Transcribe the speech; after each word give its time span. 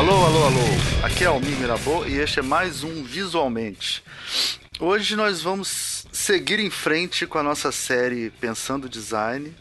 Alô, 0.00 0.24
alô, 0.24 0.44
alô. 0.46 1.04
Aqui 1.04 1.24
é 1.24 1.26
Almir 1.26 1.58
Mirabô 1.58 2.06
e 2.06 2.18
este 2.18 2.38
é 2.38 2.42
mais 2.42 2.82
um 2.82 3.04
Visualmente. 3.04 4.02
Hoje 4.78 5.14
nós 5.14 5.42
vamos 5.42 6.06
seguir 6.10 6.58
em 6.58 6.70
frente 6.70 7.26
com 7.26 7.36
a 7.36 7.42
nossa 7.42 7.70
série 7.70 8.30
Pensando 8.40 8.88
Design. 8.88 9.54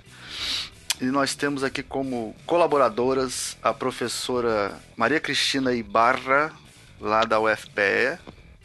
E 1.02 1.04
nós 1.04 1.36
temos 1.36 1.62
aqui 1.62 1.84
como 1.84 2.34
colaboradoras 2.46 3.58
a 3.62 3.74
professora 3.74 4.80
Maria 4.96 5.20
Cristina 5.20 5.74
Ibarra, 5.74 6.54
lá 7.02 7.26
da 7.26 7.38
UFPE. 7.38 8.18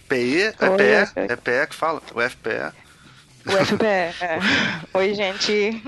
PE? 0.09 0.43
É 0.43 0.53
PE? 0.53 1.13
É 1.17 1.35
PE 1.35 1.67
que 1.71 1.75
fala? 1.75 2.01
UFPE. 2.15 2.73
UFPE. 3.47 3.85
É. 3.85 4.39
Oi, 4.97 5.13
gente. 5.13 5.83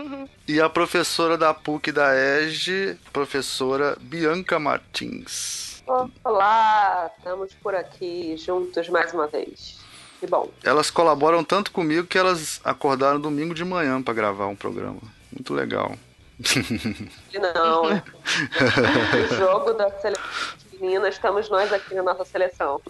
E 0.48 0.60
a 0.60 0.68
professora 0.68 1.38
da 1.38 1.54
PUC 1.54 1.92
da 1.92 2.12
EGE, 2.12 2.98
professora 3.12 3.96
Bianca 4.00 4.58
Martins. 4.58 5.65
Olá, 5.86 7.10
estamos 7.16 7.54
por 7.54 7.74
aqui 7.74 8.36
juntos 8.36 8.88
mais 8.88 9.14
uma 9.14 9.28
vez. 9.28 9.78
Que 10.18 10.26
bom. 10.26 10.50
Elas 10.64 10.90
colaboram 10.90 11.44
tanto 11.44 11.70
comigo 11.70 12.06
que 12.06 12.18
elas 12.18 12.60
acordaram 12.64 13.20
domingo 13.20 13.54
de 13.54 13.64
manhã 13.64 14.02
para 14.02 14.12
gravar 14.12 14.48
um 14.48 14.56
programa. 14.56 15.00
Muito 15.32 15.54
legal. 15.54 15.94
Não. 17.32 17.84
o 17.84 19.34
jogo 19.38 19.72
da 19.74 19.90
seleção 19.90 20.24
menina, 20.80 21.08
estamos 21.08 21.48
nós 21.48 21.72
aqui 21.72 21.94
na 21.94 22.02
nossa 22.02 22.24
seleção. 22.24 22.80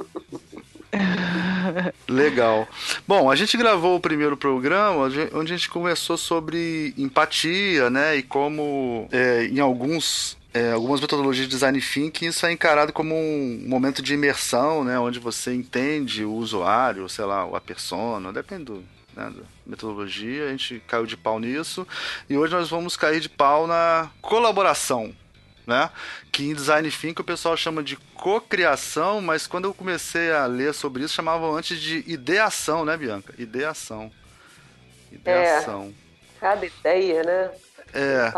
Legal. 2.08 2.66
Bom, 3.06 3.30
a 3.30 3.36
gente 3.36 3.56
gravou 3.56 3.96
o 3.96 4.00
primeiro 4.00 4.36
programa 4.36 5.04
onde 5.34 5.52
a 5.52 5.56
gente 5.56 5.68
conversou 5.68 6.16
sobre 6.16 6.94
empatia, 6.96 7.90
né? 7.90 8.16
E 8.16 8.22
como 8.22 9.08
é, 9.12 9.44
em 9.44 9.60
alguns 9.60 10.36
é, 10.56 10.72
algumas 10.72 11.02
metodologias 11.02 11.46
de 11.46 11.50
design 11.50 11.78
thinking, 11.78 12.28
isso 12.28 12.46
é 12.46 12.52
encarado 12.52 12.90
como 12.90 13.14
um 13.14 13.62
momento 13.66 14.00
de 14.00 14.14
imersão, 14.14 14.82
né, 14.82 14.98
onde 14.98 15.18
você 15.18 15.52
entende 15.52 16.24
o 16.24 16.32
usuário, 16.32 17.06
sei 17.10 17.26
lá, 17.26 17.44
a 17.54 17.60
persona, 17.60 18.32
depende 18.32 18.64
do, 18.64 18.76
né, 19.14 19.30
da 19.36 19.42
metodologia, 19.66 20.46
a 20.46 20.48
gente 20.48 20.82
caiu 20.86 21.04
de 21.04 21.14
pau 21.14 21.38
nisso, 21.38 21.86
e 22.26 22.38
hoje 22.38 22.54
nós 22.54 22.70
vamos 22.70 22.96
cair 22.96 23.20
de 23.20 23.28
pau 23.28 23.66
na 23.66 24.10
colaboração, 24.22 25.14
né? 25.66 25.90
Que 26.32 26.44
em 26.44 26.54
design 26.54 26.90
thinking 26.90 27.20
o 27.20 27.24
pessoal 27.24 27.54
chama 27.54 27.82
de 27.82 27.96
cocriação, 28.14 29.20
mas 29.20 29.46
quando 29.46 29.66
eu 29.66 29.74
comecei 29.74 30.32
a 30.32 30.46
ler 30.46 30.72
sobre 30.72 31.04
isso, 31.04 31.12
chamavam 31.12 31.54
antes 31.54 31.78
de 31.78 32.02
ideação, 32.06 32.82
né, 32.82 32.96
Bianca? 32.96 33.34
Ideação. 33.36 34.10
Ideação. 35.12 35.92
É, 36.36 36.40
cada 36.40 36.64
ideia, 36.64 37.22
né? 37.24 37.50
É. 37.96 38.32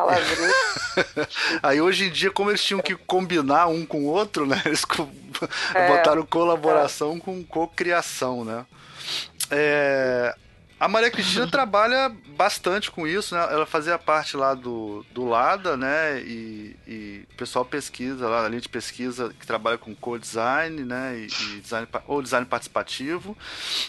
Aí 1.63 1.81
hoje 1.81 2.07
em 2.07 2.11
dia, 2.11 2.31
como 2.31 2.51
eles 2.51 2.63
tinham 2.63 2.81
que 2.81 2.95
combinar 2.95 3.67
um 3.67 3.85
com 3.85 4.05
o 4.05 4.07
outro, 4.07 4.47
né? 4.47 4.63
Eles 4.65 4.85
é. 5.75 5.89
botaram 5.89 6.25
colaboração 6.25 7.17
é. 7.17 7.21
com 7.21 7.43
cocriação, 7.45 8.45
né? 8.45 8.65
É, 9.51 10.35
a 10.79 10.87
Maria 10.87 11.11
Cristina 11.11 11.47
trabalha 11.51 12.15
bastante 12.37 12.89
com 12.89 13.05
isso, 13.05 13.35
né? 13.35 13.41
Ela 13.51 13.67
fazia 13.67 13.99
parte 13.99 14.37
lá 14.37 14.55
do, 14.55 15.05
do 15.13 15.25
LADA, 15.25 15.77
né? 15.77 16.21
E, 16.21 16.77
e 16.87 17.27
o 17.33 17.37
pessoal 17.37 17.65
pesquisa 17.65 18.29
lá, 18.29 18.45
a 18.45 18.49
linha 18.49 18.61
de 18.61 18.69
pesquisa 18.69 19.35
que 19.41 19.47
trabalha 19.47 19.77
com 19.77 19.93
co-design, 19.93 20.85
né? 20.85 21.19
E, 21.19 21.27
e, 21.27 21.61
design, 21.61 21.89
ou 22.07 22.23
design 22.23 22.47
participativo. 22.47 23.37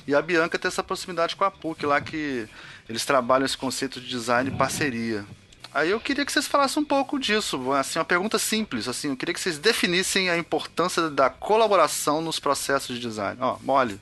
E 0.08 0.16
a 0.16 0.22
Bianca 0.22 0.58
tem 0.58 0.67
essa 0.67 0.83
proximidade 0.83 1.36
com 1.36 1.44
a 1.44 1.52
PUC 1.52 1.86
lá, 1.86 2.02
que 2.02 2.48
eles 2.88 3.06
trabalham 3.06 3.45
esse 3.45 3.58
conceito 3.58 4.02
de 4.02 4.08
design 4.08 4.50
e 4.50 4.58
parceria. 4.58 5.26
Aí 5.73 5.92
eu 5.92 6.00
queria 6.00 6.25
que 6.25 6.31
vocês 6.31 6.48
falassem 6.48 6.81
um 6.81 6.86
pouco 6.86 7.20
disso, 7.20 7.72
assim, 7.73 8.00
uma 8.00 8.06
pergunta 8.06 8.39
simples, 8.39 8.88
assim, 8.88 9.10
eu 9.10 9.16
queria 9.16 9.33
que 9.33 9.39
vocês 9.39 9.60
definissem 9.60 10.30
a 10.30 10.38
importância 10.38 11.10
da 11.10 11.30
colaboração 11.30 12.21
nos 12.21 12.39
processos 12.39 12.95
de 12.95 13.02
design. 13.02 13.38
Ó, 13.39 13.58
mole. 13.61 13.99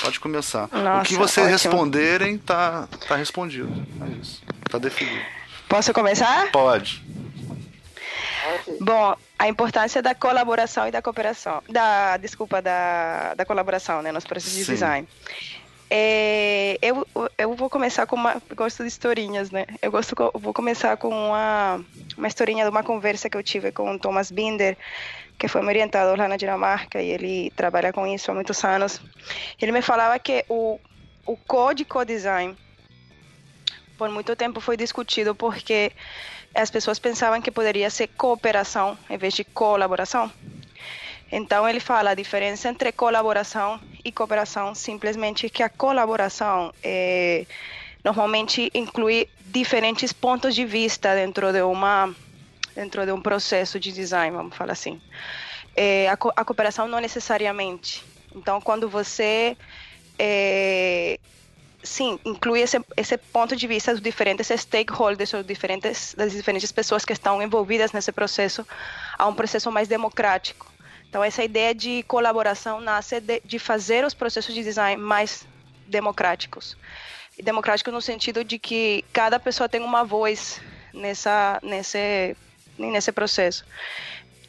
Pode 0.00 0.20
começar. 0.20 0.68
Nossa, 0.70 1.00
o 1.00 1.04
que 1.04 1.16
vocês 1.16 1.46
ótimo. 1.46 1.72
responderem 1.72 2.38
tá, 2.38 2.88
tá 3.08 3.16
respondido. 3.16 3.68
É 4.00 4.20
isso. 4.20 4.40
Tá 4.70 4.78
definido. 4.78 5.24
Posso 5.68 5.92
começar? 5.92 6.50
Pode. 6.52 7.02
Bom, 8.80 9.16
a 9.38 9.48
importância 9.48 10.00
da 10.00 10.14
colaboração 10.14 10.86
e 10.86 10.90
da 10.90 11.02
cooperação. 11.02 11.62
Da, 11.68 12.16
desculpa, 12.16 12.62
da, 12.62 13.34
da 13.34 13.44
colaboração 13.44 14.00
né, 14.02 14.12
nos 14.12 14.24
processos 14.24 14.54
Sim. 14.54 14.64
de 14.64 14.70
design. 14.70 15.08
É, 15.90 16.78
eu, 16.82 17.06
eu 17.38 17.54
vou 17.54 17.70
começar 17.70 18.06
com 18.06 18.16
uma. 18.16 18.42
Gosto 18.54 18.82
de 18.82 18.88
historinhas, 18.88 19.50
né? 19.50 19.64
Eu 19.80 19.90
gosto, 19.90 20.14
vou 20.34 20.52
começar 20.52 20.96
com 20.96 21.08
uma, 21.08 21.82
uma 22.16 22.28
historinha 22.28 22.64
de 22.64 22.70
uma 22.70 22.82
conversa 22.82 23.30
que 23.30 23.36
eu 23.36 23.42
tive 23.42 23.72
com 23.72 23.94
o 23.94 23.98
Thomas 23.98 24.30
Binder, 24.30 24.76
que 25.38 25.48
foi 25.48 25.62
meu 25.62 25.70
orientador 25.70 26.18
lá 26.18 26.28
na 26.28 26.36
Dinamarca 26.36 27.00
e 27.00 27.08
ele 27.08 27.50
trabalha 27.56 27.92
com 27.92 28.06
isso 28.06 28.30
há 28.30 28.34
muitos 28.34 28.62
anos. 28.64 29.00
Ele 29.60 29.72
me 29.72 29.80
falava 29.80 30.18
que 30.18 30.44
o, 30.48 30.78
o 31.24 31.36
código 31.36 32.04
design 32.04 32.54
por 33.96 34.10
muito 34.10 34.36
tempo 34.36 34.60
foi 34.60 34.76
discutido 34.76 35.34
porque 35.34 35.90
as 36.54 36.70
pessoas 36.70 36.98
pensavam 36.98 37.40
que 37.40 37.50
poderia 37.50 37.90
ser 37.90 38.08
cooperação 38.08 38.96
em 39.08 39.16
vez 39.16 39.34
de 39.34 39.42
colaboração. 39.42 40.30
Então 41.30 41.68
ele 41.68 41.80
fala 41.80 42.10
a 42.10 42.14
diferença 42.14 42.68
entre 42.68 42.90
colaboração 42.92 43.78
e 44.04 44.10
cooperação 44.10 44.74
simplesmente 44.74 45.50
que 45.50 45.62
a 45.62 45.68
colaboração 45.68 46.72
é, 46.82 47.46
normalmente 48.02 48.70
inclui 48.74 49.28
diferentes 49.40 50.12
pontos 50.12 50.54
de 50.54 50.64
vista 50.64 51.14
dentro 51.14 51.52
de 51.52 51.62
uma 51.62 52.14
dentro 52.74 53.04
de 53.04 53.12
um 53.12 53.20
processo 53.20 53.78
de 53.80 53.90
design, 53.92 54.36
vamos 54.36 54.56
falar 54.56 54.72
assim. 54.72 55.00
É, 55.76 56.08
a, 56.08 56.16
co 56.16 56.32
a, 56.34 56.44
cooperação 56.44 56.86
não 56.86 57.00
necessariamente. 57.00 58.04
Então, 58.34 58.60
quando 58.60 58.88
você 58.88 59.56
é, 60.16 61.18
sim, 61.82 62.18
inclui 62.24 62.60
esse, 62.60 62.80
esse 62.96 63.18
ponto 63.18 63.56
de 63.56 63.66
vista 63.66 63.92
dos 63.92 64.00
diferentes 64.00 64.48
stakeholders, 64.48 65.34
ou 65.34 65.42
diferentes, 65.42 66.14
das 66.16 66.32
diferentes 66.32 66.70
pessoas 66.70 67.04
que 67.04 67.12
estão 67.12 67.42
envolvidas 67.42 67.92
nesse 67.92 68.12
processo, 68.12 68.66
a 69.18 69.26
um 69.26 69.34
processo 69.34 69.70
mais 69.72 69.88
democrático. 69.88 70.66
Então, 71.08 71.24
essa 71.24 71.42
ideia 71.42 71.74
de 71.74 72.02
colaboração 72.04 72.80
nasce 72.80 73.20
de, 73.20 73.40
de 73.44 73.58
fazer 73.58 74.04
os 74.04 74.14
processos 74.14 74.54
de 74.54 74.62
design 74.62 75.00
mais 75.00 75.46
democráticos. 75.86 76.76
E 77.38 77.42
democrático 77.42 77.90
no 77.90 78.00
sentido 78.00 78.44
de 78.44 78.58
que 78.58 79.04
cada 79.12 79.38
pessoa 79.38 79.68
tem 79.68 79.80
uma 79.80 80.04
voz 80.04 80.60
nessa, 80.92 81.58
nesse 81.62 82.36
nesse 82.78 83.10
processo. 83.12 83.64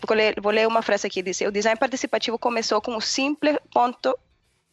Vou 0.08 0.16
ler, 0.16 0.40
vou 0.40 0.52
ler 0.52 0.68
uma 0.68 0.81
frase 0.81 1.08
aqui, 1.08 1.22
diz, 1.22 1.42
o 1.42 1.52
design 1.52 1.78
participativo 1.78 2.38
começou 2.38 2.81
com 2.81 2.96
o 2.96 3.02
simples 3.02 3.58
ponto 3.74 4.18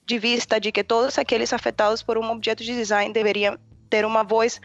de 0.04 0.18
vista 0.18 0.60
de 0.60 0.70
que 0.70 0.84
todos 0.84 1.18
aqueles 1.18 1.52
afetados 1.52 2.02
por 2.02 2.16
um 2.16 2.30
objeto 2.30 2.62
de 2.62 2.72
design 2.74 3.12
deveriam 3.12 3.58
ter 3.90 4.04
uma 4.04 4.22
voz 4.22 4.60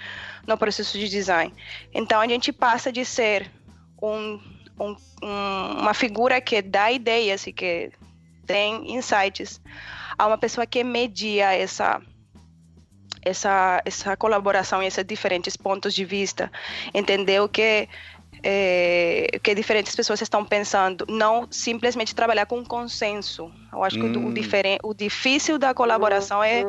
no 0.45 0.57
processo 0.57 0.97
de 0.99 1.09
design. 1.09 1.53
Então 1.93 2.21
a 2.21 2.27
gente 2.27 2.51
passa 2.51 2.91
de 2.91 3.03
ser 3.03 3.49
um, 4.01 4.39
um, 4.79 4.95
uma 5.79 5.93
figura 5.93 6.39
que 6.41 6.61
dá 6.61 6.91
ideias 6.91 7.45
e 7.47 7.53
que 7.53 7.91
tem 8.45 8.95
insights 8.95 9.61
a 10.17 10.27
uma 10.27 10.37
pessoa 10.37 10.65
que 10.65 10.83
media 10.83 11.53
essa 11.53 12.01
essa 13.23 13.81
essa 13.85 14.17
colaboração 14.17 14.81
e 14.81 14.87
esses 14.87 15.05
diferentes 15.05 15.55
pontos 15.55 15.93
de 15.93 16.03
vista, 16.03 16.51
entendeu 16.93 17.47
que 17.47 17.87
é, 18.43 19.39
que 19.43 19.53
diferentes 19.53 19.95
pessoas 19.95 20.21
estão 20.21 20.43
pensando, 20.43 21.05
não 21.07 21.47
simplesmente 21.51 22.15
trabalhar 22.15 22.45
com 22.45 22.63
consenso. 22.65 23.51
Eu 23.71 23.83
acho 23.83 23.99
hum. 23.99 24.11
que 24.11 24.17
o, 24.17 24.27
o, 24.27 24.33
diferen, 24.33 24.79
o 24.83 24.93
difícil 24.93 25.59
da 25.59 25.73
colaboração 25.73 26.43
é 26.43 26.65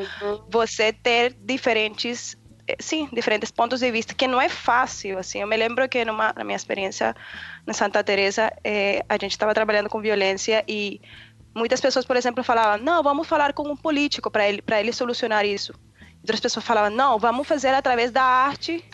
você 0.51 0.93
ter 0.93 1.35
diferentes 1.35 2.37
sim, 2.81 3.09
diferentes 3.13 3.51
pontos 3.51 3.81
de 3.81 3.91
vista, 3.91 4.15
que 4.15 4.27
não 4.27 4.41
é 4.41 4.49
fácil, 4.49 5.19
assim, 5.19 5.41
eu 5.41 5.47
me 5.47 5.57
lembro 5.57 5.89
que 5.89 6.05
numa, 6.05 6.33
na 6.37 6.45
minha 6.45 6.57
experiência 6.57 7.15
na 7.67 7.73
Santa 7.73 8.03
Teresa, 8.03 8.53
é, 8.65 9.05
a 9.09 9.15
gente 9.15 9.33
estava 9.33 9.55
trabalhando 9.55 9.89
com 9.89 10.01
violência 10.01 10.65
e 10.69 11.01
muitas 11.55 11.81
pessoas, 11.81 12.05
por 12.05 12.17
exemplo, 12.17 12.43
falavam, 12.45 12.85
não, 12.85 13.03
vamos 13.03 13.27
falar 13.27 13.53
com 13.53 13.69
um 13.69 13.77
político 13.77 14.31
para 14.31 14.49
ele, 14.49 14.63
para 14.63 14.81
ele 14.81 14.93
solucionar 14.93 15.45
isso. 15.45 15.75
Outras 16.21 16.41
pessoas 16.41 16.65
falavam, 16.65 16.91
não, 16.91 17.19
vamos 17.19 17.47
fazer 17.47 17.75
através 17.75 18.11
da 18.11 18.23
arte 18.23 18.85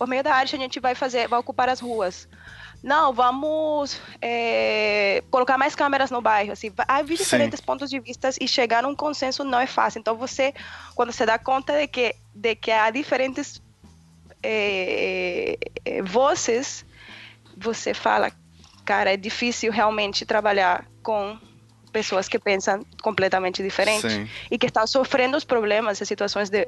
por 0.00 0.08
meio 0.08 0.24
da 0.24 0.34
arte 0.34 0.56
a 0.56 0.58
gente 0.58 0.80
vai 0.80 0.94
fazer, 0.94 1.28
vai 1.28 1.38
ocupar 1.38 1.68
as 1.68 1.78
ruas. 1.78 2.26
Não, 2.82 3.12
vamos 3.12 4.00
é, 4.20 5.22
colocar 5.30 5.58
mais 5.58 5.74
câmeras 5.74 6.10
no 6.10 6.20
bairro. 6.22 6.52
Assim, 6.52 6.72
há 6.88 7.02
diferentes 7.02 7.60
Sim. 7.60 7.66
pontos 7.66 7.90
de 7.90 8.00
vista 8.00 8.30
e 8.40 8.48
chegar 8.48 8.84
a 8.84 8.88
um 8.88 8.94
consenso 8.94 9.44
não 9.44 9.60
é 9.60 9.66
fácil. 9.66 9.98
Então 9.98 10.16
você, 10.16 10.54
quando 10.94 11.12
você 11.12 11.26
dá 11.26 11.38
conta 11.38 11.78
de 11.78 11.86
que, 11.86 12.14
de 12.34 12.54
que 12.54 12.70
há 12.70 12.90
diferentes 12.90 13.62
é, 14.42 15.58
é, 15.84 16.02
vozes, 16.02 16.86
você 17.56 17.92
fala, 17.92 18.32
cara, 18.84 19.12
é 19.12 19.16
difícil 19.16 19.70
realmente 19.70 20.24
trabalhar 20.24 20.86
com 21.02 21.38
pessoas 21.92 22.28
que 22.28 22.38
pensam 22.38 22.80
completamente 23.02 23.62
diferente 23.62 24.08
Sim. 24.08 24.28
e 24.50 24.56
que 24.56 24.66
estão 24.66 24.86
sofrendo 24.86 25.36
os 25.36 25.44
problemas 25.44 26.00
e 26.00 26.06
situações 26.06 26.48
de 26.48 26.66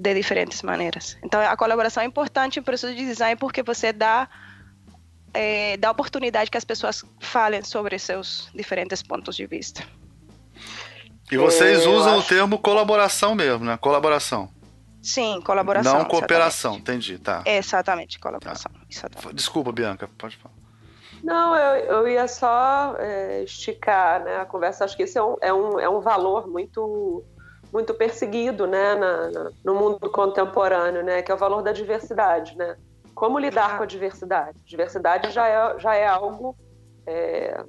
de 0.00 0.14
diferentes 0.14 0.62
maneiras. 0.62 1.18
Então, 1.22 1.40
a 1.40 1.54
colaboração 1.56 2.02
é 2.02 2.06
importante 2.06 2.58
em 2.58 2.62
processo 2.62 2.94
de 2.94 3.04
design 3.04 3.36
porque 3.36 3.62
você 3.62 3.92
dá 3.92 4.28
é, 5.32 5.76
dá 5.76 5.90
oportunidade 5.90 6.50
que 6.50 6.56
as 6.56 6.64
pessoas 6.64 7.04
falem 7.20 7.62
sobre 7.62 7.98
seus 7.98 8.50
diferentes 8.54 9.02
pontos 9.02 9.36
de 9.36 9.46
vista. 9.46 9.82
E 11.30 11.36
vocês 11.36 11.86
usam 11.86 12.18
acho... 12.18 12.26
o 12.26 12.28
termo 12.28 12.58
colaboração 12.58 13.34
mesmo, 13.34 13.64
né? 13.64 13.76
Colaboração. 13.76 14.48
Sim, 15.02 15.40
colaboração. 15.40 15.98
Não 15.98 16.04
cooperação, 16.04 16.72
exatamente. 16.74 17.12
entendi, 17.12 17.18
tá. 17.18 17.42
Exatamente, 17.46 18.18
colaboração. 18.18 18.70
Tá. 18.72 18.80
Exatamente. 18.90 19.34
Desculpa, 19.34 19.72
Bianca, 19.72 20.08
pode 20.18 20.36
falar. 20.36 20.54
Não, 21.22 21.54
eu, 21.54 21.84
eu 21.84 22.08
ia 22.08 22.26
só 22.26 22.96
é, 22.98 23.42
esticar 23.44 24.24
né, 24.24 24.38
a 24.38 24.44
conversa. 24.44 24.84
Acho 24.84 24.96
que 24.96 25.04
esse 25.04 25.18
é 25.18 25.22
um, 25.22 25.36
é 25.40 25.52
um, 25.52 25.80
é 25.80 25.88
um 25.88 26.00
valor 26.00 26.46
muito 26.48 27.24
muito 27.72 27.94
perseguido 27.94 28.66
né, 28.66 28.96
na, 28.96 29.30
na, 29.30 29.50
no 29.64 29.74
mundo 29.76 30.10
contemporâneo, 30.10 31.04
né, 31.04 31.22
que 31.22 31.30
é 31.30 31.34
o 31.34 31.38
valor 31.38 31.62
da 31.62 31.70
diversidade. 31.70 32.56
Né? 32.56 32.76
Como 33.20 33.38
lidar 33.38 33.76
com 33.76 33.82
a 33.82 33.86
diversidade? 33.86 34.58
Diversidade 34.64 35.30
já 35.30 35.46
é, 35.46 35.78
já 35.78 35.94
é 35.94 36.06
algo, 36.06 36.56
é, 37.06 37.62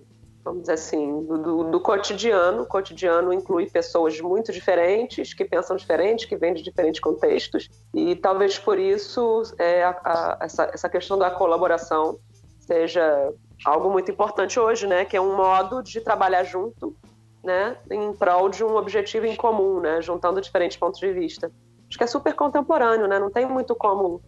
vamos 0.46 0.62
dizer 0.62 0.76
assim, 0.76 1.26
do, 1.26 1.38
do, 1.38 1.64
do, 1.72 1.80
cotidiano. 1.82 2.62
O 2.62 2.66
cotidiano 2.66 3.34
inclui 3.34 3.70
pessoas 3.70 4.18
muito 4.22 4.54
diferentes, 4.54 5.34
que 5.34 5.44
pensam 5.44 5.76
diferente, 5.76 6.26
que 6.26 6.38
vêm 6.38 6.54
de 6.54 6.64
diferentes 6.64 7.02
contextos, 7.02 7.70
e 7.94 8.16
talvez 8.16 8.58
por 8.58 8.80
isso 8.80 9.44
é, 9.60 9.84
a, 9.84 9.90
a, 10.06 10.38
essa, 10.40 10.72
essa 10.74 10.88
questão 10.88 11.18
da 11.18 11.30
colaboração 11.30 12.18
seja 12.62 13.34
algo 13.66 13.90
muito 13.90 14.10
importante 14.10 14.58
hoje, 14.58 14.88
né? 14.88 15.04
Que 15.04 15.18
é 15.18 15.22
um 15.22 15.36
modo 15.36 15.84
de 15.84 16.00
trabalhar 16.00 16.46
junto, 16.46 16.96
né? 17.44 17.76
Em 17.92 18.14
prol 18.14 18.48
de 18.48 18.64
um 18.64 18.78
objetivo 18.78 19.26
em 19.26 19.36
comum, 19.36 19.82
né? 19.82 20.02
Juntando 20.02 20.40
diferentes 20.40 20.78
pontos 20.78 20.98
de 20.98 21.12
vista. 21.12 21.52
Acho 21.90 21.98
que 21.98 22.06
é 22.06 22.08
super 22.08 22.34
contemporâneo, 22.36 23.06
né? 23.06 23.20
Não 23.20 23.30
tem 23.30 23.46
muito 23.46 23.76
como 23.76 24.22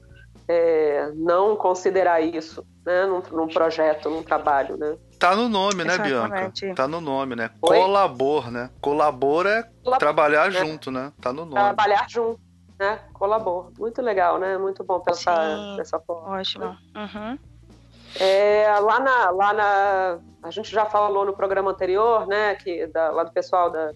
é, 0.47 1.11
não 1.15 1.55
considerar 1.55 2.21
isso, 2.21 2.65
né? 2.85 3.05
Num, 3.05 3.21
num, 3.31 3.47
projeto, 3.47 4.09
num 4.09 4.23
trabalho, 4.23 4.77
né? 4.77 4.97
Tá 5.17 5.35
no 5.35 5.47
nome, 5.47 5.83
né, 5.83 5.93
Exatamente. 5.93 6.61
Bianca? 6.61 6.75
Tá 6.75 6.87
no 6.87 6.99
nome, 6.99 7.35
né? 7.35 7.49
Oi? 7.61 7.79
Colabor, 7.79 8.51
né? 8.51 8.69
Colabor 8.81 9.45
é 9.45 9.63
Colabor, 9.63 9.99
trabalhar 9.99 10.51
né? 10.51 10.59
junto, 10.59 10.91
né? 10.91 11.11
Tá 11.21 11.31
no 11.31 11.45
nome. 11.45 11.53
Trabalhar 11.53 12.09
junto, 12.09 12.39
né? 12.77 12.99
Colabor. 13.13 13.71
Muito 13.79 14.01
legal, 14.01 14.37
né? 14.37 14.57
Muito 14.57 14.83
bom 14.83 14.99
pensar 14.99 15.57
Sim. 15.57 15.77
dessa 15.77 15.99
forma. 15.99 16.37
Ótimo. 16.37 16.65
Uhum. 16.65 17.37
É, 18.19 18.67
lá, 18.79 18.99
na, 18.99 19.29
lá 19.31 19.53
na. 19.53 20.19
A 20.43 20.51
gente 20.51 20.69
já 20.69 20.85
falou 20.85 21.25
no 21.25 21.33
programa 21.33 21.71
anterior, 21.71 22.27
né? 22.27 22.55
Que, 22.55 22.85
da, 22.87 23.09
lá 23.09 23.23
do 23.23 23.31
pessoal 23.31 23.71
da, 23.71 23.93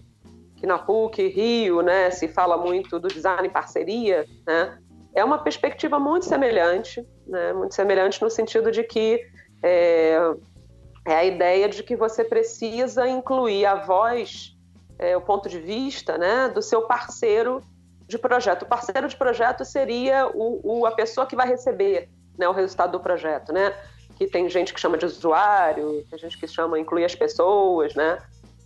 que 0.56 0.66
na 0.66 0.78
PUC, 0.78 1.28
Rio, 1.28 1.82
né? 1.82 2.10
Se 2.10 2.26
fala 2.26 2.56
muito 2.56 2.98
do 2.98 3.08
design 3.08 3.46
em 3.46 3.50
parceria, 3.50 4.26
né? 4.46 4.78
É 5.14 5.24
uma 5.24 5.38
perspectiva 5.38 5.98
muito 5.98 6.26
semelhante, 6.26 7.06
né? 7.26 7.52
Muito 7.52 7.74
semelhante 7.74 8.20
no 8.22 8.30
sentido 8.30 8.70
de 8.70 8.84
que 8.84 9.20
é, 9.62 10.18
é 11.06 11.14
a 11.14 11.24
ideia 11.24 11.68
de 11.68 11.82
que 11.82 11.96
você 11.96 12.22
precisa 12.22 13.08
incluir 13.08 13.66
a 13.66 13.74
voz, 13.74 14.56
é, 14.98 15.16
o 15.16 15.20
ponto 15.20 15.48
de 15.48 15.58
vista, 15.58 16.16
né? 16.18 16.48
Do 16.48 16.62
seu 16.62 16.82
parceiro 16.82 17.62
de 18.06 18.18
projeto. 18.18 18.62
O 18.62 18.66
parceiro 18.66 19.08
de 19.08 19.16
projeto 19.16 19.64
seria 19.64 20.26
o, 20.26 20.60
o, 20.62 20.86
a 20.86 20.92
pessoa 20.92 21.26
que 21.26 21.36
vai 21.36 21.48
receber 21.48 22.08
né, 22.38 22.48
o 22.48 22.52
resultado 22.52 22.92
do 22.92 23.00
projeto, 23.00 23.52
né? 23.52 23.74
que 24.18 24.26
tem 24.26 24.50
gente 24.50 24.74
que 24.74 24.80
chama 24.80 24.98
de 24.98 25.06
usuário, 25.06 26.04
tem 26.10 26.18
gente 26.18 26.36
que 26.36 26.48
chama 26.48 26.78
incluir 26.78 27.04
as 27.04 27.14
pessoas, 27.14 27.94
né? 27.94 28.18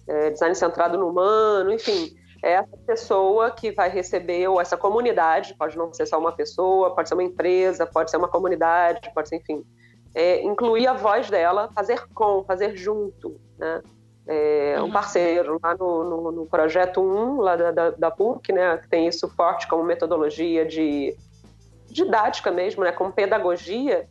É, 0.08 0.30
design 0.30 0.54
centrado 0.54 0.96
no 0.96 1.10
humano, 1.10 1.70
enfim, 1.70 2.16
essa 2.42 2.76
pessoa 2.86 3.52
que 3.52 3.70
vai 3.70 3.88
receber, 3.88 4.48
ou 4.48 4.60
essa 4.60 4.76
comunidade, 4.76 5.54
pode 5.54 5.78
não 5.78 5.92
ser 5.92 6.06
só 6.06 6.18
uma 6.18 6.32
pessoa, 6.32 6.94
pode 6.94 7.08
ser 7.08 7.14
uma 7.14 7.22
empresa, 7.22 7.86
pode 7.86 8.10
ser 8.10 8.16
uma 8.16 8.28
comunidade, 8.28 9.12
pode 9.14 9.28
ser, 9.28 9.36
enfim, 9.36 9.64
é, 10.14 10.42
incluir 10.42 10.88
a 10.88 10.92
voz 10.92 11.30
dela, 11.30 11.70
fazer 11.72 12.04
com, 12.12 12.44
fazer 12.44 12.76
junto, 12.76 13.40
né? 13.58 13.80
É, 14.24 14.76
um 14.78 14.84
uhum. 14.84 14.92
parceiro 14.92 15.58
lá 15.60 15.74
no, 15.74 16.04
no, 16.04 16.32
no 16.32 16.46
projeto 16.46 17.00
1, 17.00 17.40
lá 17.40 17.56
da, 17.56 17.70
da, 17.72 17.90
da, 17.90 18.10
PUC, 18.10 18.52
né, 18.52 18.76
que 18.76 18.88
tem 18.88 19.08
isso 19.08 19.28
forte 19.28 19.66
como 19.66 19.82
metodologia 19.82 20.64
de 20.64 21.16
didática 21.88 22.48
mesmo, 22.52 22.84
né, 22.84 22.92
como 22.92 23.12
pedagogia, 23.12 24.08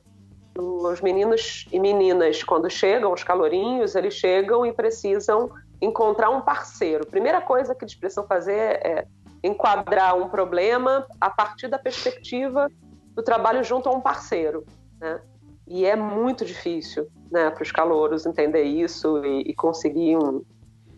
os 0.57 0.99
meninos 0.99 1.65
e 1.71 1.79
meninas, 1.79 2.43
quando 2.43 2.69
chegam, 2.69 3.13
os 3.13 3.23
calorinhos, 3.23 3.95
eles 3.95 4.13
chegam 4.13 4.65
e 4.65 4.73
precisam 4.73 5.49
encontrar 5.81 6.29
um 6.29 6.41
parceiro. 6.41 7.05
Primeira 7.05 7.41
coisa 7.41 7.73
que 7.73 7.83
eles 7.83 7.95
precisam 7.95 8.25
fazer 8.27 8.79
é 8.85 9.07
enquadrar 9.43 10.15
um 10.15 10.29
problema 10.29 11.05
a 11.19 11.29
partir 11.29 11.67
da 11.67 11.79
perspectiva 11.79 12.69
do 13.15 13.23
trabalho 13.23 13.63
junto 13.63 13.89
a 13.89 13.91
um 13.91 13.99
parceiro. 13.99 14.65
Né? 14.99 15.19
E 15.67 15.85
é 15.85 15.95
muito 15.95 16.45
difícil 16.45 17.07
né, 17.31 17.49
para 17.49 17.63
os 17.63 17.71
calouros 17.71 18.25
entender 18.25 18.63
isso 18.63 19.25
e, 19.25 19.41
e 19.41 19.53
conseguir 19.55 20.17
um... 20.17 20.43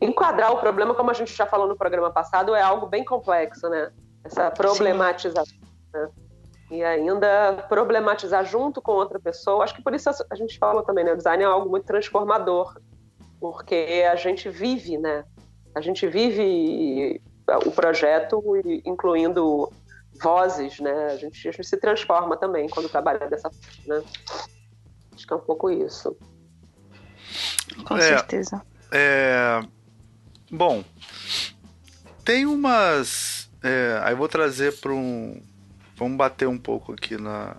enquadrar 0.01 0.51
o 0.51 0.57
problema, 0.57 0.93
como 0.93 1.11
a 1.11 1.13
gente 1.13 1.33
já 1.33 1.45
falou 1.45 1.67
no 1.67 1.77
programa 1.77 2.11
passado, 2.11 2.53
é 2.53 2.61
algo 2.61 2.87
bem 2.87 3.05
complexo, 3.05 3.69
né? 3.69 3.91
Essa 4.23 4.51
problematização. 4.51 5.57
Né? 5.93 6.09
e 6.71 6.83
ainda 6.83 7.65
problematizar 7.69 8.43
junto 8.45 8.81
com 8.81 8.93
outra 8.93 9.19
pessoa. 9.19 9.63
Acho 9.63 9.75
que 9.75 9.83
por 9.83 9.93
isso 9.93 10.09
a 10.09 10.35
gente 10.35 10.57
fala 10.57 10.83
também, 10.83 11.05
né? 11.05 11.13
O 11.13 11.17
design 11.17 11.43
é 11.43 11.45
algo 11.45 11.69
muito 11.69 11.85
transformador, 11.85 12.75
porque 13.43 14.05
a 14.09 14.15
gente 14.15 14.47
vive, 14.47 14.97
né? 14.97 15.25
A 15.75 15.81
gente 15.81 16.07
vive 16.07 17.21
o 17.65 17.71
projeto 17.71 18.41
incluindo 18.85 19.69
vozes, 20.21 20.79
né? 20.79 21.07
A 21.07 21.17
gente, 21.17 21.49
a 21.49 21.51
gente 21.51 21.67
se 21.67 21.75
transforma 21.75 22.37
também 22.37 22.69
quando 22.69 22.87
trabalha 22.87 23.29
dessa 23.29 23.51
forma, 23.51 23.99
né? 23.99 24.05
Acho 25.13 25.27
que 25.27 25.33
é 25.33 25.35
um 25.35 25.41
pouco 25.41 25.69
isso. 25.69 26.15
Com 27.85 27.97
é, 27.97 28.01
certeza. 28.01 28.61
É, 28.89 29.59
bom, 30.49 30.81
tem 32.23 32.45
umas. 32.45 33.51
É, 33.61 33.99
aí 34.03 34.13
eu 34.13 34.17
vou 34.17 34.29
trazer 34.29 34.79
para 34.79 34.93
um, 34.93 35.43
vamos 35.97 36.15
bater 36.15 36.47
um 36.47 36.57
pouco 36.57 36.93
aqui 36.93 37.17
na 37.17 37.57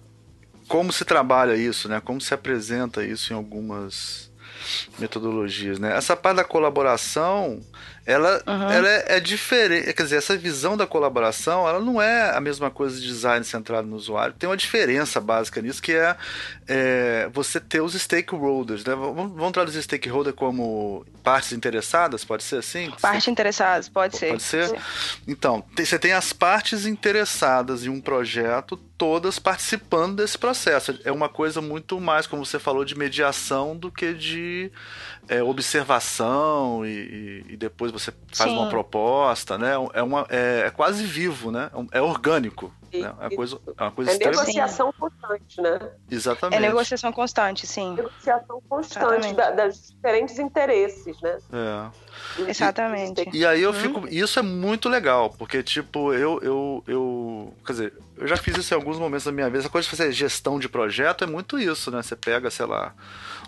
como 0.67 0.91
se 0.91 1.05
trabalha 1.05 1.55
isso, 1.55 1.91
né? 1.91 2.01
Como 2.01 2.23
se 2.23 2.33
apresenta 2.33 3.05
isso 3.05 3.35
em 3.35 3.37
algumas 3.37 4.33
metodologias, 4.99 5.79
né? 5.79 5.97
Essa 5.97 6.17
parte 6.17 6.37
da 6.37 6.45
colaboração, 6.45 7.61
ela, 8.07 8.43
uhum. 8.47 8.71
ela 8.71 8.89
é, 8.89 9.17
é, 9.17 9.21
diferente, 9.21 9.93
quer 9.93 10.03
dizer, 10.03 10.17
essa 10.17 10.37
visão 10.37 10.77
da 10.77 10.87
colaboração, 10.87 11.67
ela 11.67 11.81
não 11.81 12.01
é 12.01 12.37
a 12.37 12.41
mesma 12.41 12.71
coisa 12.71 13.01
de 13.01 13.07
design 13.07 13.45
centrado 13.45 13.89
no 13.89 13.97
usuário. 13.97 14.35
Tem 14.39 14.49
uma 14.49 14.57
diferença 14.57 15.21
básica 15.21 15.63
nisso 15.63 15.81
que 15.81 15.93
é, 15.93 16.17
é 16.69 17.31
você 17.33 17.59
ter 17.59 17.81
os 17.81 17.95
stakeholders, 17.95 18.85
né? 18.85 18.95
Vamos, 18.95 19.33
vamos, 19.33 19.53
traduzir 19.53 19.83
stakeholder 19.83 20.35
como 20.35 21.07
partes 21.23 21.53
interessadas, 21.53 22.25
pode 22.25 22.43
ser 22.43 22.57
assim? 22.57 22.93
Partes 23.01 23.29
interessadas, 23.29 23.89
pode 23.89 24.17
ser. 24.17 24.31
Pode 24.31 24.43
ser. 24.43 24.69
Sim. 24.69 24.77
Então, 25.27 25.63
tem, 25.75 25.87
você 25.87 25.99
tem 25.99 26.13
as 26.13 26.33
partes 26.33 26.85
interessadas 26.85 27.87
em 27.87 27.89
um 27.89 28.01
projeto 28.01 28.77
todas 28.97 29.39
participando 29.39 30.17
desse 30.17 30.39
processo. 30.39 30.99
É 31.05 31.13
uma 31.13 31.29
coisa 31.29 31.61
muito 31.61 32.01
mais, 32.01 32.27
como 32.27 32.45
você 32.45 32.59
falou, 32.59 32.85
de 32.85 32.97
mediação 32.97 33.77
do 33.77 33.91
que 33.91 34.15
de 34.15 34.71
é, 35.29 35.43
observação 35.43 36.85
e, 36.87 37.45
e, 37.49 37.57
depois 37.57 37.91
você 37.91 38.13
faz 38.33 38.51
Sim. 38.51 38.57
uma 38.57 38.69
proposta, 38.69 39.59
né? 39.59 39.73
É, 39.93 40.03
uma, 40.03 40.27
é, 40.29 40.65
é 40.67 40.71
quase 40.71 41.05
vivo, 41.05 41.51
né? 41.51 41.71
É, 41.93 41.99
é 41.99 42.03
orgânico. 42.03 42.73
Né? 42.93 43.13
É, 43.21 43.27
uma 43.27 43.31
coisa, 43.31 43.61
é 43.77 43.83
uma 43.83 43.91
coisa 43.91 44.13
é 44.13 44.19
negociação 44.19 44.93
constante, 44.93 45.61
né? 45.61 45.91
Exatamente. 46.11 46.59
É 46.59 46.61
negociação 46.61 47.13
constante, 47.13 47.67
sim. 47.67 47.95
Negociação 47.95 48.63
constante 48.69 49.35
da, 49.35 49.51
das 49.51 49.89
diferentes 49.91 50.39
interesses, 50.39 51.21
né? 51.21 51.39
É. 51.53 52.49
Exatamente. 52.49 53.29
E, 53.33 53.39
e 53.39 53.47
aí 53.47 53.63
eu 53.63 53.71
uhum. 53.71 53.77
fico. 53.77 54.09
Isso 54.09 54.39
é 54.39 54.43
muito 54.43 54.89
legal, 54.89 55.31
porque, 55.31 55.63
tipo, 55.63 56.13
eu, 56.13 56.41
eu, 56.43 56.85
eu. 56.87 57.55
Quer 57.67 57.73
dizer, 57.73 57.93
eu 58.17 58.27
já 58.27 58.37
fiz 58.37 58.57
isso 58.57 58.73
em 58.73 58.77
alguns 58.77 58.99
momentos 58.99 59.25
da 59.25 59.33
minha 59.33 59.51
vida. 59.51 59.67
A 59.67 59.71
coisa 59.71 59.89
de 59.89 59.97
fazer 59.97 60.13
gestão 60.13 60.59
de 60.59 60.69
projeto 60.69 61.25
é 61.25 61.27
muito 61.27 61.59
isso, 61.59 61.91
né? 61.91 62.03
Você 62.03 62.17
pega, 62.17 62.51
sei 62.51 62.67
lá 62.67 62.95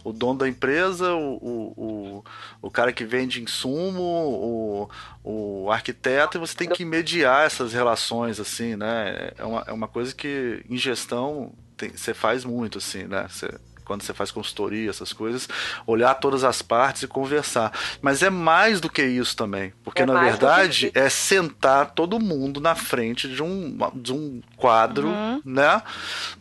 o 0.07 0.13
dono 0.13 0.39
da 0.39 0.49
empresa, 0.49 1.13
o, 1.15 1.35
o, 1.35 1.75
o, 1.77 2.25
o 2.63 2.71
cara 2.71 2.93
que 2.93 3.05
vende 3.05 3.43
insumo, 3.43 4.01
o, 4.01 4.91
o 5.25 5.71
arquiteto, 5.73 6.39
e 6.39 6.41
você 6.41 6.55
tem 6.57 6.69
que 6.69 6.85
mediar 6.85 7.45
essas 7.45 7.73
relações, 7.73 8.39
assim, 8.39 8.77
né? 8.77 9.33
É 9.37 9.45
uma, 9.45 9.65
é 9.67 9.73
uma 9.73 9.89
coisa 9.89 10.15
que 10.15 10.65
em 10.71 10.77
gestão 10.77 11.53
tem, 11.77 11.91
você 11.91 12.15
faz 12.15 12.45
muito, 12.45 12.79
assim, 12.79 13.03
né? 13.03 13.27
Você, 13.29 13.53
quando 13.87 14.03
você 14.03 14.13
faz 14.13 14.31
consultoria, 14.31 14.91
essas 14.91 15.13
coisas, 15.13 15.49
olhar 15.87 16.15
todas 16.17 16.45
as 16.45 16.61
partes 16.61 17.05
e 17.05 17.07
conversar. 17.07 17.73
Mas 18.03 18.23
é 18.23 18.29
mais 18.29 18.81
do 18.81 18.91
que 18.91 19.03
isso 19.03 19.37
também, 19.37 19.73
porque 19.85 20.03
é 20.03 20.07
na 20.07 20.21
verdade 20.21 20.91
é 20.95 21.09
sentar 21.09 21.93
todo 21.93 22.19
mundo 22.19 22.61
na 22.61 22.75
frente 22.75 23.29
de 23.29 23.43
um, 23.43 23.79
de 23.95 24.13
um 24.13 24.43
quadro, 24.57 25.09
uhum. 25.09 25.41
né? 25.45 25.81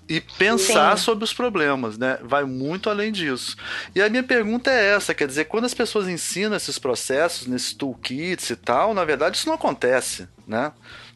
E 0.10 0.20
pensar 0.22 0.98
Sim. 0.98 1.04
sobre 1.04 1.24
os 1.24 1.34
problemas, 1.34 1.98
né? 1.98 2.20
Vai 2.24 2.44
muito 2.44 2.90
além 2.90 3.12
disso. 3.12 3.56
E 3.96 4.02
a 4.02 4.10
minha 4.10 4.24
pergunta 4.24 4.70
é 4.70 4.96
essa, 4.96 5.14
quer 5.14 5.28
dizer, 5.28 5.46
quando 5.46 5.66
as 5.66 5.74
pessoas 5.74 6.08
ensinam 6.08 6.56
esses 6.56 6.78
processos, 6.78 7.48
nesses 7.48 7.74
toolkits 7.74 8.50
e 8.50 8.56
tal, 8.56 8.94
na 8.94 9.06
verdade 9.06 9.38
isso 9.38 9.48
não 9.48 9.56
acontece, 9.56 10.28
né? 10.48 10.72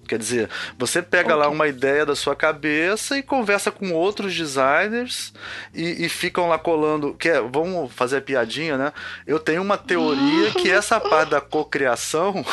Quer 0.10 0.18
dizer, 0.18 0.50
você 0.76 1.04
pega 1.04 1.36
okay. 1.36 1.36
lá 1.36 1.50
uma 1.50 1.68
ideia 1.68 2.04
da 2.04 2.16
sua 2.16 2.36
cabeça 2.36 3.16
e 3.16 3.22
conversa 3.22 3.70
com 3.70 3.92
outros 3.92 4.36
designers 4.36 5.32
e, 5.72 6.04
e 6.04 6.10
ficam 6.10 6.50
lá 6.50 6.58
colando. 6.58 7.14
Que 7.14 7.30
é, 7.30 7.40
vamos 7.40 7.94
fazer 7.94 8.18
a 8.18 8.22
piadinha, 8.22 8.76
né? 8.76 8.92
Eu 9.28 9.40
tenho 9.40 9.62
uma 9.62 9.78
teoria 9.78 10.50
que 10.54 10.68
essa 10.68 11.00
parte 11.00 11.30
da 11.30 11.40
cocriação 11.40 12.44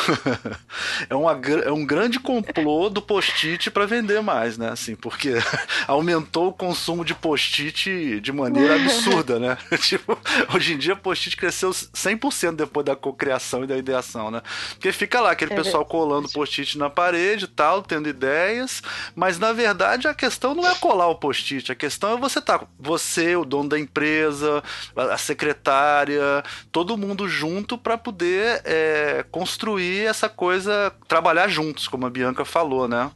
é, 1.09 1.15
uma, 1.15 1.31
é 1.65 1.71
um 1.71 1.83
grande 1.83 2.19
complô 2.19 2.89
do 2.89 3.01
post-it 3.01 3.71
para 3.71 3.87
vender 3.87 4.21
mais, 4.21 4.55
né? 4.55 4.69
Assim, 4.69 4.95
porque 4.95 5.33
aumentou 5.87 6.49
o 6.49 6.53
consumo 6.53 7.03
de 7.03 7.15
post-it 7.15 8.21
de 8.21 8.31
maneira 8.31 8.75
absurda, 8.75 9.39
né? 9.39 9.57
tipo, 9.81 10.15
hoje 10.53 10.73
em 10.73 10.77
dia 10.77 10.95
post-it 10.95 11.35
cresceu 11.35 11.71
100% 11.71 12.55
depois 12.55 12.85
da 12.85 12.95
cocriação 12.95 13.63
e 13.63 13.67
da 13.67 13.75
ideação, 13.75 14.29
né? 14.29 14.43
Porque 14.73 14.91
fica 14.91 15.19
lá 15.19 15.31
aquele 15.31 15.53
é 15.53 15.55
pessoal 15.55 15.83
colando 15.83 16.29
post-it 16.29 16.77
na 16.77 16.87
parede 16.87 17.46
e 17.47 17.51
tal, 17.53 17.81
tendo 17.81 18.07
ideias, 18.07 18.81
mas 19.15 19.39
na 19.39 19.51
verdade 19.53 20.07
a 20.07 20.13
questão 20.13 20.53
não 20.53 20.67
é 20.67 20.75
colar 20.75 21.07
o 21.07 21.15
post-it, 21.15 21.71
a 21.71 21.75
questão 21.75 22.13
é 22.13 22.17
você 22.17 22.41
tá, 22.41 22.63
você, 22.79 23.35
o 23.35 23.45
dono 23.45 23.69
da 23.69 23.79
empresa, 23.79 24.63
a 24.95 25.17
secretária, 25.17 26.43
todo 26.71 26.97
mundo 26.97 27.27
junto 27.27 27.77
para 27.77 27.97
poder 27.97 28.61
é, 28.63 29.25
construir 29.31 30.05
essa 30.05 30.29
coisa, 30.29 30.93
trabalhar 31.07 31.47
juntos, 31.47 31.87
como 31.87 32.05
a 32.05 32.09
Bianca 32.09 32.45
falou, 32.45 32.87
né? 32.87 33.11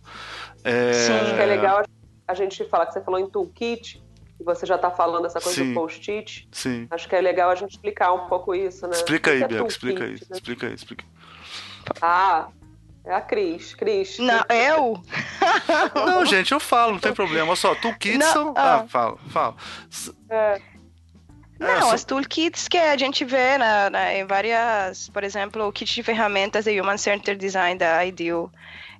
É... 0.63 0.93
Sim, 0.93 1.39
é 1.39 1.45
legal 1.45 1.83
a 2.27 2.33
gente 2.33 2.63
falar 2.65 2.85
que 2.85 2.93
você 2.93 3.01
falou 3.01 3.19
em 3.19 3.29
toolkit, 3.29 4.01
e 4.41 4.43
você 4.43 4.65
já 4.65 4.75
está 4.75 4.89
falando 4.89 5.25
essa 5.27 5.39
coisa 5.39 5.61
Sim. 5.61 5.69
do 5.69 5.75
post-it. 5.75 6.47
Sim. 6.51 6.88
Acho 6.89 7.07
que 7.07 7.15
é 7.15 7.21
legal 7.21 7.51
a 7.51 7.55
gente 7.55 7.71
explicar 7.71 8.11
um 8.11 8.27
pouco 8.27 8.55
isso, 8.55 8.88
né? 8.88 8.93
Explica 8.93 9.31
aí, 9.31 9.43
é 9.43 9.47
Bianca, 9.47 9.67
explica 9.67 10.03
aí, 10.03 10.11
né? 10.13 10.19
explica 10.31 10.67
aí, 10.67 10.73
explica. 10.73 11.05
Ah, 12.01 12.47
é 13.05 13.13
a 13.13 13.22
Cris, 13.22 13.74
Cris. 13.74 14.20
Não, 14.20 14.43
eu? 14.50 15.01
não, 16.05 16.25
gente, 16.25 16.51
eu 16.51 16.60
falo, 16.60 16.93
não 16.93 17.00
tem 17.00 17.13
problema. 17.13 17.48
Olha 17.48 17.55
só, 17.55 17.74
toolkits 17.75 18.25
são... 18.27 18.53
Ah, 18.55 18.75
ah 18.75 18.88
fala, 18.88 19.17
fala. 19.29 19.55
É. 20.29 20.62
Não, 21.60 21.91
as 21.91 22.03
toolkits 22.03 22.67
que 22.67 22.77
a 22.77 22.98
gente 22.98 23.24
vê 23.24 23.58
na, 23.58 23.89
na, 23.89 24.13
em 24.13 24.25
várias, 24.25 25.10
por 25.10 25.24
exemplo, 25.24 25.67
o 25.67 25.72
kit 25.72 25.93
de 25.93 26.01
ferramentas 26.01 26.65
da 26.65 26.72
Human 26.72 26.98
Centered 26.98 27.39
Design 27.39 27.77
da 27.77 28.03
Ideal, 28.03 28.51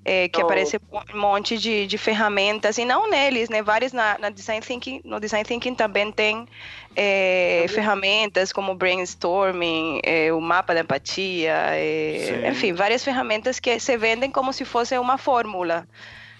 é, 0.03 0.27
que 0.27 0.41
oh. 0.41 0.46
aparece 0.46 0.79
um 0.91 1.20
monte 1.20 1.58
de, 1.58 1.86
de 1.86 1.98
ferramentas, 1.98 2.77
e 2.77 2.86
não 2.86 3.10
neles, 3.10 3.50
né? 3.50 3.62
Vários 3.62 3.93
na, 3.93 4.17
na 4.17 4.29
Design 4.29 4.62
Thinking, 4.62 5.01
no 5.03 5.20
Design 5.20 5.46
Thinking 5.46 5.75
também 5.75 6.12
tem 6.12 6.48
é, 6.96 7.65
ferramentas 7.70 8.51
como 8.51 8.74
brainstorming, 8.74 10.01
é, 10.03 10.34
o 10.34 10.41
mapa 10.41 10.74
da 10.74 10.81
empatia, 10.81 11.53
é, 11.75 12.50
enfim, 12.50 12.74
várias 12.74 13.03
ferramentas 13.03 13.60
que 13.60 13.79
se 13.79 13.98
vendem 13.98 14.31
como 14.31 14.51
se 14.51 14.65
fosse 14.65 14.98
uma 14.98 15.17
fórmula. 15.17 15.88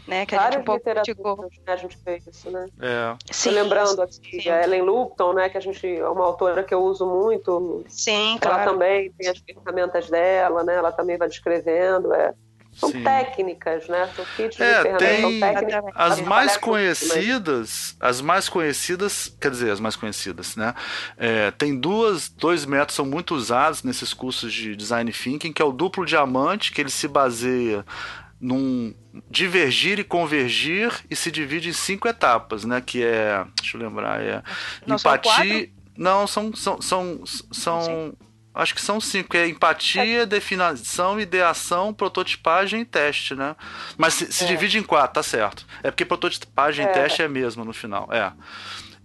Né, 0.08 0.26
que 0.26 0.36
Várias 0.36 0.56
a 0.56 0.58
gente 0.58 1.12
um 1.12 1.24
pouco 1.24 1.44
né, 1.44 1.52
a 1.68 1.76
gente 1.76 1.96
fez 1.98 2.26
isso, 2.26 2.50
né? 2.50 2.66
É. 2.82 3.16
Sim, 3.32 3.52
lembrando 3.52 4.02
aqui, 4.02 4.42
sim. 4.42 4.50
a 4.50 4.64
Ellen 4.64 4.82
Lupton, 4.82 5.32
né, 5.32 5.48
que 5.48 5.58
a 5.58 5.62
gente 5.62 5.88
é 5.88 6.10
uma 6.10 6.26
autora 6.26 6.64
que 6.64 6.74
eu 6.74 6.82
uso 6.84 7.06
muito. 7.06 7.86
Sim, 7.88 8.40
ela 8.42 8.56
claro. 8.56 8.72
também 8.72 9.12
tem 9.12 9.30
as 9.30 9.38
ferramentas 9.38 10.10
dela, 10.10 10.64
né? 10.64 10.76
Ela 10.76 10.92
também 10.92 11.18
vai 11.18 11.28
descrevendo, 11.28 12.14
é. 12.16 12.34
São 12.74 12.90
Sim. 12.90 13.04
técnicas, 13.04 13.88
né? 13.90 14.10
São 14.16 14.26
kits 14.38 14.56
de 14.56 14.64
é, 14.64 14.96
tem 14.96 15.40
técnicas. 15.40 15.92
As 15.94 16.22
mais 16.22 16.56
conhecidas, 16.56 17.98
as 18.00 18.22
mais 18.22 18.48
conhecidas, 18.48 19.36
quer 19.40 19.52
dizer, 19.52 19.72
as 19.72 19.80
mais 19.80 19.98
conhecidas, 19.98 20.56
né? 20.56 20.74
É, 21.18 21.52
tem 21.52 21.78
duas, 21.78 22.30
dois 22.30 22.66
métodos 22.66 22.96
são 22.96 23.06
muito 23.06 23.36
usados 23.36 23.84
nesses 23.84 24.14
cursos 24.14 24.54
de 24.54 24.76
design 24.76 25.12
thinking, 25.12 25.52
que 25.52 25.62
é 25.62 25.66
o 25.66 25.72
duplo 25.74 26.06
diamante, 26.06 26.72
que 26.72 26.80
ele 26.80 26.90
se 26.90 27.08
baseia 27.08 27.86
num 28.40 28.94
divergir 29.30 30.00
e 30.00 30.04
convergir 30.04 30.92
e 31.10 31.16
se 31.16 31.30
divide 31.30 31.70
em 31.70 31.74
cinco 31.74 32.08
etapas, 32.08 32.64
né? 32.64 32.82
Que 32.82 33.04
é, 33.04 33.46
deixa 33.60 33.78
eu 33.78 33.82
lembrar, 33.82 34.22
é 34.22 34.42
Não 34.88 34.96
empatia. 34.96 35.70
Não, 35.98 36.26
são 36.26 36.56
são 36.56 36.82
são, 36.82 37.26
são 37.52 38.14
Acho 38.54 38.76
que 38.76 38.82
são 38.82 39.00
cinco, 39.00 39.38
é 39.38 39.48
empatia, 39.48 40.24
é. 40.24 40.26
definição, 40.26 41.20
ideação, 41.20 41.94
prototipagem 41.94 42.82
e 42.82 42.86
teste, 42.86 43.34
né? 43.34 43.56
Mas 43.98 44.16
se, 44.16 44.32
se 44.32 44.44
é. 44.44 44.48
divide 44.48 44.78
em 44.78 44.84
quatro, 44.84 45.14
tá 45.14 45.24
certo. 45.24 45.66
É 45.82 45.90
porque 45.90 46.04
prototipagem 46.04 46.86
é. 46.86 46.90
e 46.90 46.94
teste 46.94 47.22
é 47.22 47.28
mesmo 47.28 47.64
no 47.64 47.72
final, 47.72 48.10
é. 48.12 48.32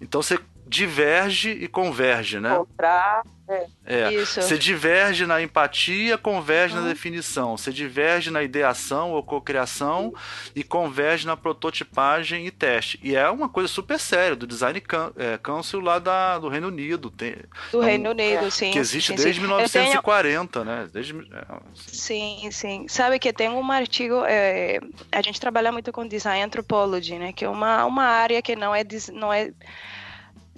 Então 0.00 0.20
você 0.20 0.38
diverge 0.66 1.50
e 1.50 1.68
converge, 1.68 2.40
né? 2.40 2.54
Encontrar, 2.54 3.22
é. 3.48 3.66
é. 3.86 4.12
Isso. 4.12 4.42
Você 4.42 4.58
diverge 4.58 5.24
na 5.26 5.40
empatia, 5.40 6.18
converge 6.18 6.74
uhum. 6.74 6.82
na 6.82 6.88
definição. 6.88 7.56
Você 7.56 7.72
diverge 7.72 8.30
na 8.30 8.42
ideação 8.42 9.12
ou 9.12 9.22
cocriação 9.22 10.12
e 10.54 10.64
converge 10.64 11.26
na 11.26 11.36
prototipagem 11.36 12.46
e 12.46 12.50
teste. 12.50 12.98
E 13.02 13.14
é 13.14 13.28
uma 13.30 13.48
coisa 13.48 13.68
super 13.68 13.98
séria 13.98 14.34
do 14.34 14.46
Design 14.46 14.82
é, 15.16 15.38
Council 15.38 15.80
lá 15.80 15.98
da, 15.98 16.38
do 16.38 16.48
Reino 16.48 16.68
Unido. 16.68 17.10
Tem, 17.10 17.36
do 17.70 17.82
é 17.82 17.86
Reino 17.86 18.10
Unido, 18.10 18.50
sim. 18.50 18.72
Que 18.72 18.78
existe 18.78 19.08
sim, 19.08 19.14
desde 19.16 19.40
sim. 19.40 19.46
1940, 19.46 20.52
tenho... 20.52 20.64
né? 20.64 20.88
Desde, 20.92 21.12
é, 21.14 21.60
sim, 21.74 22.48
sim. 22.50 22.88
Sabe 22.88 23.18
que 23.18 23.32
tem 23.32 23.48
um 23.48 23.70
artigo, 23.70 24.24
é, 24.26 24.80
a 25.12 25.22
gente 25.22 25.40
trabalha 25.40 25.70
muito 25.70 25.92
com 25.92 26.06
Design 26.06 26.42
Anthropology, 26.42 27.18
né? 27.18 27.32
Que 27.32 27.44
é 27.44 27.48
uma, 27.48 27.84
uma 27.84 28.04
área 28.04 28.42
que 28.42 28.56
não 28.56 28.74
é... 28.74 28.84
Não 29.12 29.32
é 29.32 29.52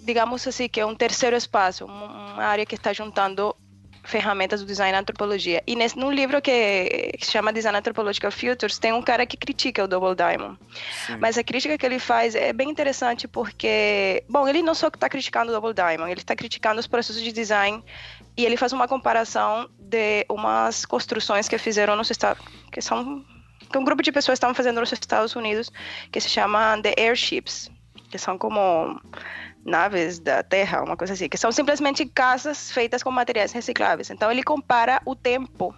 digamos 0.08 0.46
assim, 0.48 0.66
que 0.70 0.80
é 0.80 0.86
um 0.86 0.94
terceiro 0.94 1.36
espaço, 1.36 1.84
uma 1.84 2.42
área 2.42 2.64
que 2.64 2.74
está 2.74 2.94
juntando 2.94 3.54
ferramentas 4.02 4.62
do 4.62 4.66
design 4.66 4.96
e 4.96 4.98
antropologia. 4.98 5.62
E 5.66 5.76
nesse, 5.76 5.98
num 5.98 6.10
livro 6.10 6.40
que, 6.40 7.12
chama 7.18 7.52
Design 7.52 7.76
Anthropological 7.76 8.32
Futures, 8.32 8.78
tem 8.78 8.90
um 8.90 9.02
cara 9.02 9.26
que 9.26 9.36
critica 9.36 9.84
o 9.84 9.86
Double 9.86 10.14
Diamond. 10.14 10.58
Sim. 11.06 11.18
Mas 11.18 11.36
a 11.36 11.44
crítica 11.44 11.76
que 11.76 11.84
ele 11.84 11.98
faz 11.98 12.34
é 12.34 12.54
bem 12.54 12.70
interessante 12.70 13.28
porque, 13.28 14.24
bom, 14.26 14.48
ele 14.48 14.62
não 14.62 14.74
só 14.74 14.88
está 14.88 15.10
criticando 15.10 15.50
o 15.50 15.54
Double 15.54 15.74
Diamond, 15.74 16.10
ele 16.10 16.20
está 16.20 16.34
criticando 16.34 16.80
os 16.80 16.86
processos 16.86 17.22
de 17.22 17.32
design 17.32 17.84
e 18.34 18.46
ele 18.46 18.56
faz 18.56 18.72
uma 18.72 18.88
comparação 18.88 19.68
de 19.78 20.24
umas 20.30 20.86
construções 20.86 21.46
que 21.46 21.58
fizeram 21.58 21.94
nos 21.94 22.10
Estados, 22.10 22.42
que 22.72 22.80
são 22.80 23.22
que 23.70 23.76
um 23.76 23.84
grupo 23.84 24.02
de 24.02 24.10
pessoas 24.10 24.36
estavam 24.36 24.54
fazendo 24.54 24.80
nos 24.80 24.90
Estados 24.90 25.36
Unidos, 25.36 25.70
que 26.10 26.18
se 26.18 26.30
chama 26.30 26.80
The 26.80 26.94
Airships, 26.98 27.70
que 28.10 28.16
são 28.16 28.38
como 28.38 28.98
naves 29.68 30.18
da 30.18 30.42
Terra, 30.42 30.82
uma 30.82 30.96
coisa 30.96 31.12
assim, 31.12 31.28
que 31.28 31.36
são 31.36 31.52
simplesmente 31.52 32.04
casas 32.06 32.72
feitas 32.72 33.02
com 33.02 33.10
materiais 33.10 33.52
recicláveis. 33.52 34.10
Então 34.10 34.30
ele 34.30 34.42
compara 34.42 35.00
o 35.04 35.14
tempo 35.14 35.74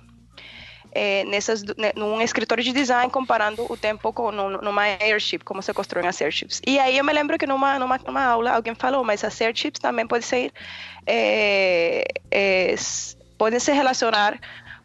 é, 0.92 1.24
nessas, 1.24 1.62
num 1.94 2.20
escritório 2.20 2.64
de 2.64 2.72
design 2.72 3.10
comparando 3.10 3.64
o 3.70 3.76
tempo 3.76 4.12
com 4.12 4.30
numa 4.32 4.82
airship, 4.82 5.44
como 5.44 5.62
se 5.62 5.72
constroem 5.72 6.06
as 6.06 6.20
airships. 6.20 6.60
E 6.66 6.78
aí 6.78 6.98
eu 6.98 7.04
me 7.04 7.12
lembro 7.12 7.38
que 7.38 7.46
numa, 7.46 7.78
numa, 7.78 7.98
numa 7.98 8.24
aula 8.24 8.52
alguém 8.52 8.74
falou, 8.74 9.04
mas 9.04 9.24
as 9.24 9.40
airships 9.40 9.80
também 9.80 10.06
podem 10.06 10.26
ser 10.26 10.52
é, 11.06 12.04
é, 12.30 12.74
podem 13.38 13.58
se 13.60 13.72
relacionar 13.72 14.38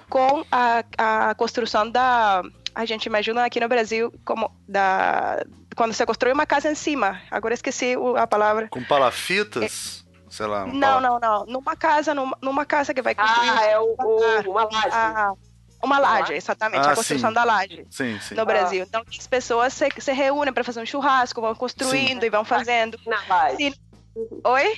com 0.10 0.46
a, 0.52 0.84
a 0.98 1.36
construção 1.36 1.90
da 1.90 2.44
a 2.76 2.86
gente 2.86 3.06
imagina 3.06 3.46
aqui 3.46 3.60
no 3.60 3.70
Brasil 3.70 4.14
como 4.26 4.52
da 4.68 5.42
quando 5.76 5.94
você 5.94 6.06
constrói 6.06 6.34
uma 6.34 6.46
casa 6.46 6.70
em 6.70 6.76
cima. 6.76 7.22
Agora 7.32 7.54
esqueci 7.54 7.96
a 8.18 8.28
palavra. 8.28 8.68
Com 8.70 8.84
palafitas? 8.84 10.06
É, 10.06 10.32
sei 10.32 10.46
lá. 10.46 10.66
Não, 10.66 11.02
não, 11.02 11.20
não. 11.20 11.46
Numa 11.46 11.76
casa, 11.76 12.14
numa, 12.14 12.38
numa 12.42 12.66
casa 12.66 12.94
que 12.94 13.02
vai 13.02 13.16
construir. 13.16 13.50
Ah, 13.50 13.66
é 13.66 13.80
o, 13.80 13.96
o, 13.98 14.52
uma 14.52 14.64
laje. 14.64 14.90
Ah, 14.92 15.34
uma 15.82 16.00
laje, 16.00 16.34
exatamente, 16.34 16.88
ah, 16.88 16.92
a 16.92 16.96
construção 16.96 17.30
sim. 17.30 17.34
da 17.36 17.44
laje 17.44 17.86
sim, 17.92 18.20
sim. 18.20 18.36
no 18.36 18.46
Brasil. 18.46 18.84
Ah. 18.84 18.86
Então, 18.88 19.04
as 19.08 19.28
pessoas 19.28 19.74
se, 19.74 19.88
se 20.00 20.12
reúnem 20.14 20.54
para 20.54 20.64
fazer 20.64 20.82
um 20.82 20.86
churrasco, 20.86 21.42
vão 21.42 21.54
construindo 21.54 22.22
sim. 22.22 22.28
e 22.28 22.30
vão 22.30 22.44
fazendo. 22.44 23.00
Na 23.06 23.22
laje. 23.28 23.58
Sim. 23.58 23.74
Oi? 24.44 24.78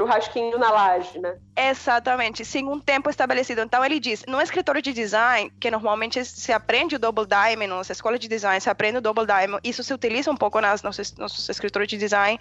Churrasquinho 0.00 0.58
na 0.58 0.70
laje, 0.70 1.18
né? 1.18 1.36
Exatamente, 1.54 2.44
sim, 2.44 2.66
um 2.66 2.80
tempo 2.80 3.10
estabelecido. 3.10 3.60
Então 3.60 3.84
ele 3.84 4.00
diz, 4.00 4.24
no 4.26 4.40
escritório 4.40 4.80
de 4.80 4.92
design, 4.92 5.52
que 5.60 5.70
normalmente 5.70 6.24
se 6.24 6.52
aprende 6.52 6.96
o 6.96 6.98
double 6.98 7.26
diamond, 7.26 7.68
na 7.68 7.92
escola 7.92 8.18
de 8.18 8.26
design 8.26 8.60
se 8.60 8.70
aprende 8.70 8.98
o 8.98 9.00
double 9.00 9.26
diamond, 9.26 9.60
isso 9.62 9.82
se 9.84 9.92
utiliza 9.92 10.30
um 10.30 10.36
pouco 10.36 10.60
nas 10.60 10.82
nossos, 10.82 11.14
nossos 11.16 11.48
escritórios 11.48 11.88
de 11.88 11.98
design. 11.98 12.38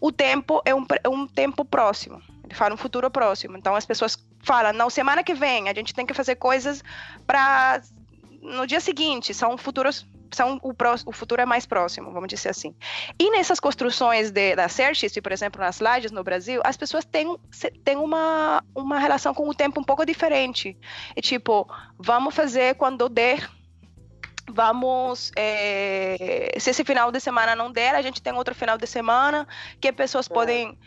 O 0.00 0.12
tempo 0.12 0.62
é 0.64 0.74
um, 0.74 0.86
é 1.02 1.08
um 1.08 1.26
tempo 1.26 1.64
próximo. 1.64 2.22
Ele 2.44 2.54
fala 2.54 2.74
um 2.74 2.78
futuro 2.78 3.10
próximo. 3.10 3.56
Então 3.56 3.74
as 3.74 3.86
pessoas 3.86 4.16
falam, 4.42 4.72
não, 4.72 4.88
semana 4.88 5.24
que 5.24 5.34
vem 5.34 5.68
a 5.68 5.74
gente 5.74 5.94
tem 5.94 6.06
que 6.06 6.14
fazer 6.14 6.36
coisas 6.36 6.82
para 7.26 7.82
no 8.40 8.66
dia 8.66 8.80
seguinte, 8.80 9.34
são 9.34 9.58
futuros 9.58 10.06
são 10.32 10.60
o, 10.62 10.72
o, 11.06 11.12
futuro 11.12 11.42
é 11.42 11.46
mais 11.46 11.66
próximo, 11.66 12.12
vamos 12.12 12.28
dizer 12.28 12.50
assim. 12.50 12.74
E 13.18 13.30
nessas 13.30 13.60
construções 13.60 14.30
de, 14.30 14.56
da 14.56 14.68
Cerchis, 14.68 15.12
por 15.22 15.32
exemplo, 15.32 15.60
nas 15.60 15.80
lajes 15.80 16.10
no 16.10 16.22
Brasil, 16.22 16.60
as 16.64 16.76
pessoas 16.76 17.04
têm, 17.04 17.36
têm 17.84 17.96
uma, 17.96 18.62
uma 18.74 18.98
relação 18.98 19.34
com 19.34 19.48
o 19.48 19.54
tempo 19.54 19.80
um 19.80 19.84
pouco 19.84 20.04
diferente. 20.04 20.76
É 21.14 21.20
tipo, 21.20 21.68
vamos 21.98 22.34
fazer 22.34 22.74
quando 22.76 23.08
der 23.08 23.48
vamos 24.52 25.30
é, 25.36 26.56
se 26.58 26.70
esse 26.70 26.84
final 26.84 27.12
de 27.12 27.20
semana 27.20 27.54
não 27.54 27.70
der 27.70 27.94
a 27.94 28.02
gente 28.02 28.20
tem 28.20 28.32
outro 28.32 28.52
final 28.52 28.76
de 28.76 28.86
semana 28.86 29.46
que 29.80 29.92
pessoas 29.92 30.28
é. 30.28 30.34
podem 30.34 30.78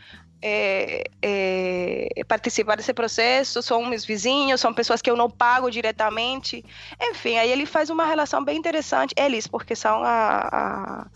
é, 0.45 1.05
é, 1.21 2.23
participar 2.27 2.75
desse 2.75 2.93
processo, 2.93 3.61
são 3.61 3.85
meus 3.85 4.03
vizinhos, 4.03 4.59
são 4.59 4.73
pessoas 4.73 5.01
que 5.01 5.09
eu 5.09 5.15
não 5.15 5.29
pago 5.29 5.71
diretamente. 5.71 6.65
Enfim, 7.01 7.37
aí 7.37 7.49
ele 7.49 7.65
faz 7.65 7.89
uma 7.89 8.05
relação 8.05 8.43
bem 8.43 8.57
interessante, 8.57 9.15
eles, 9.17 9.47
porque 9.47 9.73
são 9.73 10.03
a, 10.03 10.49
a, 10.51 11.07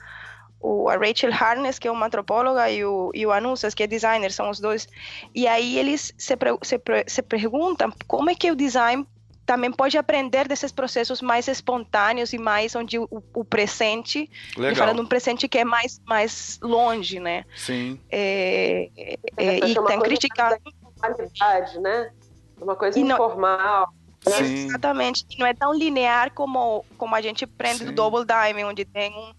o, 0.62 0.88
a 0.88 0.96
Rachel 0.96 1.34
Harness, 1.34 1.78
que 1.78 1.90
é 1.90 1.92
uma 1.92 2.06
antropóloga, 2.06 2.72
e 2.72 2.86
o, 2.86 3.12
e 3.14 3.26
o 3.26 3.34
Anusas, 3.34 3.74
que 3.74 3.84
é 3.84 3.88
designer, 3.88 4.32
são 4.32 4.50
os 4.50 4.62
dois. 4.62 4.88
E 5.36 5.46
aí 5.46 5.78
eles 5.78 6.14
se, 6.18 6.34
se, 6.64 6.82
se 7.06 7.22
perguntam 7.22 7.92
como 8.08 8.30
é 8.30 8.36
que 8.36 8.50
o 8.50 8.56
design 8.56 9.06
também 9.48 9.72
pode 9.72 9.98
aprender 9.98 10.46
desses 10.46 10.74
processos 10.74 11.22
mais 11.22 11.48
espontâneos 11.48 12.34
e 12.34 12.38
mais 12.38 12.76
onde 12.76 13.00
o, 13.00 13.08
o 13.10 13.46
presente, 13.46 14.30
Legal. 14.58 14.76
falando 14.76 15.02
um 15.02 15.06
presente 15.06 15.48
que 15.48 15.58
é 15.58 15.64
mais, 15.64 16.02
mais 16.06 16.60
longe, 16.62 17.18
né? 17.18 17.46
Sim. 17.56 17.98
É, 18.12 18.90
é, 18.98 19.18
é, 19.38 19.58
e 19.70 19.74
tem 19.74 20.00
criticado. 20.02 20.58
Informalidade, 20.98 21.80
né? 21.80 22.12
Uma 22.60 22.76
coisa 22.76 23.00
informal. 23.00 23.88
Não, 24.26 24.40
exatamente. 24.40 25.26
E 25.30 25.40
não 25.40 25.48
é 25.48 25.54
tão 25.54 25.74
linear 25.74 26.34
como, 26.34 26.84
como 26.98 27.16
a 27.16 27.22
gente 27.22 27.46
aprende 27.46 27.80
Sim. 27.80 27.86
do 27.86 27.92
Double 27.94 28.26
Diamond, 28.26 28.66
onde 28.66 28.84
tem 28.84 29.14
um, 29.14 29.32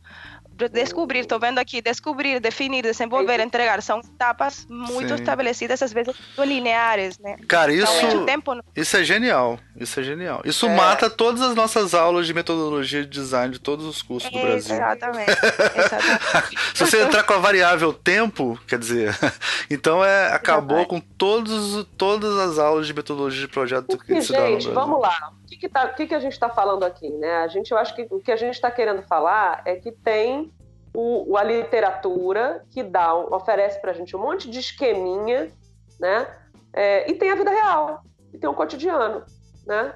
descobrir, 0.67 1.21
estou 1.21 1.39
vendo 1.39 1.59
aqui, 1.59 1.81
descobrir, 1.81 2.41
definir, 2.41 2.83
desenvolver, 2.83 3.39
entregar, 3.39 3.81
são 3.81 4.01
etapas 4.01 4.67
muito 4.69 5.11
Sim. 5.11 5.15
estabelecidas, 5.15 5.81
às 5.83 5.93
vezes 5.93 6.17
lineares, 6.37 7.19
né? 7.19 7.37
Cara, 7.47 7.73
isso, 7.73 7.93
então, 8.07 8.25
tempo... 8.25 8.53
isso 8.75 8.97
é 8.97 9.05
genial, 9.05 9.61
isso 9.81 10.01
é 10.01 10.03
genial. 10.03 10.43
Isso 10.45 10.67
é. 10.67 10.75
mata 10.75 11.09
todas 11.09 11.41
as 11.43 11.55
nossas 11.55 11.95
aulas 11.95 12.27
de 12.27 12.35
metodologia 12.35 13.03
de 13.03 13.09
design 13.09 13.53
de 13.53 13.59
todos 13.59 13.87
os 13.87 14.03
cursos 14.03 14.31
do 14.31 14.39
Brasil. 14.39 14.75
Exatamente, 14.75 15.31
exatamente. 15.31 16.59
Se 16.75 16.87
você 16.87 17.03
entrar 17.03 17.23
com 17.23 17.35
a 17.35 17.39
variável 17.39 17.93
tempo, 17.93 18.59
quer 18.67 18.79
dizer, 18.79 19.17
então 19.71 20.05
é, 20.05 20.33
acabou 20.33 20.87
com 20.87 21.01
todos, 21.01 21.87
todas 21.97 22.37
as 22.39 22.59
aulas 22.59 22.87
de 22.87 22.95
metodologia 22.95 23.41
de 23.41 23.49
projeto 23.49 23.87
Porque, 23.87 24.15
que 24.15 24.23
se 24.23 24.33
Gente, 24.33 24.69
vamos 24.69 25.01
lá. 25.01 25.33
O 25.43 25.47
que, 25.47 25.57
que, 25.57 25.69
tá, 25.69 25.87
o 25.87 25.95
que, 25.95 26.07
que 26.07 26.15
a 26.15 26.21
gente 26.21 26.33
está 26.33 26.49
falando 26.49 26.85
aqui, 26.85 27.11
né? 27.11 27.39
A 27.39 27.49
gente, 27.49 27.73
eu 27.73 27.79
acho 27.79 27.95
que 27.95 28.07
o 28.11 28.21
que 28.21 28.31
a 28.31 28.37
gente 28.37 28.55
está 28.55 28.71
querendo 28.71 29.03
falar 29.03 29.63
é 29.65 29.77
que 29.77 29.93
tem 29.93 30.53
o, 30.95 31.37
a 31.37 31.45
literatura 31.45 32.65
que 32.71 32.83
dá, 32.83 33.15
oferece 33.15 33.81
para 33.81 33.93
a 33.93 33.95
gente 33.95 34.17
um 34.17 34.21
monte 34.21 34.51
de 34.51 34.59
esqueminha, 34.59 35.51
né? 35.99 36.27
É, 36.73 37.11
e 37.11 37.15
tem 37.15 37.31
a 37.31 37.35
vida 37.35 37.51
real, 37.51 38.03
e 38.33 38.39
tem 38.39 38.49
o 38.49 38.55
cotidiano, 38.55 39.25
né? 39.69 39.95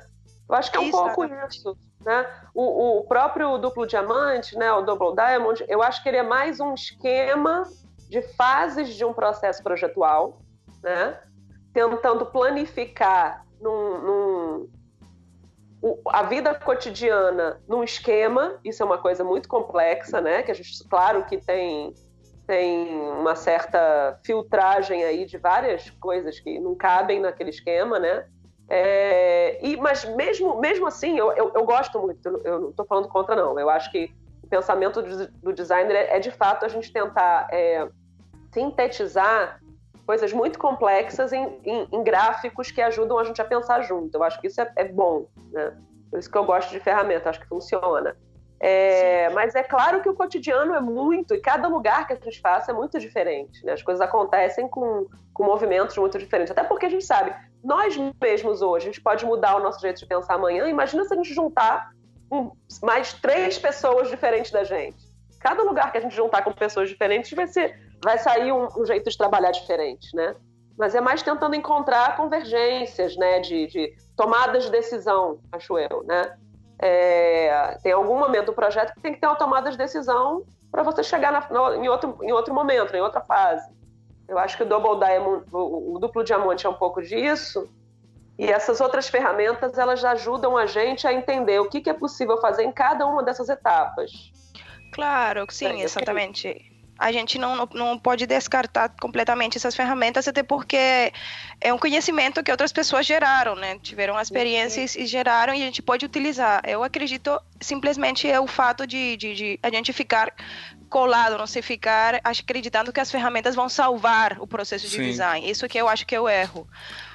Eu 0.48 0.54
acho 0.54 0.70
que 0.70 0.76
é 0.76 0.80
um 0.80 0.90
pouco 0.90 1.24
isso, 1.24 1.76
né? 2.04 2.26
O, 2.54 2.98
o, 2.98 3.04
próprio 3.04 3.56
duplo 3.56 3.86
diamante, 3.86 4.56
né? 4.56 4.70
O 4.72 4.82
double 4.82 5.14
diamond, 5.14 5.64
eu 5.66 5.82
acho 5.82 6.02
que 6.02 6.08
ele 6.10 6.18
é 6.18 6.22
mais 6.22 6.60
um 6.60 6.74
esquema 6.74 7.64
de 8.08 8.20
fases 8.20 8.94
de 8.94 9.04
um 9.04 9.14
processo 9.14 9.62
projetual, 9.62 10.38
né? 10.82 11.18
Tentando 11.72 12.26
planificar 12.26 13.46
num, 13.60 13.98
num 14.02 14.70
a 16.06 16.22
vida 16.22 16.54
cotidiana 16.54 17.60
num 17.66 17.82
esquema, 17.82 18.60
isso 18.64 18.82
é 18.82 18.86
uma 18.86 18.98
coisa 18.98 19.24
muito 19.24 19.48
complexa, 19.48 20.20
né? 20.20 20.42
Que 20.42 20.50
a 20.50 20.54
gente, 20.54 20.86
claro 20.88 21.24
que 21.24 21.38
tem 21.38 21.94
tem 22.46 22.88
uma 22.88 23.36
certa 23.36 24.18
filtragem 24.24 25.04
aí 25.04 25.24
de 25.24 25.38
várias 25.38 25.88
coisas 25.90 26.40
que 26.40 26.58
não 26.58 26.74
cabem 26.74 27.20
naquele 27.20 27.50
esquema, 27.50 27.98
né? 27.98 28.26
É, 28.68 29.58
e, 29.64 29.76
mas 29.76 30.04
mesmo, 30.04 30.60
mesmo 30.60 30.86
assim, 30.86 31.18
eu, 31.18 31.32
eu, 31.32 31.52
eu 31.54 31.64
gosto 31.64 31.98
muito, 32.00 32.26
eu 32.44 32.60
não 32.60 32.70
estou 32.70 32.86
falando 32.86 33.08
contra, 33.08 33.36
não. 33.36 33.58
Eu 33.58 33.68
acho 33.68 33.90
que 33.90 34.10
o 34.42 34.46
pensamento 34.46 35.02
do, 35.02 35.28
do 35.28 35.52
designer 35.52 35.94
é, 35.94 36.16
é, 36.16 36.20
de 36.20 36.30
fato, 36.30 36.64
a 36.64 36.68
gente 36.68 36.92
tentar 36.92 37.48
é, 37.52 37.88
sintetizar 38.52 39.60
coisas 40.06 40.32
muito 40.32 40.58
complexas 40.58 41.32
em, 41.32 41.60
em, 41.64 41.88
em, 41.92 42.02
gráficos 42.02 42.70
que 42.70 42.80
ajudam 42.80 43.18
a 43.18 43.24
gente 43.24 43.40
a 43.40 43.44
pensar 43.44 43.82
junto. 43.82 44.14
Eu 44.14 44.22
acho 44.22 44.40
que 44.40 44.46
isso 44.46 44.60
é, 44.60 44.72
é 44.76 44.84
bom, 44.84 45.26
né? 45.50 45.76
Por 46.10 46.18
isso 46.18 46.30
que 46.30 46.36
eu 46.36 46.44
gosto 46.44 46.70
de 46.70 46.80
ferramenta, 46.80 47.30
acho 47.30 47.40
que 47.40 47.46
funciona. 47.46 48.16
É, 48.64 49.28
mas 49.30 49.56
é 49.56 49.62
claro 49.62 50.00
que 50.02 50.08
o 50.08 50.14
cotidiano 50.14 50.74
é 50.74 50.80
muito, 50.80 51.34
e 51.34 51.40
cada 51.40 51.66
lugar 51.66 52.06
que 52.06 52.12
a 52.12 52.16
gente 52.16 52.40
faça 52.40 52.70
é 52.70 52.74
muito 52.74 52.98
diferente. 52.98 53.64
Né? 53.64 53.72
As 53.72 53.82
coisas 53.82 54.00
acontecem 54.00 54.68
com, 54.68 55.08
com 55.34 55.44
movimentos 55.44 55.96
muito 55.98 56.16
diferentes. 56.18 56.52
Até 56.52 56.62
porque 56.62 56.86
a 56.86 56.88
gente 56.88 57.04
sabe, 57.04 57.34
nós 57.62 57.96
mesmos 58.20 58.62
hoje, 58.62 58.88
a 58.88 58.92
gente 58.92 59.00
pode 59.00 59.24
mudar 59.24 59.56
o 59.56 59.60
nosso 59.60 59.80
jeito 59.80 59.98
de 59.98 60.06
pensar 60.06 60.34
amanhã. 60.34 60.66
Imagina 60.68 61.04
se 61.04 61.12
a 61.12 61.16
gente 61.16 61.32
juntar 61.32 61.90
mais 62.82 63.12
três 63.12 63.58
pessoas 63.58 64.08
diferentes 64.08 64.50
da 64.50 64.64
gente. 64.64 64.96
Cada 65.38 65.62
lugar 65.62 65.92
que 65.92 65.98
a 65.98 66.00
gente 66.00 66.14
juntar 66.14 66.42
com 66.42 66.52
pessoas 66.52 66.88
diferentes 66.88 67.30
vai 67.32 67.46
ser 67.46 67.92
vai 68.02 68.18
sair 68.18 68.50
um, 68.50 68.66
um, 68.76 68.84
jeito 68.84 69.08
de 69.08 69.16
trabalhar 69.16 69.52
diferente, 69.52 70.14
né? 70.14 70.34
Mas 70.76 70.94
é 70.94 71.00
mais 71.00 71.22
tentando 71.22 71.54
encontrar 71.54 72.16
convergências, 72.16 73.16
né? 73.16 73.38
De, 73.40 73.66
de 73.68 73.94
tomadas 74.16 74.64
de 74.64 74.70
decisão, 74.70 75.38
acho 75.52 75.78
eu, 75.78 76.02
né? 76.04 76.36
É, 76.80 77.78
tem 77.82 77.92
algum 77.92 78.18
momento 78.18 78.46
do 78.46 78.52
projeto 78.52 78.92
que 78.94 79.00
tem 79.00 79.14
que 79.14 79.20
ter 79.20 79.26
uma 79.26 79.36
tomada 79.36 79.70
de 79.70 79.78
decisão 79.78 80.44
para 80.70 80.82
você 80.82 81.04
chegar 81.04 81.30
na, 81.30 81.76
em, 81.76 81.88
outro, 81.88 82.18
em 82.22 82.32
outro 82.32 82.52
momento, 82.52 82.94
em 82.96 83.00
outra 83.00 83.20
fase. 83.20 83.70
Eu 84.32 84.38
acho 84.38 84.56
que 84.56 84.62
o 84.62 84.66
Double 84.66 84.98
Diamond, 84.98 85.44
o, 85.52 85.94
o 85.94 85.98
duplo 85.98 86.24
diamante 86.24 86.66
é 86.66 86.68
um 86.68 86.74
pouco 86.74 87.02
disso. 87.02 87.68
E 88.38 88.50
essas 88.50 88.80
outras 88.80 89.06
ferramentas, 89.08 89.76
elas 89.76 90.02
ajudam 90.02 90.56
a 90.56 90.64
gente 90.64 91.06
a 91.06 91.12
entender 91.12 91.60
o 91.60 91.68
que, 91.68 91.82
que 91.82 91.90
é 91.90 91.92
possível 91.92 92.40
fazer 92.40 92.62
em 92.64 92.72
cada 92.72 93.06
uma 93.06 93.22
dessas 93.22 93.50
etapas. 93.50 94.32
Claro, 94.94 95.46
sim, 95.50 95.82
é, 95.82 95.84
exatamente 95.84 96.72
a 96.98 97.10
gente 97.10 97.36
não, 97.36 97.56
não, 97.56 97.68
não 97.74 97.98
pode 97.98 98.26
descartar 98.26 98.88
completamente 99.00 99.58
essas 99.58 99.74
ferramentas, 99.74 100.28
até 100.28 100.42
porque 100.42 101.12
é 101.60 101.74
um 101.74 101.78
conhecimento 101.78 102.42
que 102.44 102.50
outras 102.50 102.72
pessoas 102.72 103.04
geraram, 103.04 103.56
né? 103.56 103.76
Tiveram 103.80 104.18
experiências 104.20 104.94
e 104.94 105.04
geraram 105.04 105.52
e 105.52 105.62
a 105.62 105.66
gente 105.66 105.82
pode 105.82 106.06
utilizar. 106.06 106.62
Eu 106.64 106.84
acredito 106.84 107.40
simplesmente 107.60 108.30
é 108.30 108.38
o 108.38 108.46
fato 108.46 108.86
de, 108.86 109.16
de, 109.16 109.34
de 109.34 109.58
a 109.62 109.70
gente 109.70 109.92
ficar 109.92 110.32
colado, 110.92 111.38
não 111.38 111.46
se 111.46 111.62
ficar 111.62 112.20
acreditando 112.22 112.92
que 112.92 113.00
as 113.00 113.10
ferramentas 113.10 113.54
vão 113.54 113.66
salvar 113.66 114.36
o 114.38 114.46
processo 114.46 114.86
de 114.86 114.96
Sim. 114.96 115.02
design. 115.04 115.50
Isso 115.50 115.66
que 115.66 115.78
eu 115.78 115.88
acho 115.88 116.06
que 116.06 116.14
é 116.14 116.20
o 116.20 116.28
erro. 116.28 116.68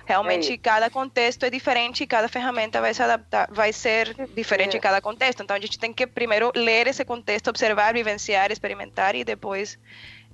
Realmente, 0.04 0.54
é 0.54 0.58
cada 0.58 0.90
contexto 0.90 1.44
é 1.44 1.50
diferente 1.52 2.04
e 2.04 2.08
cada 2.08 2.28
ferramenta 2.28 2.82
vai 2.82 2.92
se 2.92 3.04
adaptar, 3.04 3.48
vai 3.52 3.72
ser 3.72 4.16
diferente 4.34 4.74
é. 4.74 4.78
em 4.80 4.82
cada 4.82 5.00
contexto. 5.00 5.44
Então, 5.44 5.56
a 5.56 5.60
gente 5.60 5.78
tem 5.78 5.94
que 5.94 6.08
primeiro 6.08 6.52
ler 6.56 6.88
esse 6.88 7.06
contexto, 7.06 7.50
observar, 7.50 7.94
vivenciar, 7.94 8.52
experimentar 8.52 9.14
e 9.14 9.24
depois, 9.24 9.78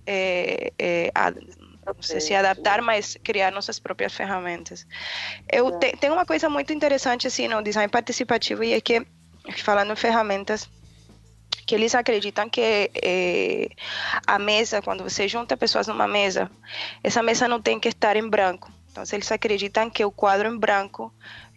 é, 0.08 0.72
é, 0.80 1.12
não 1.86 2.02
sei 2.02 2.22
se 2.22 2.34
adaptar, 2.34 2.82
mas 2.82 3.18
criar 3.22 3.52
nossas 3.52 3.78
próprias 3.78 4.14
ferramentas. 4.14 4.88
Eu 5.52 5.68
é. 5.68 5.80
te, 5.80 5.98
tem 5.98 6.10
uma 6.10 6.26
coisa 6.26 6.48
muito 6.48 6.72
interessante 6.72 7.28
assim 7.28 7.50
no 7.50 7.62
design 7.62 7.92
participativo 7.92 8.64
e 8.64 8.72
é 8.72 8.80
que 8.80 9.06
falando 9.58 9.92
em 9.92 9.96
ferramentas 9.98 10.70
que 11.66 11.76
eles 11.76 11.96
acreditam 11.96 12.50
que 12.50 12.92
é, 12.94 13.70
a 14.26 14.38
mesa, 14.38 14.82
quando 14.82 15.04
você 15.04 15.28
junta 15.28 15.56
pessoas 15.56 15.88
numa 15.88 16.08
mesa, 16.08 16.50
essa 17.04 17.24
mesa 17.24 17.48
não 17.48 17.62
tem 17.62 17.80
que 17.80 17.90
estar 17.90 18.16
em 18.16 18.28
branco. 18.28 18.72
Então, 18.92 19.04
eles 19.12 19.32
acreditam 19.32 19.90
que 19.90 20.04
o 20.06 20.12
quadro 20.12 20.48
em 20.48 20.58
branco, 20.58 21.14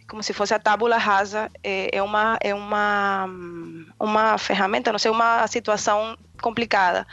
como 0.09 0.23
se 0.23 0.33
fosse 0.33 0.53
a 0.53 0.59
tábula 0.59 0.97
rasa, 0.97 1.51
é, 1.63 1.89
é 1.97 2.01
uma 2.01 2.37
é 2.41 2.53
uma 2.53 3.27
uma 3.99 4.37
ferramenta, 4.37 4.91
não 4.91 4.99
sei, 4.99 5.11
uma 5.11 5.45
situação 5.47 6.17
complicada. 6.41 7.05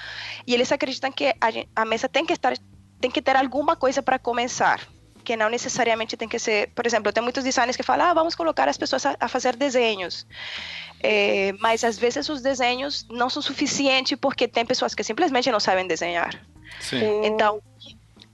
E 0.46 0.54
eles 0.54 0.70
acreditam 0.72 1.12
que 1.12 1.26
a, 1.26 1.82
a 1.82 1.84
mesa 1.84 2.08
tem 2.08 2.24
que 2.24 2.32
estar 2.32 2.54
tem 3.00 3.10
que 3.10 3.20
ter 3.20 3.36
alguma 3.36 3.76
coisa 3.76 4.02
para 4.02 4.18
começar 4.18 4.80
que 5.24 5.36
não 5.36 5.48
necessariamente 5.48 6.16
tem 6.16 6.28
que 6.28 6.38
ser, 6.38 6.68
por 6.74 6.86
exemplo, 6.86 7.12
tem 7.12 7.22
muitos 7.22 7.42
designers 7.42 7.76
que 7.76 7.82
falam, 7.82 8.06
ah, 8.06 8.14
vamos 8.14 8.34
colocar 8.34 8.68
as 8.68 8.76
pessoas 8.76 9.04
a, 9.06 9.16
a 9.18 9.28
fazer 9.28 9.56
desenhos, 9.56 10.26
é, 11.02 11.52
mas 11.58 11.82
às 11.82 11.98
vezes 11.98 12.28
os 12.28 12.40
desenhos 12.42 13.06
não 13.10 13.28
são 13.28 13.42
suficientes 13.42 14.16
porque 14.20 14.46
tem 14.46 14.64
pessoas 14.64 14.94
que 14.94 15.02
simplesmente 15.02 15.50
não 15.50 15.60
sabem 15.60 15.86
desenhar. 15.86 16.32
Sim. 16.80 17.24
Então, 17.24 17.62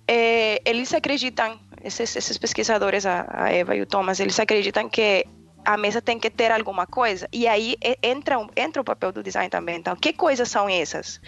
é, 0.06 0.60
eles 0.64 0.92
acreditam 0.92 1.58
esses, 1.82 2.14
esses 2.16 2.36
pesquisadores, 2.36 3.06
a, 3.06 3.26
a, 3.28 3.52
Eva 3.52 3.76
e 3.76 3.80
o 3.80 3.86
Thomas, 3.86 4.20
eles 4.20 4.38
acreditam 4.38 4.88
que 4.88 5.24
a 5.64 5.76
mesa 5.76 6.00
tem 6.00 6.18
que 6.18 6.30
ter 6.30 6.50
alguma 6.50 6.86
coisa. 6.86 7.28
E 7.32 7.46
aí 7.46 7.76
entra, 8.02 8.36
entra 8.56 8.82
o 8.82 8.84
papel 8.84 9.12
do 9.12 9.22
design 9.22 9.48
também. 9.48 9.76
Então, 9.76 9.94
que 9.96 10.12
coisas 10.12 10.48
são 10.48 10.68
essas? 10.68 11.20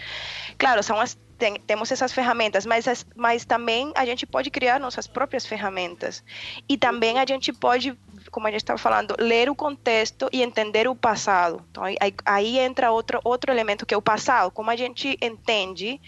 Claro, 0.57 0.81
são 0.83 0.99
as, 0.99 1.17
tem, 1.37 1.55
temos 1.55 1.91
essas 1.91 2.11
ferramentas, 2.11 2.65
mas, 2.65 2.87
as, 2.87 3.05
mas 3.15 3.45
também 3.45 3.91
a 3.95 4.05
gente 4.05 4.25
pode 4.25 4.49
criar 4.49 4.79
nossas 4.79 5.07
próprias 5.07 5.45
ferramentas. 5.45 6.23
E 6.67 6.77
também 6.77 7.19
a 7.19 7.25
gente 7.25 7.51
pode, 7.51 7.97
como 8.31 8.47
a 8.47 8.51
gente 8.51 8.61
estava 8.61 8.79
falando, 8.79 9.15
ler 9.19 9.49
o 9.49 9.55
contexto 9.55 10.29
e 10.31 10.41
entender 10.41 10.87
o 10.87 10.95
passado. 10.95 11.63
Então, 11.69 11.83
aí, 11.83 11.97
aí 12.25 12.59
entra 12.59 12.91
outro, 12.91 13.19
outro 13.23 13.51
elemento 13.51 13.85
que 13.85 13.93
é 13.93 13.97
o 13.97 14.01
passado. 14.01 14.51
Como 14.51 14.69
a 14.69 14.75
gente 14.75 15.17
entende, 15.21 15.99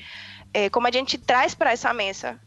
é, 0.53 0.69
como 0.69 0.88
a 0.88 0.91
gente 0.91 1.17
traz 1.17 1.53
para 1.53 1.71
essa 1.71 1.93
mesa 1.93 2.39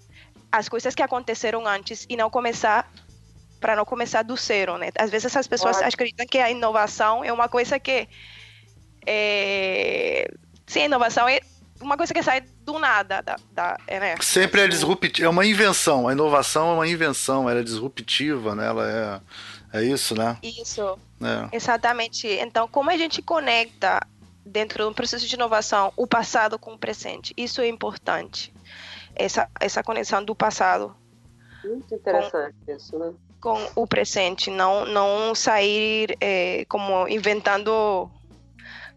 as 0.50 0.68
coisas 0.68 0.94
que 0.94 1.02
aconteceram 1.02 1.66
antes 1.66 2.06
e 2.08 2.16
não 2.16 2.30
começar 2.30 2.90
para 3.60 3.76
não 3.76 3.84
começar 3.84 4.22
do 4.22 4.36
zero, 4.36 4.76
né? 4.78 4.90
Às 4.98 5.10
vezes 5.10 5.26
essas 5.26 5.46
pessoas 5.46 5.76
Pode. 5.76 5.88
acreditam 5.88 6.26
que 6.26 6.38
a 6.38 6.50
inovação 6.50 7.24
é 7.24 7.32
uma 7.32 7.48
coisa 7.48 7.78
que 7.78 8.08
é... 9.06 10.30
sim, 10.66 10.82
a 10.82 10.84
inovação 10.84 11.28
é 11.28 11.40
uma 11.80 11.96
coisa 11.96 12.12
que 12.12 12.22
sai 12.22 12.40
do 12.40 12.78
nada. 12.78 13.22
Da, 13.22 13.36
da, 13.52 13.76
é, 13.86 14.00
né? 14.00 14.14
Sempre 14.20 14.62
é 14.62 14.68
disruptiva, 14.68 15.26
é 15.26 15.28
uma 15.28 15.46
invenção. 15.46 16.08
A 16.08 16.12
inovação 16.12 16.70
é 16.70 16.74
uma 16.74 16.88
invenção, 16.88 17.48
ela 17.48 17.60
é 17.60 17.62
disruptiva, 17.62 18.54
né? 18.54 18.66
Ela 18.66 19.22
é, 19.72 19.78
é 19.80 19.84
isso, 19.84 20.14
né? 20.14 20.36
Isso. 20.42 20.98
É. 21.20 21.56
Exatamente. 21.56 22.26
Então, 22.26 22.68
como 22.68 22.90
a 22.90 22.96
gente 22.96 23.22
conecta 23.22 24.00
dentro 24.44 24.84
do 24.84 24.94
processo 24.94 25.26
de 25.26 25.34
inovação 25.34 25.92
o 25.96 26.06
passado 26.06 26.58
com 26.58 26.74
o 26.74 26.78
presente? 26.78 27.32
Isso 27.36 27.60
é 27.60 27.68
importante. 27.68 28.52
Essa, 29.14 29.48
essa 29.60 29.82
conexão 29.82 30.24
do 30.24 30.34
passado. 30.34 30.94
Muito 31.64 31.92
interessante 31.94 32.54
com, 32.64 32.72
isso, 32.72 32.98
né? 32.98 33.12
Com 33.40 33.56
o 33.76 33.86
presente, 33.86 34.50
não, 34.50 34.84
não 34.84 35.34
sair 35.34 36.16
é, 36.20 36.64
como 36.68 37.06
inventando 37.08 38.10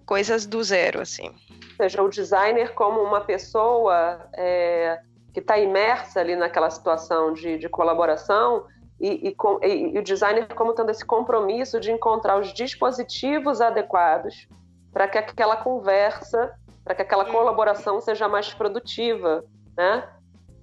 coisas 0.06 0.46
do 0.46 0.64
zero, 0.64 1.02
assim. 1.02 1.28
Ou 1.28 1.76
seja, 1.78 2.02
o 2.02 2.10
designer 2.10 2.74
como 2.74 3.02
uma 3.02 3.22
pessoa 3.22 4.28
é, 4.34 5.00
que 5.34 5.40
está 5.40 5.58
imersa 5.58 6.20
ali 6.20 6.36
naquela 6.36 6.70
situação 6.70 7.34
de, 7.34 7.58
de 7.58 7.70
colaboração 7.70 8.66
e, 9.00 9.30
e, 9.30 9.36
com, 9.36 9.60
e, 9.64 9.96
e, 9.96 10.00
o 10.00 10.04
designer 10.04 10.48
como 10.54 10.74
tendo 10.74 10.92
esse 10.92 11.06
compromisso 11.06 11.80
de 11.80 11.92
encontrar 11.92 12.40
os 12.40 12.54
dispositivos 12.54 13.62
adequados 13.62 14.48
para 14.94 15.08
que 15.08 15.18
aquela 15.18 15.56
conversa, 15.56 16.54
para 16.84 16.94
que 16.94 17.02
aquela 17.02 17.26
colaboração 17.26 18.00
seja 18.02 18.28
mais 18.28 18.54
produtiva, 18.54 19.44
né? 19.76 20.08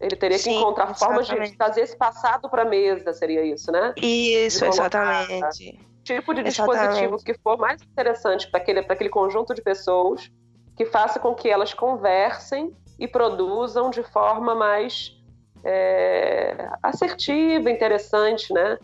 Ele 0.00 0.16
teria 0.16 0.38
Sim, 0.38 0.50
que 0.50 0.56
encontrar 0.56 0.90
exatamente. 0.90 1.26
formas 1.28 1.50
de 1.50 1.56
trazer 1.56 1.80
esse 1.80 1.96
passado 1.96 2.48
para 2.48 2.62
a 2.62 2.64
mesa, 2.64 3.12
seria 3.12 3.44
isso, 3.44 3.72
né? 3.72 3.94
Isso, 3.96 4.64
exatamente 4.64 5.78
tipo 6.16 6.32
de 6.32 6.42
dispositivo 6.42 7.18
que 7.18 7.34
for 7.34 7.58
mais 7.58 7.82
interessante 7.82 8.50
para 8.50 8.60
aquele, 8.60 8.80
aquele 8.80 9.10
conjunto 9.10 9.54
de 9.54 9.60
pessoas, 9.60 10.30
que 10.76 10.86
faça 10.86 11.18
com 11.18 11.34
que 11.34 11.50
elas 11.50 11.74
conversem 11.74 12.72
e 12.98 13.06
produzam 13.06 13.90
de 13.90 14.02
forma 14.02 14.54
mais 14.54 15.16
é, 15.62 16.68
assertiva, 16.82 17.70
interessante, 17.70 18.52
né? 18.54 18.78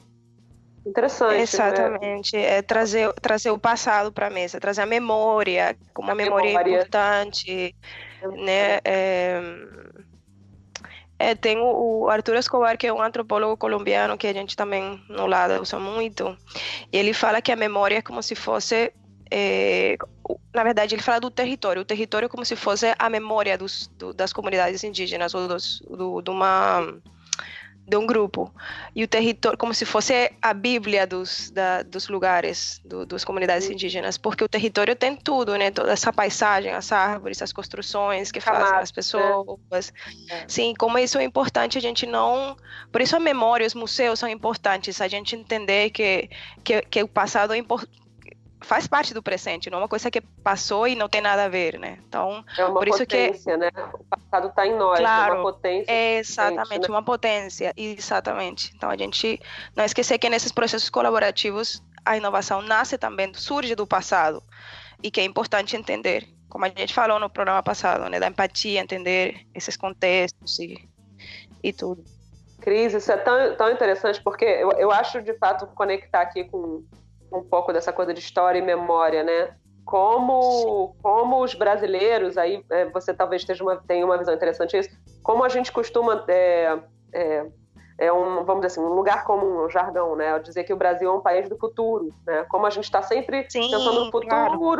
Interessante. 0.85 1.33
Né? 1.33 1.40
Exatamente. 1.40 2.37
Né? 2.37 2.59
É 2.59 2.62
trazer, 2.62 3.11
trazer 3.14 3.50
o 3.50 3.59
passado 3.59 4.12
para 4.12 4.27
a 4.27 4.31
mesa, 4.31 4.61
trazer 4.61 4.83
a 4.83 4.87
memória, 4.87 5.77
como 5.94 6.11
a 6.11 6.14
memória, 6.14 6.48
memória 6.48 6.74
importante, 6.74 7.74
né? 8.33 8.81
É, 8.85 9.40
é, 11.18 11.35
tem 11.35 11.59
o, 11.59 12.09
Arturo 12.09 12.38
Escobar, 12.38 12.77
que 12.77 12.87
é 12.87 12.92
um 12.92 13.00
antropólogo 13.00 13.57
colombiano 13.57 14.18
que 14.18 14.27
a 14.27 14.33
gente 14.33 14.57
também 14.57 15.03
no 15.09 15.27
lado 15.27 15.61
usa 15.62 15.79
muito. 15.79 16.37
E 16.92 16.96
ele 16.96 17.12
fala 17.12 17.40
que 17.40 17.53
a 17.53 17.57
memória 17.57 17.98
é 17.98 18.03
como 18.03 18.22
se 18.22 18.35
fosse. 18.35 18.92
É, 19.31 19.96
na 20.55 20.64
verdade, 20.64 20.94
ele 20.94 21.03
fala 21.03 21.20
do 21.20 21.31
território. 21.31 21.83
O 21.83 21.85
território 21.85 22.27
é 22.27 22.29
como 22.29 22.44
se 22.44 22.57
fosse 22.57 22.94
a 22.98 23.09
memória 23.09 23.57
dos, 23.57 23.87
do, 23.96 24.12
das 24.12 24.33
comunidades 24.33 24.83
indígenas 24.83 25.35
ou 25.35 25.48
dos, 25.48 25.81
do, 25.88 26.20
de 26.20 26.31
uma 26.31 26.94
de 27.86 27.96
um 27.96 28.06
grupo. 28.06 28.52
E 28.94 29.04
o 29.04 29.08
território, 29.08 29.58
como 29.58 29.74
se 29.74 29.84
fosse 29.84 30.32
a 30.40 30.54
Bíblia 30.54 31.06
dos, 31.06 31.50
da, 31.50 31.82
dos 31.82 32.08
lugares, 32.08 32.80
do, 32.84 33.04
das 33.04 33.24
comunidades 33.24 33.68
indígenas, 33.68 34.16
porque 34.16 34.42
o 34.42 34.48
território 34.48 34.96
tem 34.96 35.14
tudo, 35.14 35.56
né? 35.56 35.70
Toda 35.70 35.92
essa 35.92 36.12
paisagem, 36.12 36.72
as 36.72 36.90
árvores, 36.92 37.42
as 37.42 37.52
construções 37.52 38.32
que 38.32 38.40
fazem 38.40 38.78
as 38.78 38.90
pessoas. 38.90 39.92
É. 40.30 40.44
Sim, 40.48 40.74
como 40.78 40.98
isso 40.98 41.18
é 41.18 41.24
importante, 41.24 41.76
a 41.76 41.80
gente 41.80 42.06
não. 42.06 42.56
Por 42.90 43.02
isso 43.02 43.14
a 43.16 43.20
memória, 43.20 43.66
os 43.66 43.74
museus 43.74 44.18
são 44.18 44.28
importantes, 44.28 45.00
a 45.00 45.08
gente 45.08 45.36
entender 45.36 45.90
que, 45.90 46.30
que, 46.62 46.80
que 46.82 47.02
o 47.02 47.08
passado 47.08 47.52
é 47.52 47.58
importante 47.58 48.03
faz 48.64 48.87
parte 48.87 49.14
do 49.14 49.22
presente, 49.22 49.70
não 49.70 49.79
é 49.79 49.83
uma 49.83 49.88
coisa 49.88 50.11
que 50.11 50.20
passou 50.20 50.88
e 50.88 50.94
não 50.94 51.09
tem 51.09 51.20
nada 51.20 51.44
a 51.44 51.48
ver, 51.48 51.79
né? 51.79 51.98
Então, 52.09 52.44
é 52.59 52.64
uma 52.64 52.81
por 52.81 52.88
isso 52.88 52.98
potência, 52.98 53.53
que... 53.53 53.57
né? 53.59 53.70
O 53.92 54.05
passado 54.05 54.48
está 54.48 54.66
em 54.66 54.74
nós, 54.77 54.98
claro, 54.98 55.35
é 55.35 55.37
uma 55.37 55.42
potência. 55.53 55.92
É 55.92 56.18
exatamente, 56.18 56.83
né? 56.83 56.88
uma 56.88 57.03
potência, 57.03 57.72
exatamente. 57.77 58.72
Então, 58.74 58.90
a 58.90 58.96
gente 58.96 59.40
não 59.77 59.85
esquecer 59.85 60.18
que 60.18 60.29
nesses 60.29 60.53
processos 60.53 60.90
colaborativos 60.90 61.83
a 62.05 62.16
inovação 62.16 62.61
nasce 62.61 62.98
também, 62.98 63.33
surge 63.35 63.74
do 63.74 63.87
passado 63.87 64.42
e 65.03 65.11
que 65.11 65.20
é 65.20 65.24
importante 65.24 65.77
entender, 65.77 66.29
como 66.48 66.64
a 66.64 66.68
gente 66.68 66.92
falou 66.92 67.18
no 67.18 67.31
programa 67.31 67.62
passado, 67.62 68.09
né? 68.09 68.18
Da 68.18 68.29
empatia, 68.29 68.81
entender 68.81 69.46
esses 69.55 69.77
contextos 69.77 70.59
e, 70.59 70.88
e 71.62 71.72
tudo. 71.72 72.05
Cris, 72.61 72.94
isso 72.94 73.12
é 73.12 73.16
tão, 73.18 73.55
tão 73.57 73.70
interessante 73.70 74.22
porque 74.22 74.44
eu, 74.44 74.72
eu 74.72 74.90
acho 74.90 75.20
de 75.20 75.35
fato 75.35 75.66
conectar 75.74 76.22
aqui 76.22 76.44
com 76.44 76.83
um 77.38 77.44
pouco 77.44 77.72
dessa 77.72 77.92
coisa 77.92 78.14
de 78.14 78.20
história 78.20 78.58
e 78.58 78.62
memória, 78.62 79.22
né? 79.22 79.54
Como, 79.84 80.96
como 81.02 81.42
os 81.42 81.54
brasileiros, 81.54 82.38
aí 82.38 82.64
é, 82.70 82.86
você 82.86 83.12
talvez 83.12 83.44
tenha 83.44 83.60
uma, 83.60 83.76
tenha 83.76 84.04
uma 84.04 84.16
visão 84.16 84.32
interessante 84.32 84.76
disso, 84.76 84.96
como 85.22 85.44
a 85.44 85.48
gente 85.48 85.70
costuma 85.70 86.24
é, 86.26 86.78
é, 87.12 87.46
é, 87.98 88.12
um, 88.12 88.44
vamos 88.44 88.64
dizer 88.64 88.66
assim, 88.66 88.80
um 88.80 88.94
lugar 88.94 89.24
comum, 89.24 89.64
um 89.64 89.70
jargão, 89.70 90.16
né? 90.16 90.38
Dizer 90.38 90.64
que 90.64 90.72
o 90.72 90.76
Brasil 90.76 91.10
é 91.10 91.12
um 91.12 91.20
país 91.20 91.48
do 91.48 91.56
futuro, 91.58 92.08
né? 92.26 92.44
Como 92.48 92.66
a 92.66 92.70
gente 92.70 92.84
está 92.84 93.02
sempre 93.02 93.46
Sim, 93.50 93.70
pensando 93.70 94.04
no 94.04 94.10
futuro 94.10 94.26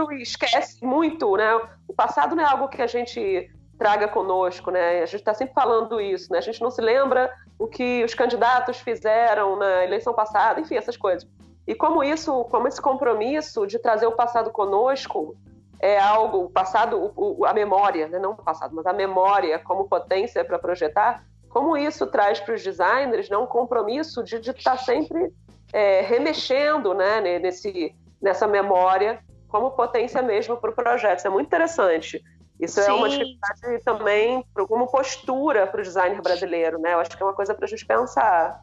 claro. 0.07 0.13
e 0.13 0.23
esquece 0.23 0.85
muito, 0.85 1.37
né? 1.37 1.55
O 1.87 1.95
passado 1.95 2.35
não 2.35 2.43
é 2.43 2.47
algo 2.47 2.69
que 2.69 2.81
a 2.81 2.87
gente 2.87 3.51
traga 3.79 4.09
conosco, 4.09 4.71
né? 4.71 5.03
A 5.03 5.07
gente 5.07 5.21
está 5.21 5.35
sempre 5.35 5.55
falando 5.55 6.01
isso, 6.01 6.33
né? 6.33 6.39
A 6.39 6.43
gente 6.43 6.61
não 6.63 6.71
se 6.71 6.81
lembra 6.81 7.33
o 7.59 7.67
que 7.67 8.03
os 8.05 8.15
candidatos 8.15 8.79
fizeram 8.79 9.57
na 9.57 9.85
eleição 9.85 10.15
passada, 10.15 10.61
enfim, 10.61 10.77
essas 10.77 10.97
coisas. 10.97 11.29
E 11.67 11.75
como 11.75 12.03
isso, 12.05 12.45
como 12.45 12.69
esse 12.69 12.81
compromisso 12.81 13.67
de 13.67 13.79
trazer 13.79 14.07
o 14.07 14.13
passado 14.13 14.51
conosco 14.51 15.35
é 15.81 15.99
algo, 15.99 16.45
o 16.45 16.51
passado, 16.51 17.13
o, 17.17 17.45
a 17.45 17.53
memória, 17.53 18.09
né? 18.09 18.19
não 18.19 18.33
o 18.33 18.37
passado, 18.37 18.75
mas 18.75 18.87
a 18.87 18.93
memória 18.93 19.59
como 19.59 19.89
potência 19.89 20.45
para 20.45 20.59
projetar, 20.59 21.25
como 21.49 21.77
isso 21.77 22.07
traz 22.07 22.41
para 22.41 22.55
os 22.55 22.63
designers 22.63 23.29
né? 23.29 23.37
um 23.37 23.47
compromisso 23.47 24.23
de 24.23 24.37
estar 24.37 24.53
tá 24.63 24.77
sempre 24.77 25.33
é, 25.73 26.01
remexendo 26.03 26.95
né? 26.95 27.21
Nesse, 27.39 27.95
nessa 28.21 28.47
memória 28.47 29.21
como 29.49 29.71
potência 29.71 30.21
mesmo 30.21 30.57
para 30.57 30.71
o 30.71 30.75
projeto. 30.75 31.19
Isso 31.19 31.29
é 31.29 31.31
muito 31.31 31.47
interessante. 31.47 32.23
Isso 32.65 32.83
Sim. 32.83 32.91
é 32.91 32.93
uma 32.93 33.09
dificuldade 33.09 33.85
também 33.85 34.45
como 34.69 34.87
postura 34.87 35.67
para 35.67 35.81
o 35.81 35.83
designer 35.83 36.21
brasileiro, 36.23 36.79
né? 36.79 36.95
Eu 36.95 37.01
acho 37.01 37.17
que 37.17 37.23
é 37.23 37.27
uma 37.27 37.35
coisa 37.35 37.55
para 37.55 37.65
a 37.65 37.69
gente 37.69 37.85
pensar. 37.85 38.61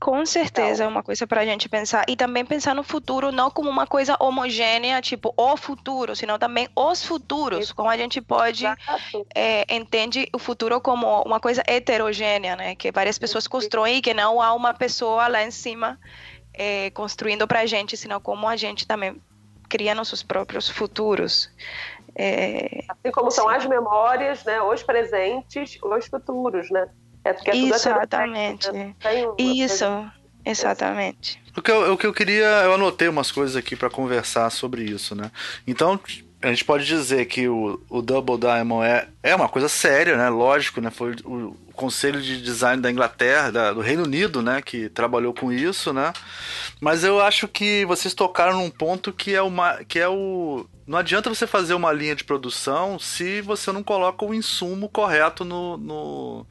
Com 0.00 0.24
certeza 0.24 0.84
então, 0.84 0.86
é 0.86 0.88
uma 0.88 1.02
coisa 1.02 1.26
para 1.26 1.40
a 1.40 1.44
gente 1.44 1.68
pensar. 1.68 2.04
E 2.06 2.14
também 2.14 2.44
pensar 2.44 2.74
no 2.74 2.84
futuro 2.84 3.32
não 3.32 3.50
como 3.50 3.68
uma 3.68 3.86
coisa 3.86 4.16
homogênea, 4.20 5.00
tipo 5.02 5.34
o 5.36 5.56
futuro, 5.56 6.14
senão 6.14 6.38
também 6.38 6.68
os 6.76 7.04
futuros. 7.04 7.64
Isso. 7.64 7.74
Como 7.74 7.90
a 7.90 7.96
gente 7.96 8.20
pode 8.20 8.64
é, 9.34 9.74
entende 9.74 10.28
o 10.32 10.38
futuro 10.38 10.80
como 10.80 11.22
uma 11.22 11.40
coisa 11.40 11.62
heterogênea, 11.66 12.54
né? 12.54 12.74
Que 12.76 12.92
várias 12.92 13.18
pessoas 13.18 13.48
constroem 13.48 13.96
e 13.96 14.00
que 14.00 14.14
não 14.14 14.40
há 14.40 14.52
uma 14.54 14.72
pessoa 14.72 15.26
lá 15.26 15.42
em 15.42 15.50
cima 15.50 15.98
é, 16.54 16.90
construindo 16.90 17.46
para 17.46 17.60
a 17.60 17.66
gente, 17.66 17.96
senão 17.96 18.20
como 18.20 18.46
a 18.46 18.56
gente 18.56 18.86
também 18.86 19.20
cria 19.68 19.94
nossos 19.94 20.22
próprios 20.22 20.68
futuros. 20.68 21.50
É, 22.20 22.84
assim 22.88 23.12
como 23.12 23.30
são 23.30 23.48
as 23.48 23.64
memórias, 23.64 24.42
né, 24.44 24.60
os 24.60 24.82
presentes, 24.82 25.78
os 25.80 26.06
futuros, 26.06 26.68
né? 26.68 26.88
É 27.24 27.32
porque 27.32 27.50
é 27.50 27.52
tudo 27.52 27.74
Exatamente. 27.74 28.72
Né? 28.72 28.94
Isso, 29.38 29.84
exatamente. 30.44 31.40
O 31.56 31.62
que, 31.62 31.70
eu, 31.70 31.92
o 31.92 31.96
que 31.96 32.06
eu 32.06 32.12
queria, 32.12 32.46
eu 32.64 32.74
anotei 32.74 33.08
umas 33.08 33.30
coisas 33.30 33.54
aqui 33.54 33.76
para 33.76 33.88
conversar 33.88 34.50
sobre 34.50 34.82
isso, 34.82 35.14
né? 35.14 35.30
Então, 35.66 35.98
a 36.40 36.48
gente 36.48 36.64
pode 36.64 36.84
dizer 36.84 37.26
que 37.26 37.48
o, 37.48 37.80
o 37.88 38.00
Double 38.00 38.38
Diamond 38.38 38.86
é, 38.86 39.08
é 39.22 39.34
uma 39.34 39.48
coisa 39.48 39.68
séria, 39.68 40.16
né? 40.16 40.28
Lógico, 40.28 40.80
né? 40.80 40.90
Foi 40.90 41.16
o, 41.24 41.56
o 41.68 41.72
Conselho 41.72 42.22
de 42.22 42.40
Design 42.40 42.80
da 42.80 42.90
Inglaterra, 42.90 43.50
da, 43.50 43.72
do 43.72 43.80
Reino 43.80 44.04
Unido, 44.04 44.40
né? 44.40 44.62
Que 44.62 44.88
trabalhou 44.88 45.34
com 45.34 45.52
isso, 45.52 45.92
né? 45.92 46.12
Mas 46.80 47.02
eu 47.02 47.20
acho 47.20 47.48
que 47.48 47.84
vocês 47.86 48.14
tocaram 48.14 48.58
num 48.58 48.70
ponto 48.70 49.12
que 49.12 49.34
é, 49.34 49.42
uma, 49.42 49.82
que 49.84 49.98
é 49.98 50.08
o... 50.08 50.64
Não 50.86 50.96
adianta 50.96 51.28
você 51.28 51.46
fazer 51.46 51.74
uma 51.74 51.92
linha 51.92 52.14
de 52.14 52.24
produção 52.24 52.98
se 52.98 53.40
você 53.40 53.72
não 53.72 53.82
coloca 53.82 54.24
o 54.24 54.32
insumo 54.32 54.88
correto 54.88 55.44
no, 55.44 55.76
no 55.76 56.46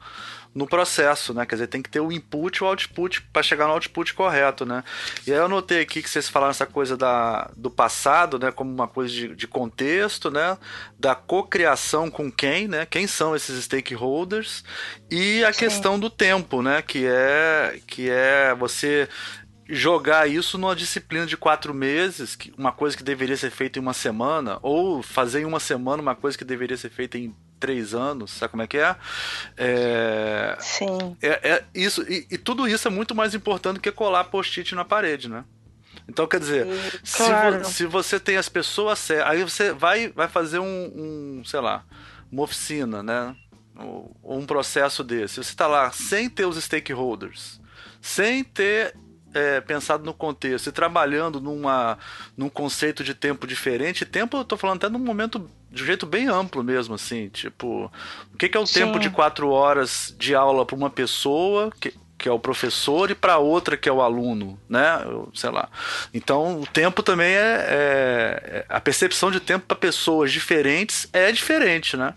no 0.58 0.66
processo, 0.66 1.32
né? 1.32 1.46
Quer 1.46 1.54
dizer, 1.54 1.66
tem 1.68 1.80
que 1.80 1.88
ter 1.88 2.00
o 2.00 2.10
input 2.10 2.58
e 2.58 2.64
o 2.64 2.66
output 2.66 3.22
para 3.32 3.44
chegar 3.44 3.66
no 3.68 3.74
output 3.74 4.12
correto, 4.12 4.66
né? 4.66 4.82
E 5.24 5.32
aí 5.32 5.38
eu 5.38 5.48
notei 5.48 5.80
aqui 5.80 6.02
que 6.02 6.10
vocês 6.10 6.28
falaram 6.28 6.50
essa 6.50 6.66
coisa 6.66 6.96
da, 6.96 7.48
do 7.56 7.70
passado, 7.70 8.40
né? 8.40 8.50
Como 8.50 8.68
uma 8.68 8.88
coisa 8.88 9.14
de, 9.14 9.36
de 9.36 9.46
contexto, 9.46 10.32
né? 10.32 10.58
Da 10.98 11.14
cocriação 11.14 12.10
com 12.10 12.30
quem, 12.30 12.66
né? 12.66 12.84
Quem 12.84 13.06
são 13.06 13.36
esses 13.36 13.64
stakeholders 13.64 14.64
e 15.08 15.44
a 15.44 15.52
Sim. 15.52 15.60
questão 15.60 15.98
do 15.98 16.10
tempo, 16.10 16.60
né? 16.60 16.82
Que 16.82 17.06
é 17.06 17.80
que 17.86 18.10
é 18.10 18.52
você 18.52 19.08
jogar 19.68 20.28
isso 20.28 20.58
numa 20.58 20.74
disciplina 20.74 21.26
de 21.26 21.36
quatro 21.36 21.72
meses, 21.72 22.36
uma 22.56 22.72
coisa 22.72 22.96
que 22.96 23.02
deveria 23.02 23.36
ser 23.36 23.50
feita 23.50 23.78
em 23.78 23.82
uma 23.82 23.92
semana, 23.92 24.58
ou 24.62 25.02
fazer 25.02 25.42
em 25.42 25.44
uma 25.44 25.60
semana 25.60 26.02
uma 26.02 26.16
coisa 26.16 26.36
que 26.36 26.44
deveria 26.44 26.76
ser 26.76 26.88
feita 26.88 27.16
em 27.16 27.32
três 27.58 27.94
anos, 27.94 28.30
sabe 28.30 28.50
como 28.50 28.62
é 28.62 28.66
que 28.66 28.78
é? 28.78 28.96
é 29.56 30.56
Sim. 30.60 31.16
É, 31.20 31.50
é 31.50 31.64
isso, 31.74 32.02
e, 32.02 32.26
e, 32.30 32.38
tudo 32.38 32.66
isso 32.68 32.88
é 32.88 32.90
muito 32.90 33.14
mais 33.14 33.34
importante 33.34 33.74
do 33.74 33.80
que 33.80 33.92
colar 33.92 34.24
post-it 34.24 34.74
na 34.74 34.84
parede, 34.84 35.28
né? 35.28 35.44
Então, 36.08 36.26
quer 36.26 36.40
dizer, 36.40 36.66
se, 37.04 37.18
claro. 37.18 37.58
vo, 37.58 37.64
se, 37.64 37.86
você 37.86 38.18
tem 38.18 38.36
as 38.36 38.48
pessoas 38.48 38.98
certas, 38.98 39.30
aí 39.30 39.42
você 39.42 39.72
vai, 39.72 40.08
vai 40.08 40.28
fazer 40.28 40.58
um, 40.58 40.64
um, 40.64 41.42
sei 41.44 41.60
lá, 41.60 41.84
uma 42.30 42.42
oficina, 42.42 43.02
né? 43.02 43.36
um 44.24 44.44
processo 44.44 45.04
desse, 45.04 45.36
você 45.36 45.50
está 45.50 45.66
lá 45.66 45.90
sem 45.92 46.28
ter 46.28 46.44
os 46.44 46.62
stakeholders, 46.62 47.60
sem 48.00 48.42
ter 48.42 48.96
é, 49.34 49.60
pensado 49.60 50.04
no 50.04 50.14
contexto 50.14 50.68
e 50.68 50.72
trabalhando 50.72 51.40
numa, 51.40 51.98
num 52.36 52.48
conceito 52.48 53.04
de 53.04 53.14
tempo 53.14 53.46
diferente, 53.46 54.04
tempo 54.04 54.36
eu 54.36 54.42
estou 54.42 54.58
falando 54.58 54.78
até 54.78 54.88
num 54.88 54.98
momento 54.98 55.50
de 55.70 55.82
um 55.82 55.86
jeito 55.86 56.06
bem 56.06 56.28
amplo 56.28 56.64
mesmo, 56.64 56.94
assim, 56.94 57.28
tipo, 57.28 57.90
o 58.34 58.36
que, 58.38 58.48
que 58.48 58.56
é 58.56 58.60
o 58.60 58.66
Sim. 58.66 58.80
tempo 58.80 58.98
de 58.98 59.10
quatro 59.10 59.50
horas 59.50 60.14
de 60.18 60.34
aula 60.34 60.64
para 60.64 60.76
uma 60.76 60.90
pessoa 60.90 61.70
que, 61.78 61.94
que 62.16 62.28
é 62.28 62.32
o 62.32 62.38
professor 62.38 63.10
e 63.10 63.14
para 63.14 63.38
outra 63.38 63.76
que 63.76 63.88
é 63.88 63.92
o 63.92 64.02
aluno, 64.02 64.58
né? 64.68 64.98
sei 65.34 65.50
lá. 65.50 65.68
Então 66.12 66.60
o 66.60 66.66
tempo 66.66 67.02
também 67.02 67.34
é, 67.34 67.66
é, 67.68 68.42
é 68.52 68.66
a 68.68 68.80
percepção 68.80 69.30
de 69.30 69.40
tempo 69.40 69.66
para 69.66 69.76
pessoas 69.76 70.32
diferentes 70.32 71.08
é 71.12 71.30
diferente, 71.30 71.96
né? 71.96 72.14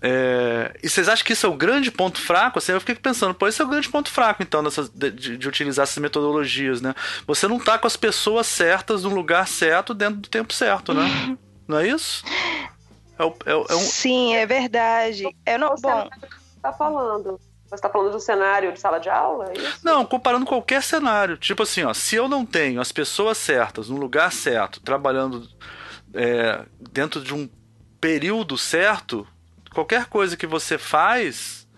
É, 0.00 0.78
e 0.82 0.88
vocês 0.88 1.08
acham 1.08 1.24
que 1.24 1.32
isso 1.32 1.46
é 1.46 1.48
o 1.48 1.56
grande 1.56 1.90
ponto 1.90 2.20
fraco? 2.20 2.58
Assim, 2.58 2.72
eu 2.72 2.80
fiquei 2.80 2.94
pensando, 2.94 3.34
pô, 3.34 3.48
esse 3.48 3.60
é 3.60 3.64
o 3.64 3.68
grande 3.68 3.88
ponto 3.88 4.10
fraco, 4.10 4.42
então, 4.42 4.62
de, 4.94 5.10
de, 5.10 5.48
utilizar 5.48 5.82
essas 5.82 5.98
metodologias, 5.98 6.80
né? 6.80 6.94
Você 7.26 7.48
não 7.48 7.58
tá 7.58 7.78
com 7.78 7.86
as 7.86 7.96
pessoas 7.96 8.46
certas 8.46 9.02
no 9.02 9.10
lugar 9.10 9.48
certo 9.48 9.92
dentro 9.92 10.20
do 10.20 10.28
tempo 10.28 10.52
certo, 10.52 10.94
né? 10.94 11.36
não 11.66 11.78
é 11.78 11.88
isso? 11.88 12.24
É, 13.18 13.24
é, 13.24 13.52
é 13.52 13.74
um... 13.74 13.80
Sim, 13.80 14.36
é 14.36 14.46
verdade. 14.46 15.24
Eu 15.44 15.58
não, 15.58 15.74
bom... 15.74 16.08
tá 16.62 16.72
falando. 16.72 17.40
Você 17.66 17.74
está 17.74 17.90
falando 17.90 18.12
do 18.12 18.20
cenário 18.20 18.72
de 18.72 18.80
sala 18.80 18.98
de 18.98 19.10
aula? 19.10 19.46
É 19.46 19.72
não, 19.82 20.06
comparando 20.06 20.46
qualquer 20.46 20.82
cenário. 20.82 21.36
Tipo 21.36 21.64
assim, 21.64 21.82
ó, 21.82 21.92
se 21.92 22.16
eu 22.16 22.26
não 22.26 22.46
tenho 22.46 22.80
as 22.80 22.92
pessoas 22.92 23.36
certas, 23.36 23.90
no 23.90 23.96
lugar 23.96 24.32
certo, 24.32 24.80
trabalhando 24.80 25.46
é, 26.14 26.64
dentro 26.80 27.20
de 27.20 27.34
um 27.34 27.46
período 28.00 28.56
certo, 28.56 29.26
qualquer 29.72 30.06
coisa 30.06 30.36
que 30.36 30.46
você 30.46 30.78
faz 30.78 31.68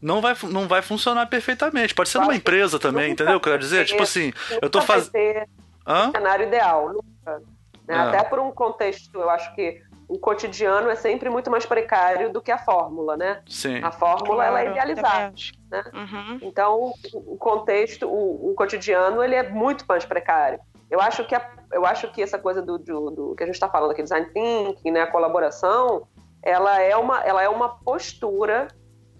não 0.00 0.20
vai, 0.20 0.34
não 0.50 0.66
vai 0.66 0.82
funcionar 0.82 1.26
perfeitamente. 1.26 1.94
Pode 1.94 2.08
ser 2.08 2.18
numa 2.18 2.34
empresa 2.34 2.78
também, 2.78 3.12
entendeu? 3.12 3.40
Quero 3.40 3.58
dizer, 3.58 3.84
tipo 3.84 4.02
assim, 4.02 4.32
eu 4.60 4.68
tô 4.68 4.80
fazendo. 4.80 5.12
cenário 6.12 6.46
ideal, 6.46 6.92
nunca. 6.92 7.42
Né? 7.86 7.94
É. 7.94 7.96
Até 7.96 8.24
por 8.24 8.40
um 8.40 8.50
contexto, 8.50 9.14
eu 9.14 9.30
acho 9.30 9.54
que 9.54 9.80
o 10.08 10.18
cotidiano 10.18 10.90
é 10.90 10.94
sempre 10.94 11.30
muito 11.30 11.50
mais 11.50 11.64
precário 11.64 12.30
do 12.30 12.42
que 12.42 12.50
a 12.50 12.58
fórmula, 12.58 13.16
né? 13.16 13.42
Sim. 13.48 13.82
A 13.82 13.90
fórmula 13.90 14.44
claro, 14.44 14.56
ela 14.56 14.62
é 14.62 14.70
idealizada, 14.70 15.32
né? 15.70 15.84
Uhum. 15.94 16.38
Então 16.42 16.92
o 17.14 17.36
contexto, 17.38 18.06
o, 18.06 18.50
o, 18.50 18.54
cotidiano 18.54 19.22
ele 19.22 19.34
é 19.34 19.48
muito 19.48 19.86
mais 19.88 20.04
precário. 20.04 20.60
Eu 20.90 21.00
acho 21.00 21.24
que 21.24 21.34
a, 21.34 21.50
eu 21.72 21.86
acho 21.86 22.12
que 22.12 22.20
essa 22.20 22.38
coisa 22.38 22.60
do, 22.60 22.76
do, 22.76 23.10
do 23.10 23.34
que 23.34 23.42
a 23.42 23.46
gente 23.46 23.54
está 23.54 23.70
falando 23.70 23.92
aqui, 23.92 24.02
design 24.02 24.26
thinking, 24.34 24.90
né, 24.90 25.00
a 25.00 25.06
colaboração, 25.06 26.06
ela 26.42 26.80
é 26.80 26.96
uma, 26.96 27.20
ela 27.20 27.42
é 27.42 27.48
uma 27.48 27.68
postura 27.68 28.68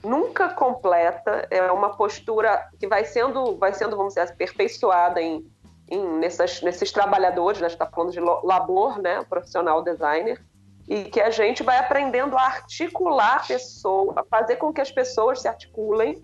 nunca 0.02 0.48
completa, 0.48 1.46
é 1.50 1.70
uma 1.70 1.96
postura 1.96 2.68
que 2.78 2.88
vai 2.88 3.04
sendo, 3.04 3.56
vai 3.56 3.72
sendo 3.72 3.96
vamos 3.96 4.14
dizer, 4.14 4.32
aperfeiçoada 4.32 5.20
em, 5.20 5.46
em 5.88 6.04
nessas, 6.18 6.60
nesses 6.60 6.90
trabalhadores, 6.90 7.60
né? 7.60 7.66
a 7.66 7.68
gente 7.68 7.80
está 7.80 7.88
falando 7.88 8.12
de 8.12 8.20
labor, 8.20 9.00
né, 9.00 9.24
profissional 9.28 9.82
designer, 9.82 10.44
e 10.88 11.04
que 11.04 11.20
a 11.20 11.30
gente 11.30 11.62
vai 11.62 11.78
aprendendo 11.78 12.36
a 12.36 12.42
articular 12.42 13.36
a 13.36 13.46
pessoa, 13.46 14.14
a 14.16 14.24
fazer 14.24 14.56
com 14.56 14.72
que 14.72 14.80
as 14.80 14.90
pessoas 14.90 15.40
se 15.40 15.46
articulem 15.46 16.20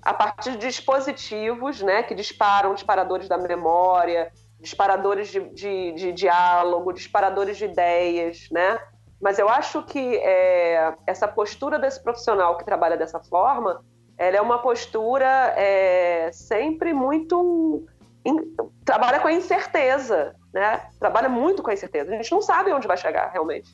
a 0.00 0.14
partir 0.14 0.52
de 0.52 0.66
dispositivos, 0.66 1.82
né, 1.82 2.02
que 2.02 2.14
disparam 2.14 2.74
disparadores 2.74 3.28
da 3.28 3.36
memória, 3.36 4.32
disparadores 4.58 5.28
de, 5.28 5.40
de, 5.50 5.92
de 5.92 6.12
diálogo, 6.12 6.92
disparadores 6.92 7.56
de 7.56 7.66
ideias, 7.66 8.48
né? 8.50 8.78
Mas 9.22 9.38
eu 9.38 9.48
acho 9.48 9.84
que 9.84 10.16
é, 10.16 10.94
essa 11.06 11.28
postura 11.28 11.78
desse 11.78 12.02
profissional 12.02 12.58
que 12.58 12.64
trabalha 12.64 12.96
dessa 12.96 13.20
forma, 13.20 13.80
ela 14.18 14.36
é 14.36 14.40
uma 14.40 14.58
postura 14.58 15.54
é, 15.56 16.28
sempre 16.32 16.92
muito 16.92 17.86
in, 18.24 18.56
trabalha 18.84 19.20
com 19.20 19.28
a 19.28 19.32
incerteza, 19.32 20.34
né? 20.52 20.88
Trabalha 20.98 21.28
muito 21.28 21.62
com 21.62 21.70
a 21.70 21.72
incerteza. 21.72 22.10
A 22.10 22.16
gente 22.16 22.32
não 22.32 22.42
sabe 22.42 22.72
onde 22.72 22.88
vai 22.88 22.96
chegar 22.96 23.30
realmente. 23.30 23.72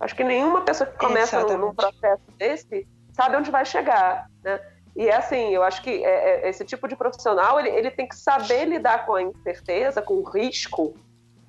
Acho 0.00 0.16
que 0.16 0.24
nenhuma 0.24 0.62
pessoa 0.62 0.90
que 0.90 0.98
começa 0.98 1.40
num, 1.44 1.58
num, 1.58 1.74
processo 1.74 2.24
desse 2.36 2.84
sabe 3.12 3.36
onde 3.36 3.52
vai 3.52 3.64
chegar, 3.64 4.26
né? 4.42 4.60
E 4.96 5.08
é 5.08 5.14
assim, 5.14 5.54
eu 5.54 5.62
acho 5.62 5.80
que 5.80 6.04
é, 6.04 6.44
é, 6.44 6.48
esse 6.48 6.64
tipo 6.64 6.88
de 6.88 6.96
profissional 6.96 7.60
ele, 7.60 7.68
ele 7.68 7.90
tem 7.92 8.08
que 8.08 8.16
saber 8.16 8.64
lidar 8.64 9.06
com 9.06 9.14
a 9.14 9.22
incerteza, 9.22 10.02
com 10.02 10.14
o 10.14 10.24
risco, 10.24 10.92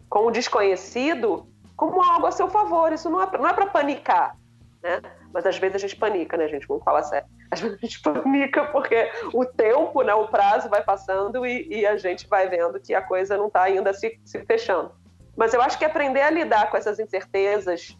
com 0.08 0.28
o 0.28 0.32
desconhecido, 0.32 1.48
como 1.76 2.02
algo 2.02 2.28
a 2.28 2.32
seu 2.32 2.50
favor. 2.50 2.92
Isso 2.92 3.10
não 3.10 3.22
é, 3.22 3.38
não 3.38 3.48
é 3.48 3.54
para 3.54 3.68
panicar, 3.68 4.38
né? 4.82 5.02
Mas 5.34 5.46
às 5.46 5.58
vezes 5.58 5.76
a 5.76 5.80
gente 5.80 5.96
panica, 5.96 6.38
né, 6.38 6.48
gente? 6.48 6.68
Vamos 6.68 6.84
falar 6.84 7.04
sério. 7.04 7.28
Às 7.52 7.62
vezes 7.62 7.78
a 7.78 7.86
gente 7.86 8.02
panica 8.02 8.66
porque 8.66 9.12
o 9.34 9.46
tempo, 9.46 10.02
né, 10.02 10.14
o 10.14 10.28
prazo 10.28 10.70
vai 10.70 10.84
passando 10.84 11.46
e, 11.46 11.68
e 11.70 11.86
a 11.86 11.98
gente 11.98 12.28
vai 12.28 12.48
vendo 12.48 12.80
que 12.80 12.94
a 12.94 13.02
coisa 13.02 13.38
não 13.38 13.48
está 13.48 13.64
ainda 13.64 13.94
se, 13.94 14.20
se 14.24 14.44
fechando. 14.46 14.92
Mas 15.36 15.54
eu 15.54 15.62
acho 15.62 15.78
que 15.78 15.86
aprender 15.86 16.22
a 16.22 16.30
lidar 16.30 16.70
com 16.70 16.78
essas 16.78 17.00
incertezas 17.00 17.98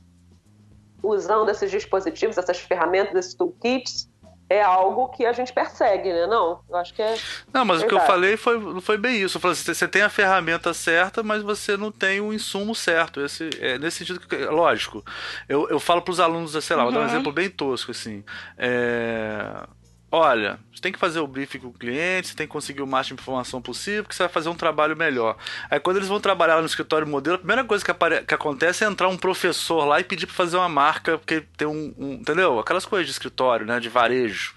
usando 1.02 1.50
esses 1.50 1.70
dispositivos, 1.70 2.38
essas 2.38 2.60
ferramentas, 2.60 3.16
esses 3.16 3.34
toolkits, 3.34 4.10
é 4.54 4.62
algo 4.62 5.10
que 5.10 5.26
a 5.26 5.34
gente 5.34 5.52
persegue, 5.52 6.12
né? 6.12 6.28
Não, 6.28 6.60
eu 6.70 6.76
acho 6.76 6.94
que 6.94 7.02
é. 7.02 7.18
Não, 7.52 7.66
mas 7.66 7.80
verdade. 7.80 7.86
o 7.86 7.88
que 7.88 7.96
eu 7.96 8.08
falei 8.08 8.38
foi, 8.38 8.82
foi 8.82 8.98
bem 8.98 9.22
isso. 9.22 9.38
Eu 9.38 9.42
falei 9.42 9.54
assim, 9.54 9.74
você 9.74 9.88
tem 9.88 10.02
a 10.02 10.10
ferramenta 10.10 10.74
certa, 10.74 11.24
mas 11.24 11.42
você 11.42 11.76
não 11.76 11.92
tem 11.92 12.22
o 12.22 12.32
insumo 12.32 12.76
certo. 12.76 13.22
Esse, 13.22 13.50
é 13.60 13.78
nesse 13.78 13.98
sentido 14.00 14.20
que, 14.20 14.36
lógico, 14.46 15.04
eu, 15.50 15.68
eu 15.70 15.80
falo 15.80 16.02
para 16.02 16.12
os 16.12 16.20
alunos, 16.20 16.52
sei 16.64 16.76
lá, 16.76 16.84
uhum. 16.84 16.92
vou 16.92 16.94
dar 16.94 17.00
um 17.00 17.10
uhum. 17.10 17.14
exemplo 17.16 17.32
bem 17.32 17.50
tosco, 17.50 17.92
assim. 17.92 18.24
É 18.58 19.66
olha, 20.14 20.60
você 20.72 20.80
tem 20.80 20.92
que 20.92 21.00
fazer 21.00 21.20
o 21.20 21.26
briefing 21.26 21.58
com 21.58 21.70
o 21.70 21.74
cliente, 21.74 22.28
você 22.28 22.36
tem 22.36 22.46
que 22.46 22.54
conseguir 22.54 22.84
o 22.84 22.88
máximo 22.88 23.18
de 23.18 23.24
informação 23.24 23.60
possível, 23.60 24.04
porque 24.04 24.16
você 24.16 24.22
vai 24.22 24.32
fazer 24.32 24.48
um 24.48 24.54
trabalho 24.54 24.96
melhor. 24.96 25.36
Aí 25.72 25.80
quando 25.80 25.98
eles 25.98 26.08
vão 26.08 26.20
trabalhar 26.20 26.60
no 26.60 26.68
escritório 26.68 27.08
modelo, 27.08 27.36
a 27.36 27.40
primeira 27.40 27.64
coisa 27.64 27.84
que, 27.84 27.90
apare... 27.90 28.24
que 28.24 28.34
acontece 28.34 28.84
é 28.84 28.88
entrar 28.88 29.08
um 29.08 29.18
professor 29.18 29.86
lá 29.86 30.00
e 30.00 30.04
pedir 30.04 30.28
para 30.28 30.36
fazer 30.36 30.56
uma 30.56 30.70
marca, 30.70 31.18
porque 31.18 31.42
tem 31.58 31.68
um, 31.68 31.96
um, 31.98 32.14
Entendeu? 32.14 32.60
Aquelas 32.60 32.86
coisas 32.86 33.08
de 33.08 33.12
escritório, 33.12 33.66
né? 33.66 33.80
De 33.80 33.90
varejo, 33.90 34.54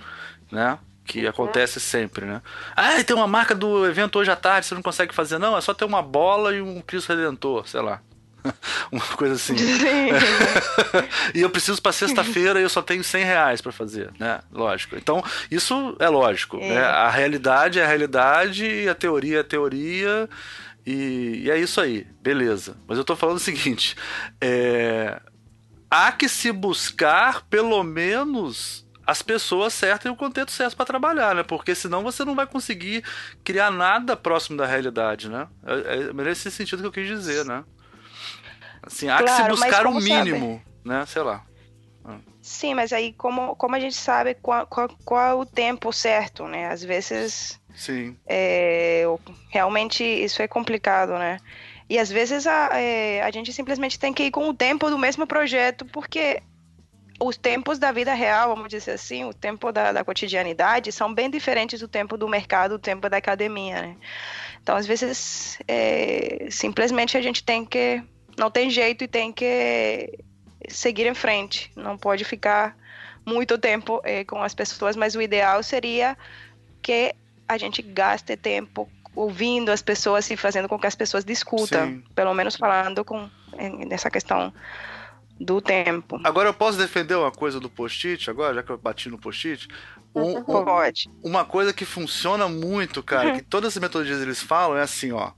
né? 0.52 0.78
Que 1.06 1.22
uhum. 1.22 1.30
acontece 1.30 1.80
sempre, 1.80 2.26
né? 2.26 2.42
Ah, 2.76 3.02
tem 3.02 3.16
uma 3.16 3.26
marca 3.26 3.54
do 3.54 3.86
evento 3.86 4.18
hoje 4.18 4.30
à 4.30 4.36
tarde, 4.36 4.66
você 4.66 4.74
não 4.74 4.82
consegue 4.82 5.14
fazer, 5.14 5.38
não? 5.38 5.56
É 5.56 5.60
só 5.62 5.72
ter 5.72 5.86
uma 5.86 6.02
bola 6.02 6.54
e 6.54 6.60
um 6.60 6.82
Cristo 6.82 7.08
Redentor, 7.08 7.66
sei 7.66 7.80
lá. 7.80 8.02
uma 8.92 9.04
coisa 9.16 9.34
assim. 9.34 9.54
e 11.34 11.40
eu 11.40 11.50
preciso 11.50 11.80
para 11.80 11.92
sexta-feira 11.92 12.60
e 12.60 12.62
eu 12.62 12.68
só 12.68 12.82
tenho 12.82 13.02
100 13.02 13.24
reais 13.24 13.60
para 13.60 13.72
fazer, 13.72 14.10
né? 14.18 14.40
Lógico. 14.52 14.96
Então, 14.96 15.22
isso 15.50 15.96
é 15.98 16.08
lógico. 16.08 16.58
É. 16.58 16.74
Né? 16.74 16.84
A 16.84 17.10
realidade 17.10 17.78
é 17.78 17.84
a 17.84 17.86
realidade, 17.86 18.88
a 18.88 18.94
teoria 18.94 19.38
é 19.38 19.40
a 19.40 19.44
teoria. 19.44 20.28
E, 20.86 21.42
e, 21.44 21.50
é 21.50 21.58
isso 21.58 21.80
aí, 21.80 22.06
beleza. 22.22 22.76
Mas 22.86 22.96
eu 22.96 23.04
tô 23.04 23.16
falando 23.16 23.36
o 23.36 23.40
seguinte: 23.40 23.96
é, 24.40 25.20
há 25.90 26.12
que 26.12 26.28
se 26.28 26.52
buscar 26.52 27.42
pelo 27.46 27.82
menos 27.82 28.86
as 29.06 29.22
pessoas 29.22 29.72
certas 29.72 30.06
e 30.06 30.12
o 30.12 30.16
contexto 30.16 30.50
certo 30.50 30.76
para 30.76 30.84
trabalhar, 30.84 31.34
né? 31.34 31.42
Porque 31.44 31.74
senão 31.74 32.02
você 32.02 32.24
não 32.24 32.34
vai 32.34 32.46
conseguir 32.46 33.04
criar 33.44 33.70
nada 33.70 34.16
próximo 34.16 34.56
da 34.56 34.66
realidade, 34.66 35.28
né? 35.28 35.46
É, 35.64 36.10
é 36.10 36.12
nesse 36.12 36.50
sentido 36.50 36.80
que 36.80 36.86
eu 36.86 36.92
quis 36.92 37.06
dizer, 37.06 37.44
né? 37.44 37.64
Assim, 38.86 39.08
há 39.08 39.18
claro, 39.18 39.26
que 39.26 39.42
se 39.42 39.48
buscar 39.66 39.86
o 39.86 39.94
mínimo, 39.94 40.62
sabe? 40.64 40.64
né? 40.84 41.06
Sei 41.06 41.22
lá. 41.22 41.44
Ah. 42.04 42.18
Sim, 42.40 42.74
mas 42.74 42.92
aí 42.92 43.12
como, 43.12 43.56
como 43.56 43.74
a 43.74 43.80
gente 43.80 43.96
sabe 43.96 44.34
qual, 44.34 44.66
qual, 44.68 44.88
qual 45.04 45.26
é 45.26 45.34
o 45.34 45.44
tempo 45.44 45.92
certo, 45.92 46.46
né? 46.46 46.68
Às 46.68 46.84
vezes 46.84 47.60
Sim. 47.74 48.16
É, 48.26 49.04
realmente 49.50 50.02
isso 50.02 50.40
é 50.40 50.48
complicado, 50.48 51.18
né? 51.18 51.38
E 51.88 51.98
às 51.98 52.10
vezes 52.10 52.46
a, 52.46 52.70
é, 52.80 53.22
a 53.22 53.30
gente 53.30 53.52
simplesmente 53.52 53.98
tem 53.98 54.12
que 54.12 54.24
ir 54.24 54.30
com 54.30 54.48
o 54.48 54.54
tempo 54.54 54.88
do 54.88 54.98
mesmo 54.98 55.26
projeto, 55.26 55.84
porque 55.84 56.42
os 57.20 57.36
tempos 57.36 57.78
da 57.78 57.92
vida 57.92 58.14
real, 58.14 58.54
vamos 58.54 58.68
dizer 58.70 58.92
assim, 58.92 59.24
o 59.24 59.32
tempo 59.32 59.70
da, 59.72 59.92
da 59.92 60.04
cotidianidade 60.04 60.90
são 60.90 61.12
bem 61.12 61.30
diferentes 61.30 61.80
do 61.80 61.88
tempo 61.88 62.16
do 62.16 62.28
mercado, 62.28 62.72
do 62.72 62.78
tempo 62.78 63.08
da 63.08 63.16
academia, 63.18 63.82
né? 63.82 63.96
Então, 64.62 64.76
às 64.76 64.86
vezes, 64.86 65.58
é, 65.68 66.48
simplesmente 66.50 67.16
a 67.16 67.22
gente 67.22 67.44
tem 67.44 67.64
que 67.64 68.02
não 68.38 68.50
tem 68.50 68.70
jeito 68.70 69.04
e 69.04 69.08
tem 69.08 69.32
que 69.32 70.18
seguir 70.68 71.06
em 71.06 71.14
frente. 71.14 71.70
Não 71.76 71.96
pode 71.96 72.24
ficar 72.24 72.76
muito 73.24 73.58
tempo 73.58 74.00
eh, 74.04 74.24
com 74.24 74.42
as 74.42 74.54
pessoas, 74.54 74.94
mas 74.96 75.14
o 75.14 75.22
ideal 75.22 75.62
seria 75.62 76.16
que 76.82 77.14
a 77.48 77.58
gente 77.58 77.82
gaste 77.82 78.36
tempo 78.36 78.88
ouvindo 79.14 79.70
as 79.70 79.80
pessoas 79.80 80.30
e 80.30 80.36
fazendo 80.36 80.68
com 80.68 80.78
que 80.78 80.86
as 80.86 80.94
pessoas 80.94 81.24
discutam, 81.24 81.86
Sim. 81.86 82.04
pelo 82.14 82.34
menos 82.34 82.54
falando 82.54 83.04
com 83.04 83.28
nessa 83.88 84.10
questão 84.10 84.52
do 85.40 85.60
tempo. 85.60 86.20
Agora 86.24 86.48
eu 86.48 86.54
posso 86.54 86.78
defender 86.78 87.14
uma 87.14 87.32
coisa 87.32 87.58
do 87.58 87.68
post-it, 87.68 88.28
agora, 88.30 88.54
já 88.54 88.62
que 88.62 88.70
eu 88.70 88.78
bati 88.78 89.08
no 89.08 89.18
post-it. 89.18 89.68
Um, 90.14 90.38
um, 90.38 90.44
Pode. 90.44 91.10
Uma 91.22 91.44
coisa 91.44 91.72
que 91.72 91.84
funciona 91.84 92.48
muito, 92.48 93.02
cara, 93.02 93.32
que 93.32 93.42
todas 93.42 93.76
as 93.76 93.82
metodologias 93.82 94.22
eles 94.22 94.42
falam 94.42 94.76
é 94.78 94.82
assim, 94.82 95.12
ó. 95.12 95.32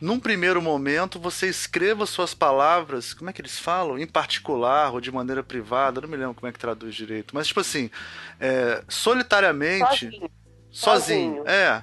Num 0.00 0.18
primeiro 0.18 0.62
momento, 0.62 1.20
você 1.20 1.48
escreva 1.48 2.06
suas 2.06 2.32
palavras, 2.32 3.12
como 3.12 3.28
é 3.28 3.32
que 3.32 3.40
eles 3.40 3.58
falam? 3.58 3.98
Em 3.98 4.06
particular 4.06 4.92
ou 4.92 5.00
de 5.00 5.12
maneira 5.12 5.42
privada, 5.42 6.00
não 6.00 6.08
me 6.08 6.16
lembro 6.16 6.34
como 6.34 6.48
é 6.48 6.52
que 6.52 6.58
traduz 6.58 6.94
direito, 6.94 7.34
mas 7.34 7.48
tipo 7.48 7.60
assim, 7.60 7.90
é, 8.38 8.82
solitariamente, 8.88 10.06
sozinho. 10.06 10.30
sozinho, 10.70 11.36
sozinho. 11.36 11.48
é. 11.48 11.82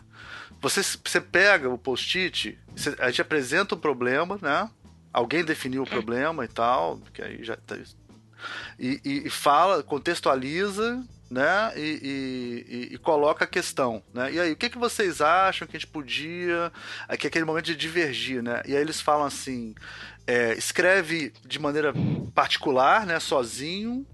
Você, 0.60 0.82
você 0.82 1.22
pega 1.22 1.70
o 1.70 1.78
post-it, 1.78 2.58
a 2.98 3.10
gente 3.10 3.22
apresenta 3.22 3.76
o 3.76 3.78
problema, 3.78 4.40
né? 4.42 4.68
Alguém 5.14 5.46
definiu 5.46 5.84
o 5.84 5.88
problema 5.88 6.44
e 6.44 6.48
tal, 6.48 7.00
que 7.14 7.22
aí 7.22 7.44
já 7.44 7.56
tá, 7.56 7.78
e, 8.80 9.00
e, 9.06 9.28
e 9.28 9.30
fala, 9.30 9.84
contextualiza 9.84 11.04
né? 11.30 11.74
E, 11.76 12.66
e, 12.90 12.94
e, 12.94 12.98
coloca 12.98 13.46
a 13.46 13.48
questão, 13.48 14.02
né? 14.14 14.32
E 14.32 14.40
aí, 14.40 14.52
o 14.52 14.56
que, 14.56 14.70
que 14.70 14.78
vocês 14.78 15.22
acham 15.22 15.68
que 15.68 15.76
a 15.76 15.80
gente 15.80 15.92
podia... 15.92 16.72
Aqui 17.08 17.28
é 17.28 17.30
aquele 17.30 17.46
momento 17.46 17.66
de 17.66 17.76
divergir, 17.76 18.42
né? 18.42 18.62
E 18.66 18.76
aí 18.76 18.82
eles 18.82 19.02
falam 19.02 19.26
assim, 19.26 19.76
é, 20.26 20.54
escreve 20.54 21.34
de 21.46 21.60
maneira 21.60 21.94
particular, 22.34 23.06
né? 23.06 23.20
Sozinho, 23.20 24.06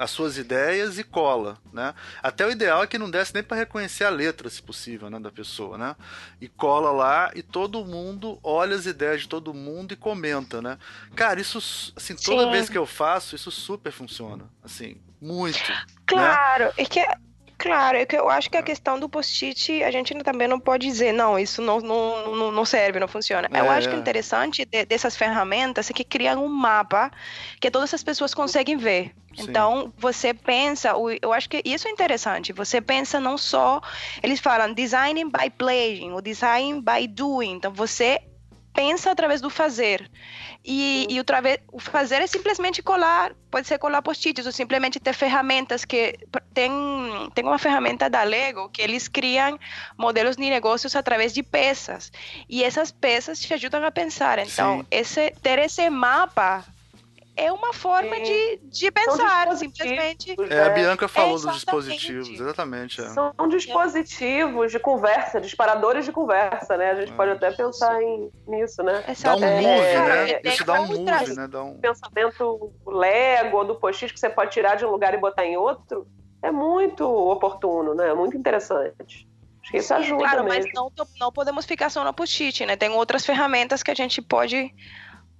as 0.00 0.10
suas 0.10 0.38
ideias 0.38 0.98
e 0.98 1.04
cola, 1.04 1.58
né? 1.70 1.94
Até 2.22 2.46
o 2.46 2.50
ideal 2.50 2.82
é 2.82 2.86
que 2.86 2.96
não 2.96 3.10
desse 3.10 3.34
nem 3.34 3.42
para 3.42 3.58
reconhecer 3.58 4.04
a 4.04 4.08
letra, 4.08 4.48
se 4.48 4.62
possível, 4.62 5.10
né, 5.10 5.20
da 5.20 5.30
pessoa, 5.30 5.76
né? 5.76 5.94
E 6.40 6.48
cola 6.48 6.90
lá 6.90 7.30
e 7.34 7.42
todo 7.42 7.84
mundo 7.84 8.40
olha 8.42 8.74
as 8.74 8.86
ideias 8.86 9.20
de 9.20 9.28
todo 9.28 9.52
mundo 9.52 9.92
e 9.92 9.96
comenta, 9.96 10.62
né? 10.62 10.78
Cara, 11.14 11.38
isso 11.38 11.58
assim, 11.94 12.16
toda 12.16 12.44
Sim. 12.44 12.50
vez 12.50 12.70
que 12.70 12.78
eu 12.78 12.86
faço, 12.86 13.36
isso 13.36 13.50
super 13.50 13.92
funciona, 13.92 14.50
assim, 14.64 14.96
muito. 15.20 15.70
Né? 15.70 15.84
Claro, 16.06 16.64
né? 16.64 16.72
é 16.76 16.84
que 16.84 17.00
Claro, 17.60 17.98
é 17.98 18.06
que 18.06 18.16
eu 18.16 18.30
acho 18.30 18.50
que 18.50 18.56
a 18.56 18.62
questão 18.62 18.98
do 18.98 19.06
post-it, 19.06 19.84
a 19.84 19.90
gente 19.90 20.14
também 20.24 20.48
não 20.48 20.58
pode 20.58 20.86
dizer, 20.86 21.12
não, 21.12 21.38
isso 21.38 21.60
não, 21.60 21.78
não, 21.78 22.50
não 22.50 22.64
serve, 22.64 22.98
não 22.98 23.06
funciona. 23.06 23.50
É, 23.52 23.60
eu 23.60 23.70
acho 23.70 23.86
que 23.86 23.94
o 23.94 23.98
é. 23.98 24.00
interessante 24.00 24.64
de, 24.64 24.86
dessas 24.86 25.14
ferramentas 25.14 25.90
é 25.90 25.92
que 25.92 26.02
criam 26.02 26.42
um 26.42 26.48
mapa 26.48 27.10
que 27.60 27.70
todas 27.70 27.92
as 27.92 28.02
pessoas 28.02 28.32
conseguem 28.32 28.78
ver. 28.78 29.12
Sim. 29.36 29.42
Então, 29.42 29.92
você 29.98 30.32
pensa, 30.32 30.94
eu 31.20 31.34
acho 31.34 31.50
que 31.50 31.60
isso 31.62 31.86
é 31.86 31.90
interessante, 31.90 32.50
você 32.50 32.80
pensa 32.80 33.20
não 33.20 33.36
só, 33.36 33.82
eles 34.22 34.40
falam 34.40 34.72
designing 34.72 35.28
by 35.28 35.50
playing, 35.50 36.12
ou 36.12 36.22
design 36.22 36.80
by 36.80 37.06
doing, 37.06 37.52
então 37.52 37.72
você 37.72 38.20
pensa 38.80 39.10
através 39.10 39.42
do 39.42 39.50
fazer. 39.50 40.10
E, 40.64 41.06
e 41.10 41.20
o, 41.20 41.24
o, 41.70 41.78
fazer 41.78 42.22
é 42.22 42.26
simplesmente 42.26 42.82
colar, 42.82 43.34
pode 43.50 43.66
ser 43.66 43.78
colar 43.78 44.00
post-its 44.00 44.46
ou 44.46 44.52
simplesmente 44.52 44.98
ter 44.98 45.12
ferramentas 45.12 45.84
que 45.84 46.18
tem, 46.54 46.70
tem 47.34 47.44
uma 47.44 47.58
ferramenta 47.58 48.08
da 48.08 48.22
Lego 48.22 48.70
que 48.70 48.80
eles 48.80 49.06
criam 49.06 49.58
modelos 49.98 50.36
de 50.36 50.48
negócios 50.48 50.96
através 50.96 51.34
de 51.34 51.42
peças. 51.42 52.10
E 52.48 52.64
essas 52.64 52.90
peças 52.90 53.38
te 53.38 53.52
ajudam 53.52 53.84
a 53.84 53.90
pensar. 53.90 54.38
Então, 54.38 54.86
esse, 54.90 55.30
ter 55.42 55.58
esse 55.58 55.90
mapa 55.90 56.64
é 57.36 57.52
uma 57.52 57.72
forma 57.72 58.20
de, 58.20 58.60
de 58.64 58.90
pensar, 58.90 59.56
simplesmente. 59.56 60.36
É, 60.50 60.62
a 60.62 60.70
Bianca 60.70 61.08
falou 61.08 61.38
dos 61.38 61.54
dispositivos, 61.54 62.28
exatamente. 62.28 63.00
É. 63.00 63.08
São 63.08 63.32
dispositivos 63.48 64.72
de 64.72 64.78
conversa, 64.78 65.40
disparadores 65.40 66.04
de 66.04 66.12
conversa, 66.12 66.76
né? 66.76 66.90
A 66.90 66.94
gente 66.96 67.12
é, 67.12 67.16
pode 67.16 67.30
até 67.30 67.50
pensar 67.50 68.02
em, 68.02 68.30
nisso, 68.46 68.82
né? 68.82 69.04
Dá 69.22 69.36
um 69.36 69.40
move, 69.40 69.62
né? 69.62 70.30
É, 70.30 70.40
isso 70.44 70.64
dá 70.64 70.80
um 70.80 70.86
move, 70.86 71.34
né? 71.34 71.48
Dá 71.48 71.62
um... 71.62 71.78
Pensamento 71.78 72.72
Lego 72.86 73.64
do 73.64 73.74
post-it 73.74 74.12
que 74.12 74.20
você 74.20 74.28
pode 74.28 74.50
tirar 74.50 74.76
de 74.76 74.84
um 74.84 74.90
lugar 74.90 75.14
e 75.14 75.18
botar 75.18 75.44
em 75.44 75.56
outro 75.56 76.06
é 76.42 76.50
muito 76.50 77.04
oportuno, 77.04 77.94
né? 77.94 78.12
Muito 78.14 78.36
interessante. 78.36 79.28
Acho 79.62 79.70
que 79.70 79.78
isso 79.78 79.92
ajuda 79.94 80.22
Claro, 80.22 80.44
mesmo. 80.44 80.64
mas 80.64 80.72
não, 80.74 80.90
não 81.18 81.30
podemos 81.30 81.66
ficar 81.66 81.90
só 81.90 82.02
no 82.02 82.14
post-it, 82.14 82.64
né? 82.64 82.76
Tem 82.76 82.90
outras 82.90 83.26
ferramentas 83.26 83.82
que 83.82 83.90
a 83.90 83.94
gente 83.94 84.22
pode 84.22 84.74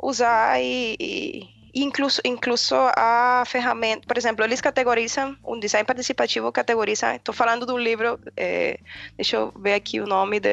usar 0.03 0.61
e, 0.61 0.97
e 1.01 1.60
Incluso, 1.75 2.21
incluso 2.25 2.75
a 2.97 3.45
ferramenta, 3.47 4.07
por 4.07 4.19
exemplo, 4.19 4.45
eles 4.45 4.61
categorizam, 4.61 5.37
um 5.45 5.59
design 5.59 5.87
participativo 5.87 6.51
categoriza, 6.51 7.15
estou 7.15 7.35
falando 7.35 7.65
de 7.65 7.73
um 7.73 7.79
livro, 7.79 8.19
é, 8.37 8.79
deixa 9.17 9.37
eu 9.37 9.53
ver 9.57 9.75
aqui 9.75 10.01
o 10.01 10.07
nome 10.07 10.41
do 10.41 10.49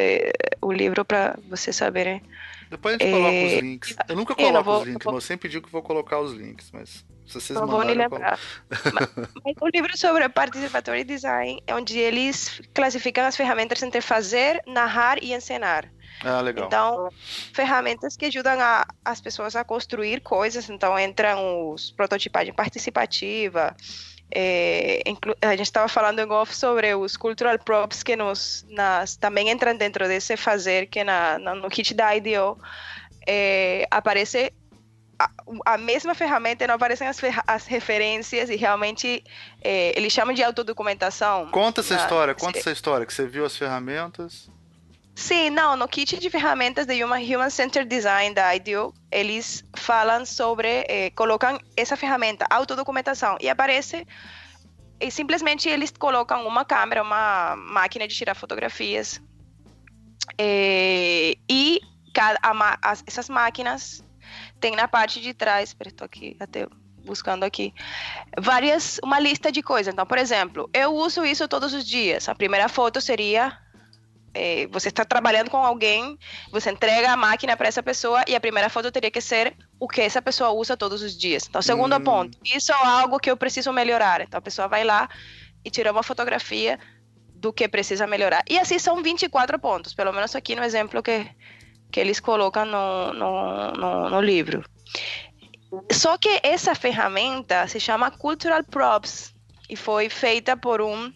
o 0.62 0.72
livro 0.72 1.04
para 1.04 1.38
vocês 1.50 1.76
saberem. 1.76 2.22
Depois 2.70 2.96
a 2.96 3.04
gente 3.04 3.08
é, 3.08 3.12
coloca 3.12 3.46
os 3.46 3.62
links. 3.62 3.96
Eu 4.10 4.16
nunca 4.16 4.36
coloco 4.36 4.64
vou, 4.64 4.82
os 4.82 4.88
links, 4.88 5.04
vou, 5.04 5.14
mas 5.14 5.24
eu 5.24 5.28
sempre 5.28 5.50
digo 5.50 5.66
que 5.66 5.72
vou 5.72 5.82
colocar 5.82 6.20
os 6.20 6.34
links, 6.34 6.70
mas 6.72 7.06
se 7.28 7.34
vocês 7.34 7.60
não. 7.60 7.68
Vou 7.68 7.82
lembrar. 7.82 8.40
mas, 8.94 9.10
mas 9.44 9.56
o 9.62 9.68
livro 9.68 9.98
sobre 9.98 10.28
participatory 10.30 11.04
design 11.04 11.62
é 11.68 11.76
onde 11.76 12.00
eles 12.00 12.62
classificam 12.74 13.26
as 13.26 13.36
ferramentas 13.36 13.84
entre 13.84 14.02
fazer, 14.02 14.62
narrar 14.66 15.22
e 15.22 15.34
encenar. 15.34 15.92
Ah, 16.24 16.42
legal. 16.42 16.66
Então, 16.66 17.10
ferramentas 17.54 18.18
que 18.18 18.26
ajudam 18.26 18.60
a, 18.60 18.86
as 19.06 19.22
pessoas 19.22 19.56
a 19.56 19.64
construir 19.64 20.22
coisas. 20.22 20.70
Então, 20.70 20.98
entram 20.98 21.72
os 21.72 21.92
prototipagem 21.92 22.54
participativa. 22.54 23.76
É, 24.34 25.02
a 25.42 25.52
gente 25.52 25.62
estava 25.62 25.88
falando 25.88 26.20
em 26.20 26.30
off 26.30 26.54
sobre 26.56 26.94
os 26.96 27.16
cultural 27.16 27.58
props 27.60 28.04
que 28.04 28.16
nos, 28.16 28.66
nas, 28.70 29.16
também 29.16 29.50
entram 29.50 29.76
dentro 29.78 30.06
desse 30.08 30.36
fazer 30.36 30.88
que 30.88 31.02
na, 31.04 31.40
na 31.40 31.56
no 31.56 31.70
kit 31.70 31.94
da 31.94 32.14
IDO 32.14 32.58
é, 33.26 33.88
aparece 33.90 34.52
a, 35.20 35.30
a, 35.66 35.78
mesma 35.78 36.14
ferramenta 36.14 36.64
e 36.64 36.68
não 36.68 36.76
aparecem 36.76 37.08
as, 37.08 37.20
as 37.46 37.66
referências 37.66 38.50
e 38.50 38.56
realmente 38.56 39.24
é, 39.62 39.98
eles 39.98 40.14
chamam 40.14 40.34
de 40.34 40.44
autodocumentação. 40.44 41.48
Conta 41.52 41.82
essa 41.82 41.96
na, 41.96 42.02
história, 42.02 42.36
conta 42.36 42.60
essa 42.60 42.72
história 42.72 43.06
que 43.06 43.14
você 43.14 43.26
viu 43.26 43.46
as 43.46 43.58
ferramentas. 43.58 44.50
Sim, 45.16 45.50
não, 45.50 45.76
no 45.76 45.88
kit 45.88 46.20
de 46.20 46.30
ferramentas 46.30 46.86
de 46.86 47.04
Human, 47.04 47.24
Human 47.24 47.50
Centered 47.50 47.90
Design 47.90 48.36
da 48.36 48.56
IDEO, 48.56 48.94
eles 49.12 49.64
falam 49.76 50.24
sobre, 50.28 50.86
eh, 50.88 51.10
colocam 51.16 51.60
essa 51.76 51.98
ferramenta, 51.98 52.46
autodocumentação, 52.52 53.36
e 53.42 53.50
aparece, 53.50 54.06
e 55.00 55.10
simplesmente 55.10 55.68
eles 55.68 55.92
colocam 55.92 56.48
uma 56.48 56.64
câmera, 56.64 57.02
uma 57.02 57.56
máquina 57.56 58.08
de 58.08 58.14
tirar 58.14 58.36
fotografias, 58.36 59.20
eh, 60.38 61.36
e 61.50 61.82
cada, 62.14 62.38
a, 62.44 62.78
as, 62.84 63.04
essas 63.08 63.28
máquinas 63.28 64.04
têm 64.60 64.76
na 64.76 64.88
parte 64.88 65.22
de 65.22 65.34
trás, 65.34 65.76
estou 65.80 66.06
aqui 66.06 66.36
até 66.40 66.68
buscando 67.06 67.44
aqui, 67.44 67.74
várias, 68.38 69.00
uma 69.02 69.20
lista 69.20 69.52
de 69.52 69.64
coisas. 69.64 69.94
Então, 69.94 70.06
por 70.06 70.18
exemplo, 70.18 70.70
eu 70.74 70.94
uso 70.94 71.26
isso 71.26 71.48
todos 71.48 71.74
os 71.74 71.86
dias. 71.86 72.28
A 72.28 72.36
primeira 72.36 72.68
foto 72.68 73.00
seria 73.00 73.58
é, 74.34 74.68
você 74.68 74.90
está 74.90 75.04
trabalhando 75.04 75.50
com 75.50 75.58
alguém, 75.58 76.18
você 76.52 76.70
entrega 76.70 77.12
a 77.12 77.18
máquina 77.18 77.58
para 77.58 77.68
essa 77.68 77.82
pessoa 77.82 78.24
e 78.28 78.36
a 78.36 78.40
primeira 78.40 78.70
foto 78.70 78.92
teria 78.92 79.10
que 79.10 79.20
ser 79.20 79.56
o 79.80 79.88
que 79.88 80.02
essa 80.02 80.22
pessoa 80.22 80.52
usa 80.52 80.78
todos 80.78 81.02
os 81.02 81.18
dias. 81.18 81.48
Então, 81.50 81.62
segundo 81.62 81.96
hum. 81.96 82.04
ponto, 82.04 82.38
isso 82.46 82.72
é 82.72 82.76
algo 82.76 83.20
que 83.20 83.32
eu 83.32 83.38
preciso 83.38 83.74
melhorar. 83.74 84.22
Então, 84.22 84.38
a 84.38 84.42
pessoa 84.42 84.68
vai 84.68 84.84
lá 84.84 85.10
e 85.66 85.72
tira 85.72 85.92
uma 85.92 86.04
fotografia 86.04 86.80
do 87.34 87.52
que 87.52 87.68
precisa 87.68 88.06
melhorar. 88.06 88.44
E 88.50 88.60
assim 88.60 88.78
são 88.78 89.02
24 89.02 89.58
pontos, 89.60 89.94
pelo 89.94 90.12
menos 90.14 90.36
aqui 90.36 90.56
no 90.56 90.64
exemplo 90.64 91.02
que, 91.02 91.28
que 91.92 92.00
eles 92.00 92.20
colocam 92.20 92.66
no, 92.66 93.14
no, 93.14 93.72
no, 93.72 94.10
no 94.10 94.22
livro. 94.22 94.64
Só 95.92 96.18
que 96.18 96.40
essa 96.44 96.74
ferramenta 96.76 97.68
se 97.68 97.80
chama 97.80 98.12
Cultural 98.12 98.64
Props 98.64 99.34
e 99.70 99.76
foi 99.76 100.10
feita 100.10 100.56
por 100.56 100.82
um 100.82 101.12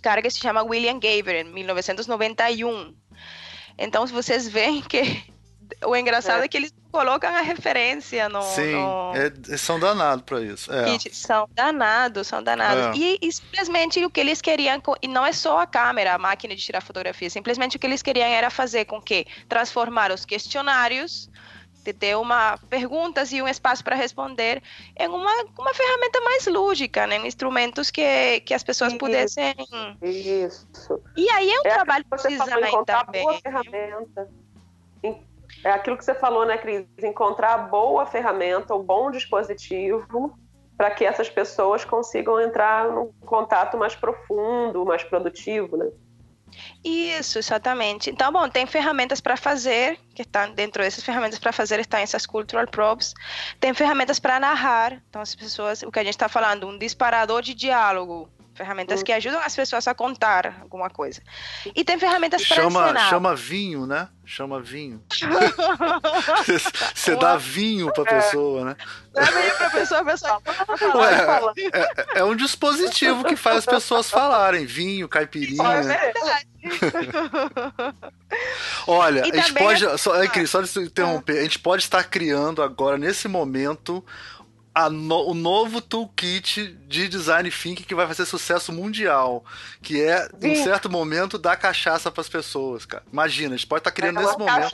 cara 0.00 0.22
que 0.22 0.30
se 0.30 0.40
chama 0.40 0.62
William 0.62 0.98
Gaver, 0.98 1.46
em 1.46 1.52
1991. 1.52 2.94
Então, 3.78 4.06
vocês 4.06 4.48
veem 4.48 4.80
que 4.82 5.00
o 5.84 5.96
engraçado 5.96 6.42
é, 6.42 6.44
é 6.44 6.48
que 6.48 6.56
eles 6.56 6.72
colocam 6.90 7.34
a 7.34 7.40
referência 7.40 8.28
no. 8.28 8.42
Sim, 8.42 8.72
no... 8.72 9.12
É, 9.14 9.56
são 9.56 9.78
danados 9.78 10.24
para 10.24 10.40
isso. 10.42 10.70
É. 10.72 10.98
São 11.12 11.48
danados, 11.52 12.26
são 12.26 12.42
danados. 12.42 12.98
É. 12.98 13.02
E, 13.02 13.18
e, 13.22 13.32
simplesmente 13.32 14.04
o 14.04 14.10
que 14.10 14.20
eles 14.20 14.40
queriam, 14.40 14.80
e 15.00 15.08
não 15.08 15.24
é 15.24 15.32
só 15.32 15.60
a 15.60 15.66
câmera, 15.66 16.14
a 16.14 16.18
máquina 16.18 16.54
de 16.54 16.62
tirar 16.62 16.80
fotografia, 16.80 17.30
simplesmente 17.30 17.76
o 17.76 17.80
que 17.80 17.86
eles 17.86 18.02
queriam 18.02 18.26
era 18.26 18.50
fazer 18.50 18.84
com 18.84 19.00
que 19.00 19.26
transformar 19.48 20.10
os 20.10 20.24
questionários 20.24 21.30
de 21.82 21.92
ter 21.92 22.16
uma 22.16 22.58
perguntas 22.68 23.32
e 23.32 23.40
um 23.40 23.48
espaço 23.48 23.82
para 23.82 23.96
responder 23.96 24.62
em 24.98 25.08
uma, 25.08 25.44
uma 25.58 25.74
ferramenta 25.74 26.20
mais 26.20 26.46
lúdica, 26.46 27.06
né? 27.06 27.16
Instrumentos 27.26 27.90
que, 27.90 28.40
que 28.40 28.52
as 28.52 28.62
pessoas 28.62 28.92
isso, 28.92 28.98
pudessem. 28.98 29.54
Isso. 30.02 30.68
E 31.16 31.28
aí 31.30 31.50
é 31.50 31.60
um 31.60 31.66
é 31.66 31.74
trabalho 31.74 32.04
de 32.04 32.28
design 32.28 32.84
também. 32.84 33.22
Boa 33.22 33.40
ferramenta. 33.40 34.28
É 35.64 35.70
aquilo 35.70 35.96
que 35.96 36.04
você 36.04 36.14
falou, 36.14 36.46
né, 36.46 36.56
Cris? 36.56 36.86
Encontrar 37.02 37.54
a 37.54 37.58
boa 37.58 38.06
ferramenta, 38.06 38.74
o 38.74 38.82
bom 38.82 39.10
dispositivo 39.10 40.38
para 40.76 40.90
que 40.90 41.04
essas 41.04 41.28
pessoas 41.28 41.84
consigam 41.84 42.40
entrar 42.40 42.88
num 42.88 43.12
contato 43.26 43.76
mais 43.76 43.94
profundo, 43.94 44.86
mais 44.86 45.04
produtivo, 45.04 45.76
né? 45.76 45.90
Isso, 46.82 47.38
exatamente. 47.38 48.10
Então, 48.10 48.32
bom, 48.32 48.48
tem 48.48 48.66
ferramentas 48.66 49.20
para 49.20 49.36
fazer, 49.36 49.98
que 50.14 50.22
estão 50.22 50.50
dentro 50.52 50.82
dessas 50.82 51.04
ferramentas 51.04 51.38
para 51.38 51.52
fazer, 51.52 51.78
estão 51.80 52.00
essas 52.00 52.24
cultural 52.24 52.66
props. 52.66 53.14
Tem 53.60 53.74
ferramentas 53.74 54.18
para 54.18 54.40
narrar. 54.40 55.02
Então, 55.08 55.20
as 55.20 55.34
pessoas, 55.34 55.82
o 55.82 55.90
que 55.90 55.98
a 55.98 56.04
gente 56.04 56.14
está 56.14 56.28
falando, 56.28 56.66
um 56.66 56.78
disparador 56.78 57.42
de 57.42 57.54
diálogo, 57.54 58.28
Ferramentas 58.60 59.02
que 59.02 59.10
ajudam 59.10 59.40
as 59.40 59.56
pessoas 59.56 59.88
a 59.88 59.94
contar 59.94 60.58
alguma 60.60 60.90
coisa. 60.90 61.22
E 61.74 61.82
tem 61.82 61.98
ferramentas 61.98 62.46
para 62.46 62.56
chama, 62.56 62.84
ensinar. 62.84 63.08
Chama 63.08 63.34
vinho, 63.34 63.86
né? 63.86 64.06
Chama 64.26 64.60
vinho. 64.60 65.02
Você 66.94 67.16
dá 67.16 67.38
vinho 67.38 67.90
pra 67.90 68.02
É. 68.06 68.14
pessoa, 68.20 68.64
né? 68.66 68.76
Dá 69.14 69.22
vinho 69.22 69.56
pra 69.56 69.70
pessoa, 69.70 70.00
a 70.00 70.04
pessoa 70.04 70.42
Ué, 70.96 71.54
é, 71.72 72.18
é 72.20 72.24
um 72.24 72.36
dispositivo 72.36 73.24
que 73.24 73.34
faz 73.34 73.56
as 73.58 73.66
pessoas 73.66 74.10
falarem. 74.10 74.66
Vinho, 74.66 75.08
caipirinha. 75.08 75.62
É 75.66 75.80
verdade. 75.82 76.46
Olha, 78.86 79.26
E 79.26 79.30
a 79.32 79.34
gente 79.42 79.54
pode. 79.54 79.86
é- 79.86 79.96
Só, 79.96 80.22
é, 80.22 80.28
Cris, 80.28 80.50
só 80.50 80.60
de 80.60 80.80
interromper, 80.80 81.38
a 81.38 81.42
gente 81.42 81.58
pode 81.58 81.82
estar 81.82 82.04
criando 82.04 82.62
agora, 82.62 82.98
nesse 82.98 83.26
momento, 83.26 84.04
no- 84.88 85.26
o 85.28 85.34
novo 85.34 85.80
toolkit 85.80 86.66
de 86.86 87.08
design 87.08 87.50
thinking 87.50 87.82
que 87.84 87.94
vai 87.94 88.06
fazer 88.06 88.24
sucesso 88.24 88.72
mundial. 88.72 89.44
Que 89.82 90.00
é, 90.02 90.28
em 90.42 90.54
Sim. 90.54 90.64
certo 90.64 90.88
momento, 90.88 91.36
dar 91.38 91.56
cachaça 91.56 92.10
pras 92.10 92.28
pessoas, 92.28 92.86
cara. 92.86 93.02
Imagina, 93.12 93.54
a 93.54 93.58
gente 93.58 93.66
pode 93.66 93.80
estar 93.80 93.90
criando 93.90 94.20
nesse 94.20 94.38
momento. 94.38 94.72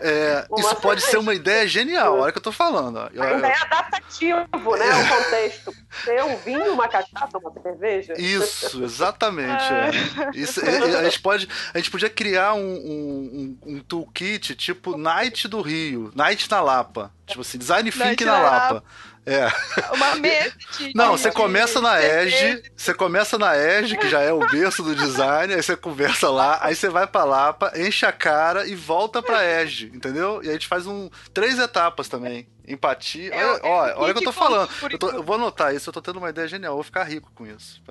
É, 0.00 0.46
isso 0.58 0.76
pode 0.76 1.02
ser 1.02 1.18
uma 1.18 1.34
ideia 1.34 1.66
genial, 1.66 2.18
olha 2.20 2.30
o 2.30 2.32
que 2.32 2.38
eu 2.38 2.42
tô 2.42 2.52
falando. 2.52 2.98
ó. 2.98 3.06
Ainda 3.24 3.48
é 3.48 3.56
adaptativo, 3.56 4.36
né? 4.76 4.86
O 4.94 5.08
contexto. 5.08 5.74
Ter 6.04 6.22
um 6.22 6.36
vinho, 6.36 6.72
uma 6.72 6.86
cachaça, 6.88 7.36
uma 7.36 7.52
cerveja. 7.60 8.14
Isso, 8.16 8.82
exatamente. 8.84 9.62
é. 9.64 9.90
Isso, 10.38 10.64
é, 10.64 10.76
é, 10.76 10.98
a, 11.00 11.04
gente 11.04 11.20
pode, 11.20 11.48
a 11.74 11.78
gente 11.78 11.90
podia 11.90 12.08
criar 12.08 12.54
um, 12.54 12.60
um, 12.60 13.58
um- 13.66 13.74
um 13.74 13.80
toolkit 13.80 14.54
tipo 14.54 14.96
Night 14.96 15.48
do 15.48 15.60
Rio, 15.60 16.12
Night 16.14 16.48
na 16.50 16.60
Lapa. 16.60 17.12
Tipo 17.30 17.40
assim, 17.42 17.58
design 17.58 17.90
think 17.90 18.24
na 18.24 18.32
na 18.32 18.38
Lapa. 18.38 18.74
Lapa. 18.74 18.84
É. 19.26 19.46
Uma 19.94 20.14
mesa 20.16 20.54
de- 20.78 20.92
Não, 20.94 21.16
você 21.16 21.30
começa 21.30 21.80
na. 21.80 22.02
Edge, 22.02 22.62
você 22.74 22.94
começa 22.94 23.36
na 23.38 23.54
Edge, 23.56 23.96
que 23.98 24.08
já 24.08 24.20
é 24.20 24.32
o 24.32 24.40
berço 24.48 24.82
do 24.82 24.94
design, 24.94 25.52
aí 25.52 25.62
você 25.62 25.76
conversa 25.76 26.30
lá, 26.30 26.58
aí 26.62 26.74
você 26.74 26.88
vai 26.88 27.06
pra 27.06 27.24
Lapa, 27.24 27.70
enche 27.76 28.06
a 28.06 28.12
cara 28.12 28.66
e 28.66 28.74
volta 28.74 29.22
pra 29.22 29.44
Edge, 29.62 29.90
entendeu? 29.94 30.40
E 30.42 30.48
a 30.48 30.52
gente 30.52 30.66
faz 30.66 30.86
um 30.86 31.10
três 31.34 31.58
etapas 31.58 32.08
também. 32.08 32.48
Empatia. 32.72 33.34
É, 33.34 33.44
Olha, 33.46 33.60
olha, 33.64 33.98
olha 33.98 34.12
o 34.12 34.14
que 34.14 34.20
eu 34.20 34.24
tô 34.24 34.32
falando. 34.32 34.70
Eu, 34.90 34.98
tô- 34.98 35.10
eu 35.10 35.22
vou 35.22 35.36
anotar 35.36 35.74
isso, 35.74 35.88
eu 35.88 35.92
tô 35.92 36.00
tendo 36.00 36.18
uma 36.18 36.30
ideia 36.30 36.48
genial. 36.48 36.72
Eu 36.72 36.76
vou 36.76 36.84
ficar 36.84 37.04
rico 37.04 37.30
com 37.34 37.46
isso. 37.46 37.82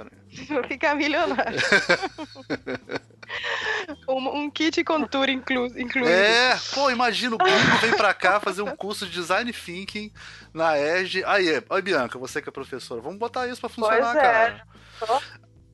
Vou 0.47 0.63
ficar 0.63 0.95
milionário. 0.95 1.59
um, 4.07 4.43
um 4.43 4.49
kit 4.49 4.83
com 4.83 5.05
tour 5.05 5.29
inclu, 5.29 5.65
incluído. 5.79 6.09
É, 6.09 6.57
pô, 6.73 6.89
imagina, 6.89 7.35
o 7.35 7.37
gringo 7.37 7.77
vem 7.81 7.95
pra 7.95 8.13
cá 8.13 8.39
fazer 8.39 8.61
um 8.61 8.75
curso 8.75 9.05
de 9.05 9.11
design 9.11 9.51
thinking 9.53 10.11
na 10.53 10.77
Edge. 10.79 11.23
Aí, 11.25 11.61
oi, 11.69 11.81
Bianca, 11.81 12.17
você 12.17 12.41
que 12.41 12.49
é 12.49 12.51
professora, 12.51 13.01
vamos 13.01 13.19
botar 13.19 13.47
isso 13.47 13.61
pra 13.61 13.69
funcionar, 13.69 14.13
Pois 14.13 14.15
é. 14.15 14.21
cara. 14.21 14.67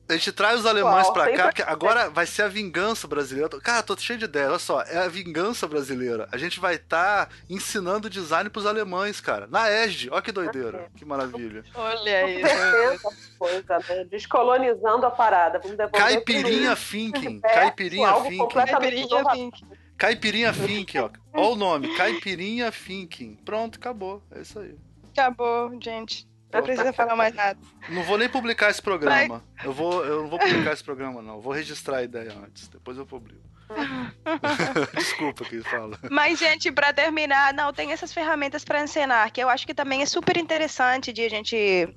A 0.08 0.12
gente 0.12 0.30
traz 0.30 0.60
os 0.60 0.66
alemães 0.66 1.06
Qual? 1.06 1.14
pra 1.14 1.32
cá, 1.32 1.44
porque 1.44 1.62
agora 1.62 2.08
vai 2.08 2.26
ser 2.26 2.42
a 2.42 2.48
vingança 2.48 3.08
brasileira. 3.08 3.48
Cara, 3.60 3.82
tô 3.82 3.96
cheio 3.96 4.18
de 4.18 4.24
ideia. 4.24 4.48
Olha 4.50 4.58
só, 4.58 4.82
é 4.82 4.98
a 4.98 5.08
vingança 5.08 5.66
brasileira. 5.66 6.28
A 6.30 6.36
gente 6.36 6.60
vai 6.60 6.76
estar 6.76 7.28
ensinando 7.50 8.08
design 8.08 8.48
pros 8.48 8.66
alemães, 8.66 9.20
cara. 9.20 9.48
Na 9.48 9.70
Edge. 9.70 10.08
Olha 10.10 10.22
que 10.22 10.30
doideira. 10.30 10.88
Que 10.96 11.04
maravilha. 11.04 11.64
Olha 11.74 12.30
isso. 12.30 12.38
Invertendo 12.38 13.08
a 13.08 13.38
coisa, 13.38 13.78
né? 13.88 14.04
Descolonizando 14.04 15.06
a 15.06 15.10
parada. 15.10 15.58
Vamos 15.58 15.76
Caipirinha 15.90 16.76
thinking. 16.76 17.40
É, 17.44 17.54
Caipirinha 17.54 18.08
algo 18.08 18.28
thinking. 18.28 18.48
Caipirinha. 18.48 19.24
Pink. 19.32 19.64
Caipirinha 19.98 20.52
thinking, 20.52 20.98
ó. 20.98 21.10
Olha 21.32 21.48
o 21.48 21.56
nome. 21.56 21.96
Caipirinha 21.96 22.70
thinking. 22.70 23.36
Pronto, 23.44 23.78
acabou. 23.78 24.22
É 24.30 24.40
isso 24.42 24.58
aí. 24.60 24.76
Acabou, 25.12 25.76
gente. 25.82 26.28
Não 26.56 26.62
precisa 26.62 26.92
falar 26.92 27.16
mais 27.16 27.34
nada. 27.34 27.58
Não 27.88 28.02
vou 28.02 28.18
nem 28.18 28.28
publicar 28.28 28.70
esse 28.70 28.82
programa. 28.82 29.42
Eu, 29.62 29.72
vou, 29.72 30.04
eu 30.04 30.22
não 30.22 30.28
vou 30.28 30.38
publicar 30.38 30.72
esse 30.72 30.84
programa, 30.84 31.22
não. 31.22 31.34
Eu 31.34 31.40
vou 31.40 31.52
registrar 31.52 31.98
a 31.98 32.02
ideia 32.02 32.32
antes. 32.32 32.68
Depois 32.68 32.96
eu 32.96 33.06
publico. 33.06 33.46
Desculpa 34.94 35.44
que 35.44 35.60
fala. 35.62 35.98
Mas, 36.10 36.38
gente, 36.38 36.70
para 36.70 36.92
terminar, 36.92 37.52
não, 37.52 37.72
tem 37.72 37.92
essas 37.92 38.12
ferramentas 38.12 38.64
para 38.64 38.82
ensinar, 38.82 39.30
que 39.30 39.42
eu 39.42 39.48
acho 39.48 39.66
que 39.66 39.74
também 39.74 40.02
é 40.02 40.06
super 40.06 40.36
interessante 40.36 41.12
de 41.12 41.24
a 41.24 41.28
gente 41.28 41.88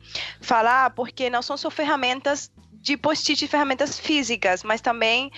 falar, 0.41 0.89
porque 0.91 1.29
não 1.29 1.41
são 1.41 1.55
só 1.55 1.69
ferramentas 1.69 2.51
de 2.81 2.95
post-it, 2.97 3.47
ferramentas 3.47 3.99
físicas, 3.99 4.63
mas 4.63 4.81
também 4.81 5.31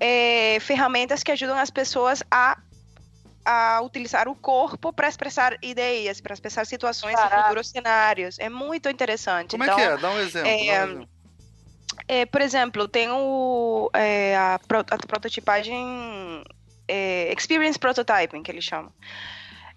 é, 0.00 0.58
ferramentas 0.60 1.22
que 1.22 1.30
ajudam 1.30 1.56
as 1.56 1.70
pessoas 1.70 2.22
a 2.30 2.58
a 3.46 3.80
utilizar 3.80 4.26
o 4.26 4.34
corpo 4.34 4.92
para 4.92 5.08
expressar 5.08 5.56
ideias, 5.62 6.20
para 6.20 6.34
expressar 6.34 6.66
situações 6.66 7.12
e 7.12 7.16
Caraca. 7.16 7.42
futuros 7.44 7.68
cenários. 7.68 8.38
É 8.40 8.48
muito 8.48 8.88
interessante. 8.90 9.52
Como 9.52 9.62
então, 9.62 9.78
é 9.78 9.86
que 9.86 9.92
é? 9.92 9.96
Dá 9.96 10.10
um 10.10 10.18
exemplo. 10.18 10.48
é, 10.48 10.66
dá 10.66 10.82
um 10.82 10.86
exemplo. 10.90 11.08
é, 12.08 12.26
por 12.26 12.40
exemplo, 12.40 12.88
tem 12.88 13.08
o, 13.08 13.88
é, 13.94 14.36
a, 14.36 14.54
a 14.56 14.98
prototipagem 15.06 16.42
é, 16.88 17.32
Experience 17.32 17.78
Prototyping, 17.78 18.42
que 18.42 18.50
eles 18.50 18.64
chamam. 18.64 18.92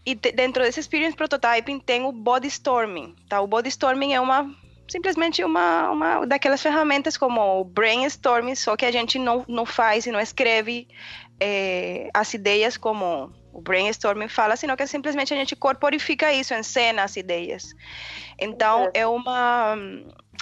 E 0.03 0.15
dentro 0.15 0.63
desse 0.63 0.79
Experience 0.79 1.15
Prototyping 1.15 1.79
tem 1.79 2.03
o 2.03 2.11
Body 2.11 2.47
Storming. 2.47 3.15
Tá? 3.29 3.39
O 3.39 3.45
Body 3.45 3.69
Storming 3.69 4.13
é 4.13 4.19
uma 4.19 4.51
simplesmente 4.87 5.43
uma, 5.43 5.91
uma 5.91 6.25
daquelas 6.25 6.63
ferramentas 6.63 7.15
como 7.15 7.39
o 7.39 7.63
brainstorming, 7.63 8.55
só 8.55 8.75
que 8.75 8.85
a 8.85 8.91
gente 8.91 9.19
não, 9.19 9.45
não 9.47 9.63
faz 9.63 10.07
e 10.07 10.11
não 10.11 10.19
escreve 10.19 10.87
é, 11.39 12.09
as 12.11 12.33
ideias 12.33 12.75
como 12.75 13.31
o 13.53 13.61
brainstorming 13.61 14.27
fala, 14.29 14.55
senão 14.55 14.75
que 14.75 14.85
simplesmente 14.87 15.33
a 15.33 15.37
gente 15.37 15.55
corporifica 15.55 16.31
isso, 16.33 16.53
encena 16.53 17.03
as 17.03 17.15
ideias. 17.15 17.73
Então, 18.37 18.89
é 18.93 19.05
uma 19.05 19.75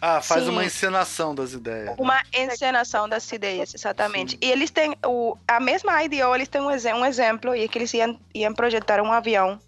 Ah, 0.02 0.22
faz 0.22 0.44
sim. 0.44 0.50
uma 0.50 0.64
encenação 0.64 1.34
das 1.34 1.54
ideias. 1.54 1.88
né? 1.88 1.96
uma 1.98 2.22
encenação 2.34 3.10
das 3.10 3.32
ideias, 3.32 3.74
exatamente. 3.74 4.38
E 4.42 4.52
eles 4.52 4.70
têm 4.70 4.96
o, 5.06 5.36
a 5.48 5.60
mesma 5.60 6.04
IDEO, 6.04 6.36
eles 6.36 6.48
têm 6.48 6.62
um, 6.62 6.70
exe- 6.72 6.94
um 6.94 7.06
exemplo, 7.06 7.56
e 7.56 7.64
é 7.64 7.68
que 7.68 7.78
eles 7.78 7.94
iam, 7.94 8.20
iam 8.36 8.54
projetar 8.54 9.02
um 9.02 9.12
avião. 9.12 9.60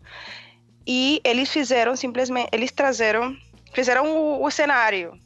E 0.85 1.21
eles 1.23 1.49
fizeram 1.49 1.95
simplesmente, 1.95 2.49
eles 2.51 2.71
trazeram, 2.71 3.35
fizeram 3.73 4.05
o, 4.15 4.43
o 4.43 4.51
cenário 4.51 5.17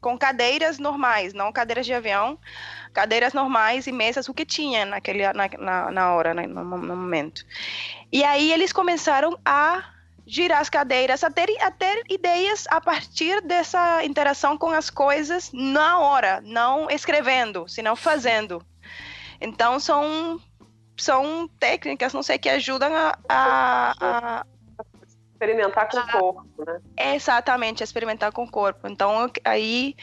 com 0.00 0.18
cadeiras 0.18 0.78
normais, 0.80 1.32
não 1.32 1.52
cadeiras 1.52 1.86
de 1.86 1.94
avião, 1.94 2.36
cadeiras 2.92 3.32
normais 3.32 3.86
e 3.86 3.92
mesas, 3.92 4.28
o 4.28 4.34
que 4.34 4.44
tinha 4.44 4.84
naquele, 4.84 5.30
na, 5.32 5.48
na, 5.58 5.90
na 5.90 6.14
hora, 6.14 6.34
né, 6.34 6.46
no, 6.46 6.64
no 6.64 6.96
momento. 6.96 7.44
E 8.10 8.22
aí 8.24 8.52
eles 8.52 8.72
começaram 8.72 9.38
a 9.44 9.84
girar 10.26 10.60
as 10.60 10.70
cadeiras, 10.70 11.24
a 11.24 11.30
ter, 11.30 11.50
a 11.60 11.70
ter 11.70 12.04
ideias 12.08 12.66
a 12.68 12.80
partir 12.80 13.40
dessa 13.42 14.04
interação 14.04 14.56
com 14.56 14.70
as 14.70 14.88
coisas 14.90 15.50
na 15.52 15.98
hora, 15.98 16.40
não 16.44 16.88
escrevendo, 16.90 17.66
senão 17.68 17.96
fazendo. 17.96 18.64
Então 19.40 19.80
são 19.80 20.40
são 20.96 21.48
técnicas, 21.58 22.12
não 22.12 22.22
sei, 22.22 22.38
que 22.38 22.48
ajudam 22.48 22.94
a, 22.94 23.18
a, 23.28 23.94
a 24.00 24.46
Experimentar 25.42 25.88
com 25.88 25.98
o 25.98 26.06
corpo, 26.06 26.64
né? 26.64 26.80
exatamente 26.96 27.82
experimentar 27.82 28.30
com 28.30 28.44
o 28.44 28.50
corpo. 28.50 28.86
Então 28.86 29.28
aí 29.44 29.96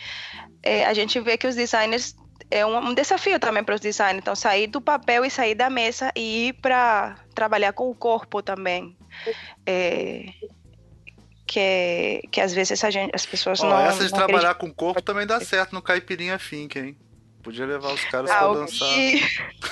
é, 0.61 0.85
a 0.85 0.93
gente 0.93 1.17
vê 1.21 1.37
que 1.37 1.47
os 1.47 1.55
designers 1.55 2.13
é 2.51 2.65
um, 2.65 2.77
um 2.77 2.93
desafio 2.93 3.39
também 3.39 3.63
para 3.63 3.75
os 3.75 3.81
designers. 3.81 4.17
Então 4.19 4.35
sair 4.35 4.67
do 4.67 4.81
papel 4.81 5.23
e 5.25 5.29
sair 5.29 5.55
da 5.55 5.69
mesa 5.69 6.11
e 6.15 6.47
ir 6.49 6.53
para 6.53 7.15
trabalhar 7.35 7.73
com 7.73 7.89
o 7.89 7.95
corpo 7.95 8.41
também. 8.41 8.97
É, 9.65 10.25
que, 11.47 12.21
que 12.31 12.39
às 12.41 12.53
vezes 12.53 12.83
a 12.83 12.89
gente, 12.89 13.11
as 13.13 13.25
pessoas 13.25 13.59
Ó, 13.61 13.69
não. 13.69 13.79
essa 13.79 14.05
de 14.05 14.11
não 14.11 14.17
trabalhar 14.17 14.53
com 14.55 14.67
o 14.67 14.73
corpo 14.73 15.01
também 15.01 15.25
dá 15.25 15.39
certo 15.41 15.73
no 15.73 15.81
Caipirinha 15.81 16.37
Fink, 16.37 16.77
hein? 16.77 16.97
Podia 17.41 17.65
levar 17.65 17.93
os 17.93 18.03
caras 18.05 18.29
Ah, 18.29 18.39
pra 18.39 18.53
dançar. 18.53 18.87
que- 18.93 19.21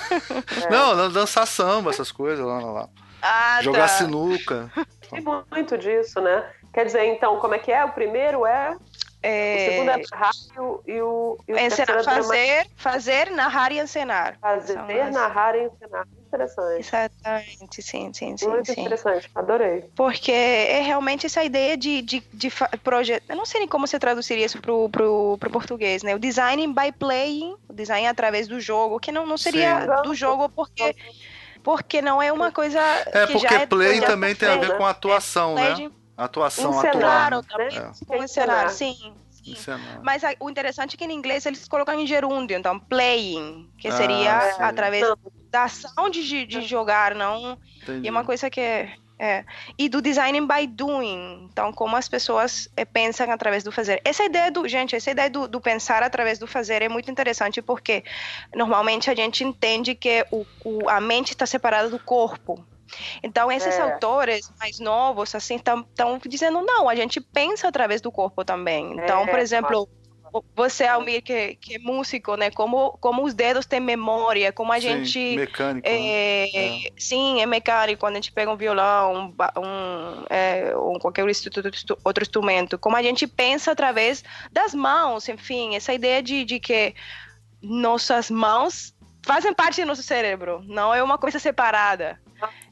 Não, 0.71 0.95
não, 0.95 1.11
dançar 1.11 1.45
samba, 1.45 1.89
essas 1.91 2.11
coisas 2.11 2.43
lá, 2.45 2.59
lá, 2.59 2.71
lá. 2.71 2.89
Ah, 3.21 3.59
Jogar 3.61 3.81
tá. 3.81 3.87
sinuca. 3.89 4.71
Tem 5.09 5.21
muito 5.51 5.77
disso, 5.77 6.21
né? 6.21 6.49
Quer 6.73 6.85
dizer, 6.85 7.05
então, 7.05 7.37
como 7.39 7.53
é 7.55 7.59
que 7.59 7.71
é? 7.71 7.83
O 7.83 7.91
primeiro 7.91 8.45
é, 8.45 8.75
o 9.23 9.59
segundo 9.59 9.89
é 9.89 9.93
É, 9.95 10.03
narrar 10.11 10.31
e 10.55 10.59
o, 10.59 10.83
e 10.85 11.01
o, 11.01 11.37
e 11.47 11.51
encenar, 11.65 11.89
é 11.99 12.03
drama- 12.03 12.03
fazer, 12.23 12.67
fazer, 12.75 13.31
narrar 13.31 13.71
e 13.71 13.79
encenar. 13.79 14.37
fazer, 14.39 14.77
as- 14.79 15.13
narrar 15.13 15.55
e 15.55 15.63
ensinar. 15.65 16.05
Interessante. 16.27 16.79
Exatamente, 16.79 17.81
sim, 17.81 18.11
sim, 18.13 18.37
sim, 18.37 18.47
Muito 18.49 18.71
sim. 18.71 18.81
interessante, 18.81 19.29
adorei. 19.33 19.85
Porque 19.95 20.31
é 20.31 20.81
realmente 20.81 21.25
essa 21.25 21.43
ideia 21.43 21.75
de, 21.77 22.01
de, 22.01 22.23
de 22.33 22.49
projeto. 22.83 23.23
Eu 23.29 23.35
não 23.35 23.45
sei 23.45 23.61
nem 23.61 23.67
como 23.67 23.87
você 23.87 23.97
traduziria 23.97 24.45
isso 24.45 24.61
pro, 24.61 24.89
pro, 24.89 25.37
pro 25.39 25.49
português, 25.49 26.03
né? 26.03 26.13
O 26.13 26.19
design 26.19 26.67
by 26.67 26.91
playing, 26.99 27.55
o 27.67 27.73
design 27.73 28.05
através 28.07 28.47
do 28.47 28.59
jogo, 28.59 28.99
que 28.99 29.11
não, 29.11 29.25
não 29.25 29.37
seria 29.37 29.79
Sim. 29.81 30.01
do 30.03 30.13
jogo 30.13 30.49
porque, 30.49 30.95
porque 31.63 32.01
não 32.01 32.21
é 32.21 32.31
uma 32.31 32.51
coisa. 32.51 32.79
É, 33.07 33.25
que 33.25 33.33
porque 33.33 33.47
já 33.47 33.61
é 33.61 33.65
play 33.65 33.99
já 34.01 34.07
também 34.07 34.35
tem 34.35 34.49
a 34.49 34.57
ver 34.57 34.77
com 34.77 34.85
atuação, 34.85 35.55
Play 35.55 35.75
né? 35.87 35.91
Atuação, 36.17 36.71
Encenar, 36.71 36.87
atuar. 36.95 37.01
Claro, 37.01 37.35
né? 37.37 37.43
também. 37.47 37.77
É, 37.77 38.05
Com 38.07 38.23
encenar, 38.23 38.69
sim. 38.71 38.95
sim. 39.29 39.51
encenar. 39.51 40.01
Mas 40.01 40.23
a- 40.23 40.33
o 40.39 40.49
interessante 40.49 40.95
é 40.95 40.97
que 40.97 41.05
em 41.05 41.11
inglês 41.13 41.45
eles 41.45 41.67
colocam 41.67 41.99
em 41.99 42.07
gerúndio, 42.07 42.57
então 42.57 42.79
playing, 42.79 43.69
que 43.77 43.87
Ah, 43.87 43.91
seria 43.91 44.41
sim. 44.53 44.61
através 44.63 45.05
da 45.51 45.63
ação 45.65 46.09
de, 46.09 46.45
de 46.45 46.61
jogar, 46.63 47.13
não. 47.13 47.57
Entendi. 47.83 48.05
E 48.05 48.07
é 48.07 48.11
uma 48.11 48.23
coisa 48.25 48.49
que 48.49 48.59
é 48.59 48.93
É. 49.19 49.43
E 49.79 49.89
do 49.89 49.99
design 49.99 50.39
by 50.41 50.67
doing. 50.67 51.47
Então, 51.51 51.73
como 51.73 51.95
as 51.95 52.07
pessoas 52.07 52.69
é, 52.77 52.85
pensam 52.85 53.31
através 53.31 53.63
do 53.63 53.71
fazer. 53.71 53.99
Essa 54.05 54.23
ideia 54.23 54.51
do. 54.51 54.67
Gente, 54.67 54.95
essa 54.95 55.09
ideia 55.09 55.27
do, 55.27 55.47
do, 55.47 55.59
pensar 55.59 56.03
através 56.03 56.37
do 56.37 56.45
fazer 56.45 56.83
é 56.83 56.87
muito 56.89 57.09
interessante 57.09 57.59
porque 57.59 58.03
normalmente 58.55 59.09
a 59.09 59.15
gente 59.15 59.43
entende 59.43 59.95
que 59.95 60.23
o, 60.31 60.45
o 60.63 60.87
a 60.87 61.01
mente 61.01 61.29
está 61.31 61.47
separada 61.47 61.89
do 61.89 61.97
corpo. 61.97 62.63
Então, 63.21 63.51
esses 63.51 63.75
é. 63.75 63.81
autores 63.81 64.51
mais 64.59 64.79
novos, 64.79 65.33
assim, 65.35 65.55
estão 65.55 65.85
dizendo, 66.25 66.61
não, 66.61 66.87
a 66.87 66.95
gente 66.95 67.19
pensa 67.19 67.67
através 67.67 68.01
do 68.01 68.11
corpo 68.11 68.43
também. 68.43 68.93
Então, 68.93 69.21
é, 69.21 69.27
por 69.27 69.39
exemplo, 69.39 69.89
você, 70.55 70.85
Almir, 70.85 71.23
que, 71.23 71.55
que 71.55 71.75
é 71.75 71.79
músico, 71.79 72.35
né? 72.35 72.51
Como, 72.51 72.97
como 72.99 73.23
os 73.23 73.33
dedos 73.33 73.65
têm 73.65 73.79
memória, 73.79 74.51
como 74.51 74.71
a 74.71 74.79
sim, 74.79 75.03
gente. 75.03 75.35
Mecânico. 75.35 75.87
É, 75.87 75.91
né? 75.91 76.49
é. 76.53 76.91
Sim, 76.97 77.41
é 77.41 77.45
mecânico. 77.45 77.99
Quando 77.99 78.13
a 78.13 78.17
gente 78.17 78.31
pega 78.31 78.51
um 78.51 78.57
violão, 78.57 79.13
um, 79.13 79.61
um, 79.61 80.25
é, 80.29 80.73
um 80.75 80.99
qualquer 80.99 81.25
outro 82.03 82.23
instrumento. 82.23 82.77
Como 82.77 82.95
a 82.95 83.03
gente 83.03 83.27
pensa 83.27 83.71
através 83.71 84.23
das 84.51 84.73
mãos, 84.73 85.27
enfim, 85.29 85.75
essa 85.75 85.93
ideia 85.93 86.21
de, 86.21 86.43
de 86.43 86.59
que 86.59 86.93
nossas 87.61 88.29
mãos 88.29 88.93
fazem 89.23 89.53
parte 89.53 89.81
do 89.81 89.87
nosso 89.87 90.03
cérebro, 90.03 90.63
não 90.65 90.93
é 90.93 91.03
uma 91.03 91.17
coisa 91.17 91.39
separada. 91.39 92.19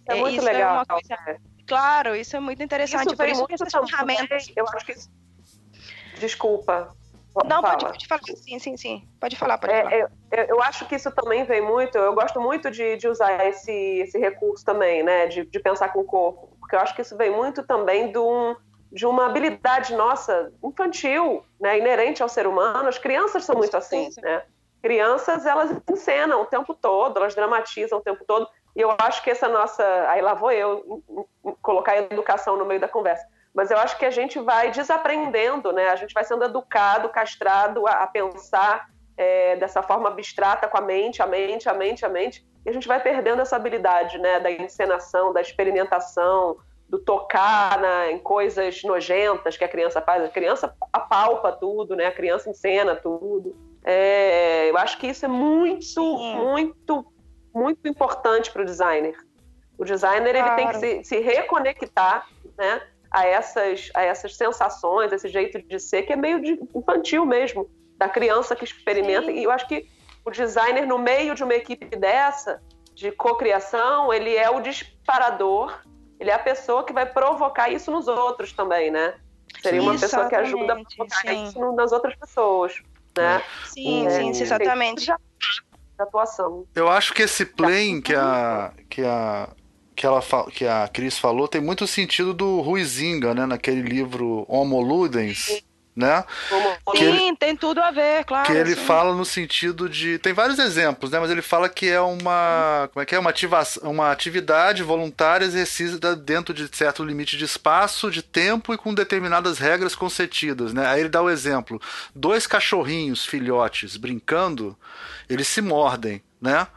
É 0.07 0.15
muito 0.15 0.37
isso 0.37 0.45
legal. 0.45 0.81
É 0.81 0.85
coisa... 0.85 1.39
Claro, 1.67 2.15
isso 2.15 2.35
é 2.35 2.39
muito 2.39 2.61
interessante. 2.61 3.07
Isso 3.07 3.17
Por 3.17 3.27
isso 3.27 3.47
que 3.47 3.53
essas 3.53 3.71
ferramentas. 3.89 4.51
Eu 4.55 4.65
acho 4.67 4.85
que. 4.85 4.93
Desculpa, 6.19 6.95
não, 7.43 7.61
pode, 7.61 7.85
pode, 7.85 8.07
falar, 8.07 8.21
sim, 8.23 8.59
sim, 8.59 8.77
sim. 8.77 9.07
Pode 9.19 9.35
falar, 9.35 9.57
pode 9.57 9.73
é, 9.73 9.83
falar. 9.83 9.95
Eu, 10.31 10.45
eu, 10.45 10.61
acho 10.63 10.85
que 10.85 10.95
isso 10.95 11.11
também 11.11 11.43
vem 11.43 11.61
muito, 11.61 11.97
eu 11.97 12.13
gosto 12.13 12.39
muito 12.39 12.71
de, 12.71 12.95
de 12.95 13.09
usar 13.09 13.45
esse, 13.45 13.71
esse 13.71 14.17
recurso 14.17 14.63
também, 14.63 15.03
né, 15.03 15.27
de, 15.27 15.45
de 15.45 15.59
pensar 15.59 15.89
com 15.89 15.99
o 15.99 16.05
corpo, 16.05 16.55
porque 16.59 16.75
eu 16.75 16.79
acho 16.79 16.95
que 16.95 17.01
isso 17.01 17.17
vem 17.17 17.29
muito 17.29 17.63
também 17.63 18.09
de, 18.09 18.17
um, 18.17 18.55
de 18.89 19.05
uma 19.05 19.25
habilidade 19.25 19.93
nossa, 19.93 20.53
infantil, 20.63 21.43
né, 21.59 21.77
inerente 21.77 22.23
ao 22.23 22.29
ser 22.29 22.47
humano. 22.47 22.87
As 22.87 22.97
crianças 22.97 23.43
são 23.43 23.55
muito 23.55 23.75
assim, 23.75 24.09
né? 24.21 24.43
Crianças, 24.81 25.45
elas 25.45 25.75
encenam 25.91 26.43
o 26.43 26.45
tempo 26.45 26.73
todo, 26.73 27.17
elas 27.17 27.35
dramatizam 27.35 27.99
o 27.99 28.01
tempo 28.01 28.23
todo, 28.25 28.47
eu 28.75 28.95
acho 28.99 29.23
que 29.23 29.29
essa 29.29 29.47
nossa, 29.47 29.83
aí 30.09 30.21
lá 30.21 30.33
vou 30.33 30.51
eu 30.51 31.03
colocar 31.61 31.93
a 31.93 31.97
educação 31.97 32.57
no 32.57 32.65
meio 32.65 32.79
da 32.79 32.87
conversa 32.87 33.25
mas 33.55 33.71
eu 33.71 33.77
acho 33.77 33.97
que 33.97 34.05
a 34.05 34.11
gente 34.11 34.37
vai 34.37 34.69
desaprendendo, 34.69 35.71
né? 35.71 35.87
A 35.87 35.95
gente 35.95 36.13
vai 36.13 36.25
sendo 36.25 36.43
educado, 36.43 37.07
castrado 37.07 37.87
a, 37.87 38.03
a 38.03 38.07
pensar 38.07 38.89
é, 39.17 39.55
dessa 39.55 39.81
forma 39.81 40.09
abstrata 40.09 40.67
com 40.67 40.77
a 40.77 40.81
mente, 40.81 41.21
a 41.21 41.25
mente, 41.25 41.69
a 41.69 41.73
mente, 41.73 42.05
a 42.05 42.09
mente, 42.09 42.45
e 42.65 42.69
a 42.69 42.73
gente 42.73 42.85
vai 42.85 43.01
perdendo 43.01 43.41
essa 43.41 43.55
habilidade, 43.55 44.17
né? 44.17 44.41
Da 44.41 44.51
encenação, 44.51 45.31
da 45.31 45.39
experimentação, 45.39 46.57
do 46.89 46.99
tocar 46.99 47.79
na, 47.79 48.11
em 48.11 48.19
coisas 48.19 48.83
nojentas 48.83 49.55
que 49.55 49.63
a 49.63 49.69
criança 49.69 50.01
faz. 50.01 50.25
A 50.25 50.29
criança 50.29 50.75
apalpa 50.91 51.53
tudo, 51.53 51.95
né? 51.95 52.07
A 52.07 52.11
criança 52.11 52.49
encena 52.49 52.93
tudo. 52.93 53.55
É, 53.85 54.69
eu 54.69 54.77
acho 54.77 54.97
que 54.97 55.07
isso 55.07 55.23
é 55.23 55.29
muito, 55.29 55.85
Sim. 55.85 56.35
muito, 56.35 57.05
muito 57.55 57.87
importante 57.87 58.51
para 58.51 58.61
o 58.61 58.65
designer. 58.65 59.15
O 59.77 59.85
designer 59.85 60.33
claro. 60.33 60.47
ele 60.47 60.55
tem 60.55 60.67
que 60.67 61.03
se, 61.03 61.03
se 61.03 61.19
reconectar, 61.19 62.27
né? 62.57 62.81
a 63.15 63.25
essas, 63.25 63.89
a 63.95 64.03
essas 64.03 64.35
sensações, 64.35 65.13
esse 65.13 65.29
jeito 65.29 65.61
de 65.61 65.79
ser, 65.79 66.03
que 66.03 66.11
é 66.11 66.17
meio 66.17 66.41
infantil 66.75 67.25
mesmo, 67.25 67.69
da 67.97 68.09
criança 68.09 68.55
que 68.57 68.65
experimenta. 68.65 69.27
Sim. 69.27 69.39
E 69.39 69.43
eu 69.45 69.51
acho 69.51 69.65
que 69.69 69.87
o 70.25 70.31
designer, 70.31 70.85
no 70.85 70.97
meio 70.97 71.33
de 71.33 71.41
uma 71.41 71.53
equipe 71.53 71.95
dessa, 71.95 72.61
de 72.93 73.11
cocriação, 73.13 74.13
ele 74.13 74.35
é 74.35 74.49
o 74.49 74.59
disparador, 74.59 75.81
ele 76.19 76.29
é 76.29 76.33
a 76.33 76.39
pessoa 76.39 76.83
que 76.83 76.91
vai 76.91 77.05
provocar 77.05 77.69
isso 77.69 77.89
nos 77.89 78.07
outros 78.09 78.51
também, 78.51 78.91
né? 78.91 79.15
Seria 79.61 79.81
uma 79.81 79.97
pessoa 79.97 80.27
que 80.27 80.35
ajuda 80.35 80.73
a 80.73 80.83
provocar 80.83 81.21
sim. 81.21 81.45
isso 81.45 81.71
nas 81.71 81.93
outras 81.93 82.15
pessoas, 82.15 82.73
né? 83.17 83.41
Sim, 83.65 84.07
é, 84.07 84.09
sim, 84.09 84.29
exatamente. 84.29 85.09
De 85.97 86.03
atuação. 86.03 86.65
Eu 86.75 86.89
acho 86.89 87.13
que 87.13 87.23
esse 87.23 87.45
plane 87.45 88.01
que 88.01 88.13
a, 88.13 88.73
que 88.89 89.01
a 89.01 89.49
que, 89.95 90.05
ela, 90.05 90.21
que 90.51 90.65
a 90.67 90.87
Cris 90.89 91.17
falou 91.17 91.47
tem 91.47 91.61
muito 91.61 91.87
sentido 91.87 92.33
do 92.33 92.59
Ruizinga, 92.61 93.33
né? 93.33 93.45
Naquele 93.45 93.81
livro 93.81 94.45
Homo 94.49 94.81
Ludens, 94.81 95.63
né? 95.95 96.25
Sim, 96.97 97.03
ele, 97.03 97.35
tem 97.37 97.55
tudo 97.55 97.79
a 97.79 97.89
ver, 97.89 98.25
claro. 98.25 98.45
Que 98.45 98.51
ele 98.51 98.75
sim. 98.75 98.81
fala 98.81 99.15
no 99.15 99.23
sentido 99.23 99.87
de. 99.87 100.19
Tem 100.19 100.33
vários 100.33 100.59
exemplos, 100.59 101.09
né? 101.09 101.19
Mas 101.19 101.31
ele 101.31 101.41
fala 101.41 101.69
que 101.69 101.87
é 101.87 102.01
uma. 102.01 102.89
Como 102.91 103.01
é 103.01 103.05
que 103.05 103.15
é? 103.15 103.19
Uma, 103.19 103.29
ativação, 103.29 103.89
uma 103.89 104.11
atividade 104.11 104.83
voluntária 104.83 105.45
exercida 105.45 106.13
dentro 106.13 106.53
de 106.53 106.69
certo 106.75 107.03
limite 107.03 107.37
de 107.37 107.45
espaço, 107.45 108.11
de 108.11 108.21
tempo 108.21 108.73
e 108.73 108.77
com 108.77 108.93
determinadas 108.93 109.57
regras 109.57 109.95
concedidas, 109.95 110.73
né? 110.73 110.85
Aí 110.85 110.99
ele 110.99 111.09
dá 111.09 111.21
o 111.21 111.29
exemplo: 111.29 111.81
dois 112.13 112.45
cachorrinhos 112.45 113.25
filhotes 113.25 113.95
brincando, 113.95 114.77
eles 115.29 115.47
se 115.47 115.61
mordem, 115.61 116.21
né? 116.41 116.67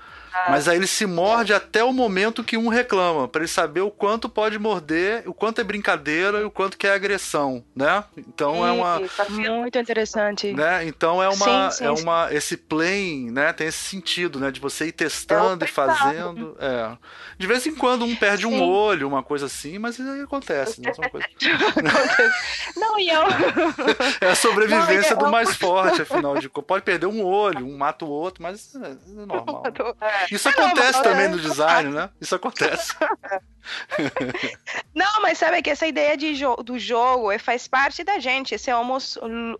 Mas 0.49 0.69
aí 0.69 0.77
ele 0.77 0.87
se 0.87 1.07
morde 1.07 1.53
até 1.53 1.83
o 1.83 1.93
momento 1.93 2.45
que 2.45 2.57
um 2.57 2.69
reclama, 2.69 3.29
para 3.29 3.41
ele 3.41 3.49
saber 3.49 3.81
o 3.81 3.91
quanto 3.91 4.29
pode 4.29 4.59
morder, 4.59 5.23
o 5.27 5.35
quanto 5.35 5.61
é 5.61 5.65
brincadeira 5.65 6.41
e 6.41 6.45
o 6.45 6.51
quanto 6.51 6.77
que 6.77 6.87
é 6.87 6.93
agressão, 6.93 7.65
né? 7.75 8.05
Então 8.17 8.67
é 8.67 8.73
uma 8.73 9.01
muito 9.31 9.79
interessante. 9.79 10.53
Né? 10.53 10.87
Então 10.87 11.23
é 11.23 11.29
uma 11.29 11.71
sim, 11.71 11.79
sim, 11.79 11.85
é 11.85 11.91
uma 11.91 12.33
esse 12.33 12.57
plane, 12.57 13.31
né, 13.31 13.53
tem 13.53 13.67
esse 13.67 13.79
sentido, 13.79 14.39
né, 14.41 14.51
de 14.51 14.61
você 14.61 14.87
ir 14.87 14.93
testando 14.93 15.65
é 15.65 15.69
e 15.69 15.71
fazendo, 15.71 16.57
é. 16.61 16.97
De 17.39 17.47
vez 17.47 17.67
em 17.67 17.75
quando 17.75 18.05
um 18.05 18.17
perde 18.17 18.43
sim. 18.43 18.49
um 18.49 18.63
olho, 18.63 19.07
uma 19.07 19.23
coisa 19.23 19.47
assim, 19.47 19.79
mas 19.79 19.99
isso 19.99 20.11
aí 20.11 20.21
acontece, 20.21 20.81
né? 20.81 20.93
Coisa... 21.11 21.27
não, 22.77 22.99
e 22.99 23.09
eu 23.09 23.23
É 24.21 24.31
a 24.31 24.35
sobrevivência 24.35 25.15
não, 25.15 25.23
eu... 25.23 25.27
do 25.27 25.31
mais 25.31 25.55
forte, 25.57 26.03
afinal 26.03 26.37
de 26.39 26.49
contas. 26.49 26.69
Pode 26.69 26.85
perder 26.85 27.07
um 27.07 27.25
olho, 27.25 27.67
um 27.67 27.77
mata 27.77 28.05
o 28.05 28.09
outro, 28.09 28.43
mas 28.43 28.75
é, 28.75 28.89
é 28.89 29.27
normal. 29.27 29.63
É. 30.01 30.18
Isso 30.31 30.49
acontece 30.49 31.03
também 31.03 31.29
no 31.29 31.39
design, 31.39 31.91
né? 31.91 32.11
Isso 32.21 32.35
acontece. 32.35 32.95
Não, 34.95 35.23
mas 35.23 35.39
sabe 35.39 35.63
que 35.63 35.71
essa 35.71 35.87
ideia 35.87 36.17
de 36.17 36.35
jo 36.35 36.57
do 36.57 36.79
jogo 36.79 37.31
é, 37.31 37.39
faz 37.39 37.69
parte 37.69 38.03
da 38.03 38.19
gente, 38.19 38.55
esse 38.55 38.71
é 38.71 38.77
homo, 38.77 38.99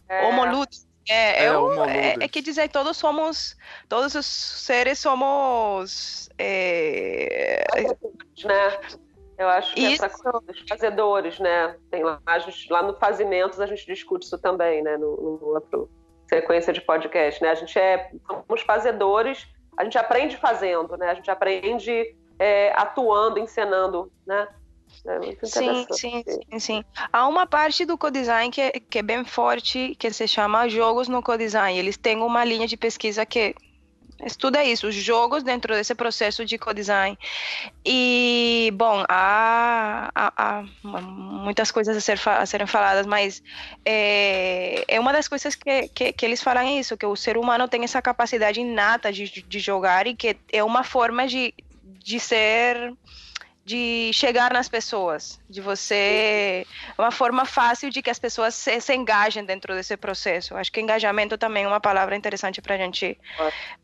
é. 0.09 0.25
É, 1.11 1.45
é, 1.45 1.47
é, 1.47 2.17
é, 2.21 2.29
que 2.29 2.43
dizer, 2.43 2.69
todos 2.69 2.97
somos, 2.97 3.57
todos 3.89 4.15
os 4.15 4.27
seres 4.27 4.99
somos. 4.99 6.29
É... 6.39 7.65
Né? 8.45 8.79
Eu 9.39 9.49
acho 9.49 9.75
que 9.75 9.81
isso. 9.81 10.05
essa 10.05 10.23
coisa 10.23 10.47
dos 10.47 10.61
fazedores, 10.69 11.39
né? 11.39 11.77
Tem 11.91 12.03
lá, 12.03 12.21
gente, 12.41 12.71
lá 12.71 12.83
no 12.83 12.95
Fazimentos 12.99 13.61
a 13.61 13.67
gente 13.67 13.87
discute 13.87 14.27
isso 14.27 14.37
também, 14.39 14.83
né? 14.83 14.97
No, 14.97 15.17
no 15.41 15.47
outro 15.55 15.89
sequência 16.29 16.73
de 16.73 16.81
podcast, 16.81 17.43
né? 17.43 17.51
A 17.51 17.55
gente 17.55 17.79
é 17.79 18.11
somos 18.27 18.61
fazedores 18.63 19.47
a 19.79 19.85
gente 19.85 19.97
aprende 19.97 20.37
fazendo, 20.37 20.97
né? 20.97 21.11
A 21.11 21.15
gente 21.15 21.31
aprende 21.31 22.17
é, 22.37 22.73
atuando, 22.75 23.39
encenando, 23.39 24.11
né? 24.27 24.49
É 25.07 25.47
sim, 25.47 25.87
sim, 25.93 26.25
sim, 26.27 26.59
sim. 26.59 26.85
Há 27.13 27.29
uma 27.29 27.47
parte 27.47 27.85
do 27.85 27.97
codesign 27.97 28.51
que 28.51 28.61
é, 28.61 28.71
que 28.73 28.99
é 28.99 29.03
bem 29.03 29.25
forte, 29.25 29.95
que 29.97 30.11
se 30.11 30.27
chama 30.27 30.69
jogos 30.69 31.07
no 31.07 31.23
codesign. 31.23 31.79
Eles 31.79 31.97
têm 31.97 32.21
uma 32.21 32.45
linha 32.45 32.67
de 32.67 32.77
pesquisa 32.77 33.25
que 33.25 33.55
estuda 34.25 34.65
isso, 34.65 34.89
os 34.89 34.95
jogos 34.95 35.43
dentro 35.43 35.75
desse 35.75 35.95
processo 35.95 36.45
de 36.45 36.59
co-design. 36.59 37.19
E, 37.85 38.73
bom, 38.75 39.05
há, 39.09 40.11
há, 40.15 40.33
há, 40.37 40.63
muitas 41.03 41.71
coisas 41.71 41.97
a, 41.97 42.01
ser, 42.01 42.21
a 42.27 42.47
serem 42.47 42.67
faladas, 42.67 43.07
mas 43.07 43.43
é, 43.85 44.85
é 44.89 45.01
uma 45.01 45.13
das 45.13 45.29
coisas 45.29 45.55
que, 45.55 45.89
que, 45.89 46.13
que, 46.13 46.27
eles 46.27 46.43
falam 46.43 46.79
isso, 46.79 46.97
que 46.97 47.07
o 47.07 47.17
ser 47.17 47.37
humano 47.37 47.69
tem 47.69 47.85
essa 47.85 48.03
capacidade 48.03 48.61
inata 48.61 49.13
de, 49.13 49.43
de 49.43 49.59
jogar 49.59 50.07
e 50.07 50.15
que 50.15 50.37
é 50.53 50.63
uma 50.65 50.83
forma 50.83 51.27
de, 51.27 51.55
de 51.83 52.19
ser 52.19 52.95
de 53.69 54.11
chegar 54.15 54.51
nas 54.51 54.67
pessoas, 54.67 55.39
de 55.49 55.61
você. 55.61 56.67
Uma 56.97 57.11
forma 57.11 57.45
fácil 57.45 57.91
de 57.91 58.01
que 58.01 58.09
as 58.09 58.19
pessoas 58.19 58.55
se, 58.55 58.81
se 58.81 58.95
engajem 58.95 59.45
dentro 59.45 59.75
desse 59.75 59.95
processo. 59.95 60.57
Acho 60.57 60.73
que 60.73 60.81
engajamento 60.81 61.37
também 61.37 61.65
é 61.65 61.69
uma 61.69 61.79
palavra 61.79 62.17
interessante 62.17 62.63
para 62.63 62.77
a 62.77 62.79
gente 62.79 63.19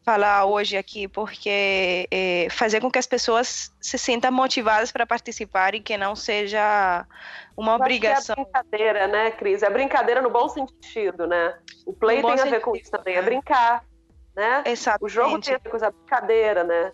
falar 0.02 0.46
hoje 0.46 0.78
aqui, 0.78 1.06
porque 1.06 2.08
é, 2.10 2.46
fazer 2.50 2.80
com 2.80 2.90
que 2.90 2.98
as 2.98 3.06
pessoas 3.06 3.70
se 3.78 3.98
sintam 3.98 4.32
motivadas 4.32 4.90
para 4.90 5.06
participar 5.06 5.74
e 5.74 5.80
que 5.80 5.98
não 5.98 6.16
seja 6.16 7.06
uma 7.54 7.72
Eu 7.72 7.76
obrigação. 7.76 8.36
é 8.38 8.42
brincadeira, 8.42 9.06
né, 9.06 9.30
Cris? 9.32 9.62
É 9.62 9.68
brincadeira 9.68 10.22
no 10.22 10.30
bom 10.30 10.48
sentido, 10.48 11.26
né? 11.26 11.58
O 11.84 11.92
play 11.92 12.22
tem 12.22 12.30
a 12.30 12.36
ver 12.36 12.42
sentido, 12.42 12.60
com 12.62 12.74
isso 12.74 12.90
também, 12.90 13.16
é 13.16 13.22
brincar. 13.22 13.84
Né? 14.34 14.62
Exatamente. 14.64 15.04
O 15.04 15.08
jogo 15.08 15.40
tem 15.42 15.54
a 15.54 15.58
ver 15.58 15.68
com 15.68 15.76
essa 15.76 15.90
brincadeira, 15.90 16.64
né? 16.64 16.90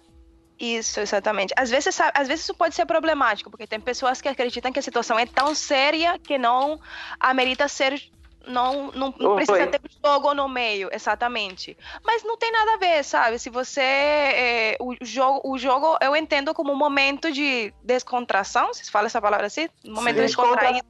Isso, 0.60 1.00
exatamente. 1.00 1.54
Às 1.56 1.70
vezes, 1.70 1.98
às 1.98 2.28
vezes 2.28 2.44
isso 2.44 2.54
pode 2.54 2.74
ser 2.74 2.84
problemático, 2.84 3.50
porque 3.50 3.66
tem 3.66 3.80
pessoas 3.80 4.20
que 4.20 4.28
acreditam 4.28 4.70
que 4.70 4.78
a 4.78 4.82
situação 4.82 5.18
é 5.18 5.24
tão 5.24 5.54
séria 5.54 6.18
que 6.18 6.36
não 6.36 6.78
amerita 7.18 7.66
ser 7.66 7.98
não, 8.46 8.90
não, 8.92 9.14
não 9.18 9.36
precisa 9.36 9.66
ter 9.66 9.80
jogo 10.04 10.34
no 10.34 10.48
meio, 10.48 10.88
exatamente. 10.92 11.76
Mas 12.04 12.22
não 12.24 12.36
tem 12.36 12.50
nada 12.50 12.74
a 12.74 12.76
ver, 12.78 13.04
sabe? 13.04 13.38
Se 13.38 13.50
você. 13.50 13.80
É, 13.80 14.76
o, 14.80 14.94
jogo, 15.00 15.40
o 15.44 15.58
jogo 15.58 15.96
eu 16.00 16.16
entendo 16.16 16.52
como 16.54 16.72
um 16.72 16.76
momento 16.76 17.30
de 17.30 17.72
descontração, 17.82 18.72
se 18.72 18.90
fala 18.90 19.06
essa 19.06 19.20
palavra 19.20 19.46
assim? 19.46 19.68
Um 19.84 19.94
momento 19.94 20.16
Sim. 20.16 20.22
descontraído. 20.22 20.86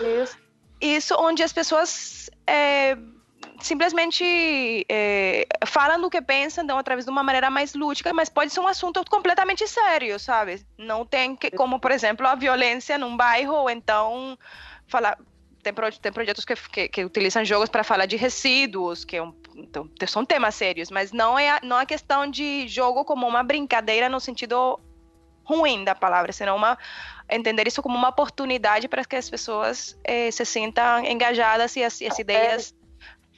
Isso. 0.00 0.38
Isso, 0.80 1.16
onde 1.18 1.42
as 1.42 1.52
pessoas. 1.52 2.30
É, 2.46 2.96
simplesmente 3.60 4.86
é, 4.88 5.46
falam 5.66 6.00
do 6.00 6.10
que 6.10 6.20
pensam, 6.20 6.64
então, 6.64 6.78
através 6.78 7.04
de 7.04 7.10
uma 7.10 7.22
maneira 7.22 7.50
mais 7.50 7.74
lúdica, 7.74 8.12
mas 8.12 8.28
pode 8.28 8.52
ser 8.52 8.60
um 8.60 8.68
assunto 8.68 9.04
completamente 9.08 9.66
sério, 9.66 10.18
sabe? 10.18 10.64
Não 10.78 11.04
tem 11.04 11.36
que, 11.36 11.50
como, 11.50 11.78
por 11.78 11.90
exemplo, 11.90 12.26
a 12.26 12.34
violência 12.34 12.98
num 12.98 13.16
bairro, 13.16 13.54
ou 13.54 13.70
então 13.70 14.38
falar. 14.86 15.18
Tem, 15.62 15.74
tem 16.00 16.10
projetos 16.10 16.42
que, 16.46 16.54
que, 16.56 16.88
que 16.88 17.04
utilizam 17.04 17.44
jogos 17.44 17.68
para 17.68 17.84
falar 17.84 18.06
de 18.06 18.16
resíduos, 18.16 19.04
que 19.04 19.18
é 19.18 19.22
um, 19.22 19.34
então, 19.54 19.90
são 20.06 20.24
temas 20.24 20.54
sérios, 20.54 20.90
mas 20.90 21.12
não 21.12 21.38
é, 21.38 21.60
não 21.62 21.78
é 21.78 21.84
questão 21.84 22.26
de 22.26 22.66
jogo 22.66 23.04
como 23.04 23.28
uma 23.28 23.42
brincadeira 23.42 24.08
no 24.08 24.18
sentido 24.18 24.80
ruim 25.44 25.84
da 25.84 25.94
palavra, 25.94 26.32
senão 26.32 26.56
uma 26.56 26.78
entender 27.28 27.66
isso 27.66 27.82
como 27.82 27.96
uma 27.96 28.08
oportunidade 28.08 28.88
para 28.88 29.04
que 29.04 29.16
as 29.16 29.28
pessoas 29.28 29.98
eh, 30.04 30.30
se 30.30 30.44
sintam 30.44 31.04
engajadas 31.04 31.76
e 31.76 31.84
as, 31.84 32.00
as 32.00 32.18
é. 32.18 32.22
ideias 32.22 32.74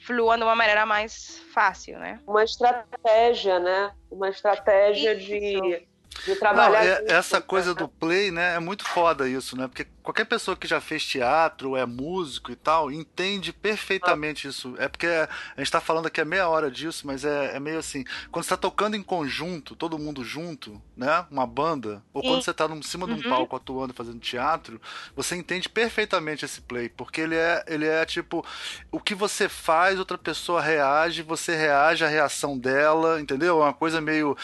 flua 0.05 0.37
de 0.37 0.43
uma 0.43 0.55
maneira 0.55 0.85
mais 0.85 1.39
fácil, 1.53 1.97
né? 1.97 2.19
Uma 2.27 2.43
estratégia, 2.43 3.59
né? 3.59 3.91
Uma 4.11 4.29
estratégia 4.29 5.13
isso. 5.13 5.25
de 5.25 5.87
de 6.25 6.35
trabalhar. 6.35 6.83
Não, 6.83 6.87
é, 6.87 7.03
essa 7.07 7.41
coisa 7.41 7.73
do 7.73 7.87
play, 7.87 8.31
né? 8.31 8.55
É 8.55 8.59
muito 8.59 8.85
foda 8.85 9.27
isso, 9.27 9.57
né? 9.57 9.67
Porque 9.67 9.85
qualquer 10.01 10.25
pessoa 10.25 10.55
que 10.55 10.67
já 10.67 10.79
fez 10.79 11.05
teatro, 11.05 11.75
é 11.75 11.85
músico 11.85 12.51
e 12.51 12.55
tal, 12.55 12.91
entende 12.91 13.51
perfeitamente 13.51 14.47
ah. 14.47 14.49
isso. 14.49 14.75
É 14.77 14.87
porque 14.87 15.07
a 15.07 15.29
gente 15.57 15.71
tá 15.71 15.81
falando 15.81 16.07
aqui 16.07 16.21
a 16.21 16.25
meia 16.25 16.47
hora 16.47 16.69
disso, 16.69 17.07
mas 17.07 17.25
é, 17.25 17.55
é 17.55 17.59
meio 17.59 17.79
assim. 17.79 18.03
Quando 18.31 18.43
você 18.43 18.49
tá 18.49 18.57
tocando 18.57 18.95
em 18.95 19.03
conjunto, 19.03 19.75
todo 19.75 19.97
mundo 19.97 20.23
junto, 20.23 20.81
né? 20.95 21.25
Uma 21.31 21.47
banda, 21.47 22.03
ou 22.13 22.21
quando 22.21 22.43
você 22.43 22.53
tá 22.53 22.65
em 22.65 22.81
cima 22.81 23.05
uhum. 23.05 23.15
de 23.15 23.21
um 23.21 23.29
uhum. 23.29 23.37
palco 23.37 23.55
atuando 23.55 23.93
fazendo 23.93 24.19
teatro, 24.19 24.81
você 25.15 25.35
entende 25.35 25.69
perfeitamente 25.69 26.45
esse 26.45 26.61
play. 26.61 26.89
Porque 26.89 27.21
ele 27.21 27.35
é, 27.35 27.63
ele 27.67 27.87
é 27.87 28.05
tipo. 28.05 28.45
O 28.91 28.99
que 28.99 29.15
você 29.15 29.49
faz, 29.49 29.99
outra 29.99 30.17
pessoa 30.17 30.61
reage, 30.61 31.21
você 31.21 31.55
reage 31.55 32.03
à 32.03 32.07
reação 32.07 32.57
dela, 32.57 33.19
entendeu? 33.19 33.61
É 33.61 33.65
uma 33.65 33.73
coisa 33.73 34.01
meio 34.01 34.37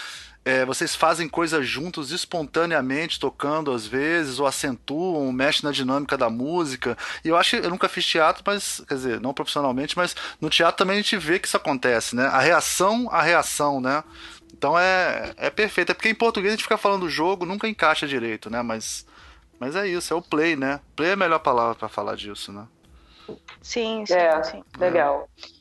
é, 0.45 0.65
vocês 0.65 0.95
fazem 0.95 1.27
coisas 1.27 1.67
juntos 1.67 2.11
espontaneamente, 2.11 3.19
tocando 3.19 3.71
às 3.71 3.85
vezes, 3.85 4.39
ou 4.39 4.47
acentuam, 4.47 5.31
mexem 5.31 5.63
na 5.63 5.71
dinâmica 5.71 6.17
da 6.17 6.29
música. 6.29 6.97
E 7.23 7.27
eu 7.27 7.37
acho 7.37 7.59
que 7.59 7.65
eu 7.65 7.69
nunca 7.69 7.89
fiz 7.89 8.05
teatro, 8.05 8.43
mas, 8.45 8.81
quer 8.87 8.95
dizer, 8.95 9.21
não 9.21 9.33
profissionalmente, 9.33 9.97
mas 9.97 10.15
no 10.39 10.49
teatro 10.49 10.77
também 10.77 10.97
a 10.97 11.01
gente 11.01 11.17
vê 11.17 11.39
que 11.39 11.47
isso 11.47 11.57
acontece, 11.57 12.15
né? 12.15 12.25
A 12.27 12.39
reação, 12.39 13.09
a 13.11 13.21
reação, 13.21 13.81
né? 13.81 14.03
Então 14.53 14.77
é, 14.77 15.33
é 15.37 15.49
perfeito. 15.49 15.91
É 15.91 15.95
porque 15.95 16.09
em 16.09 16.15
português 16.15 16.53
a 16.53 16.55
gente 16.55 16.63
fica 16.63 16.77
falando 16.77 17.09
jogo, 17.09 17.45
nunca 17.45 17.67
encaixa 17.67 18.07
direito, 18.07 18.49
né? 18.49 18.61
Mas, 18.61 19.05
mas 19.59 19.75
é 19.75 19.87
isso, 19.87 20.13
é 20.13 20.15
o 20.15 20.21
play, 20.21 20.55
né? 20.55 20.79
Play 20.95 21.09
é 21.09 21.13
a 21.13 21.17
melhor 21.17 21.39
palavra 21.39 21.75
para 21.75 21.89
falar 21.89 22.15
disso, 22.15 22.51
né? 22.51 22.65
Sim, 23.61 24.05
sim, 24.05 24.13
é, 24.13 24.43
sim. 24.43 24.63
Legal. 24.77 25.29
É. 25.43 25.58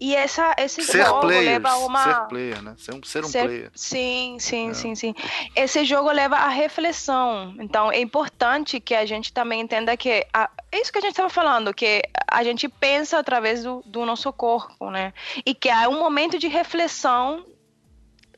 E 0.00 0.14
essa, 0.14 0.54
esse 0.58 0.82
ser 0.82 1.04
jogo 1.04 1.20
players, 1.22 1.46
leva 1.46 1.70
a 1.70 1.78
uma. 1.78 2.04
Ser 2.04 2.28
player, 2.28 2.62
né? 2.62 2.74
Ser 2.78 2.94
um, 2.94 3.02
ser 3.02 3.24
um 3.24 3.28
ser... 3.28 3.44
player. 3.44 3.70
Sim, 3.74 4.36
sim, 4.38 4.70
é. 4.70 4.74
sim, 4.74 4.94
sim. 4.94 5.14
Esse 5.56 5.84
jogo 5.84 6.10
leva 6.10 6.36
à 6.36 6.48
reflexão. 6.48 7.54
Então 7.58 7.90
é 7.90 8.00
importante 8.00 8.78
que 8.78 8.94
a 8.94 9.04
gente 9.04 9.32
também 9.32 9.60
entenda 9.60 9.96
que. 9.96 10.24
A... 10.32 10.48
É 10.70 10.80
isso 10.80 10.92
que 10.92 10.98
a 10.98 11.00
gente 11.00 11.12
estava 11.12 11.30
falando, 11.30 11.74
que 11.74 12.02
a 12.30 12.44
gente 12.44 12.68
pensa 12.68 13.18
através 13.18 13.64
do, 13.64 13.82
do 13.86 14.04
nosso 14.04 14.32
corpo, 14.32 14.90
né? 14.90 15.12
E 15.44 15.54
que 15.54 15.68
há 15.68 15.88
um 15.88 15.98
momento 15.98 16.38
de 16.38 16.46
reflexão 16.46 17.44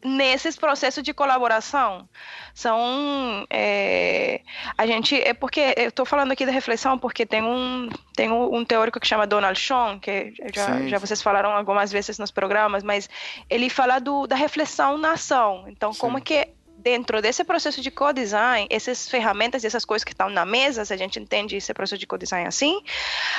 nesses 0.03 0.57
processos 0.57 1.03
de 1.03 1.13
colaboração 1.13 2.09
são 2.55 3.47
é, 3.51 4.41
a 4.77 4.87
gente 4.87 5.15
é 5.15 5.35
porque 5.35 5.75
eu 5.77 5.89
estou 5.89 6.07
falando 6.07 6.33
aqui 6.33 6.47
da 6.47 6.53
reflexão 6.53 6.99
porque 6.99 7.27
tem 7.27 7.43
um 7.43 7.89
tem 8.17 8.31
um, 8.31 8.65
teórico 8.65 8.99
que 8.99 9.07
chama 9.07 9.27
Donald 9.27 9.59
Schoen 9.59 9.99
que 9.99 10.33
já, 10.55 10.87
já 10.87 10.99
vocês 10.99 11.21
falaram 11.21 11.51
algumas 11.51 11.93
vezes 11.93 12.19
nos 12.19 12.31
programas 12.31 12.83
mas 12.83 13.09
ele 13.49 13.69
fala 13.69 13.99
do, 13.99 14.27
da 14.27 14.37
reflexão 14.37 14.97
na 14.97 15.13
ação 15.13 15.65
então 15.69 15.93
Sim. 15.93 16.01
como 16.01 16.19
é 16.19 16.21
que 16.21 16.49
dentro 16.81 17.21
desse 17.21 17.45
processo 17.45 17.81
de 17.83 17.91
co-design, 17.91 18.67
essas 18.71 19.09
ferramentas, 19.09 19.65
essas 19.65 19.85
coisas 19.85 20.03
que 20.03 20.13
estão 20.13 20.31
na 20.31 20.47
mesa, 20.47 20.83
se 20.83 20.95
a 20.95 20.97
gente 20.97 21.21
entende 21.21 21.57
esse 21.57 21.73
processo 21.75 21.99
de 21.99 22.07
co-design 22.07 22.49
assim, 22.49 22.81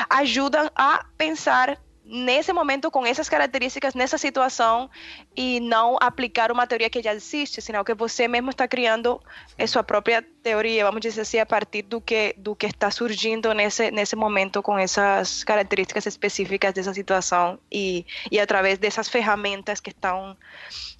ajudam 0.09 0.69
a 0.75 1.03
pensar 1.17 1.77
nesse 2.03 2.51
momento 2.51 2.89
com 2.89 3.05
essas 3.05 3.29
características, 3.29 3.93
nessa 3.93 4.17
situação, 4.17 4.89
e 5.35 5.59
não 5.59 5.97
aplicar 6.01 6.51
uma 6.51 6.65
teoria 6.65 6.89
que 6.89 7.01
já 7.01 7.13
existe, 7.13 7.61
senão 7.61 7.83
que 7.83 7.93
você 7.93 8.27
mesmo 8.27 8.49
está 8.49 8.67
criando 8.67 9.21
a 9.57 9.67
sua 9.67 9.83
própria 9.83 10.25
teoria, 10.43 10.83
vamos 10.83 11.01
dizer 11.01 11.21
assim, 11.21 11.39
a 11.39 11.45
partir 11.45 11.83
do 11.83 12.01
que, 12.01 12.33
do 12.37 12.55
que 12.55 12.65
está 12.65 12.89
surgindo 12.89 13.53
nesse, 13.53 13.91
nesse 13.91 14.15
momento 14.15 14.61
com 14.61 14.77
essas 14.77 15.43
características 15.43 16.05
específicas 16.05 16.73
dessa 16.73 16.93
situação 16.93 17.59
e, 17.71 18.05
e 18.31 18.39
através 18.39 18.77
dessas 18.79 19.07
ferramentas 19.07 19.79
que 19.79 19.91
estão 19.91 20.35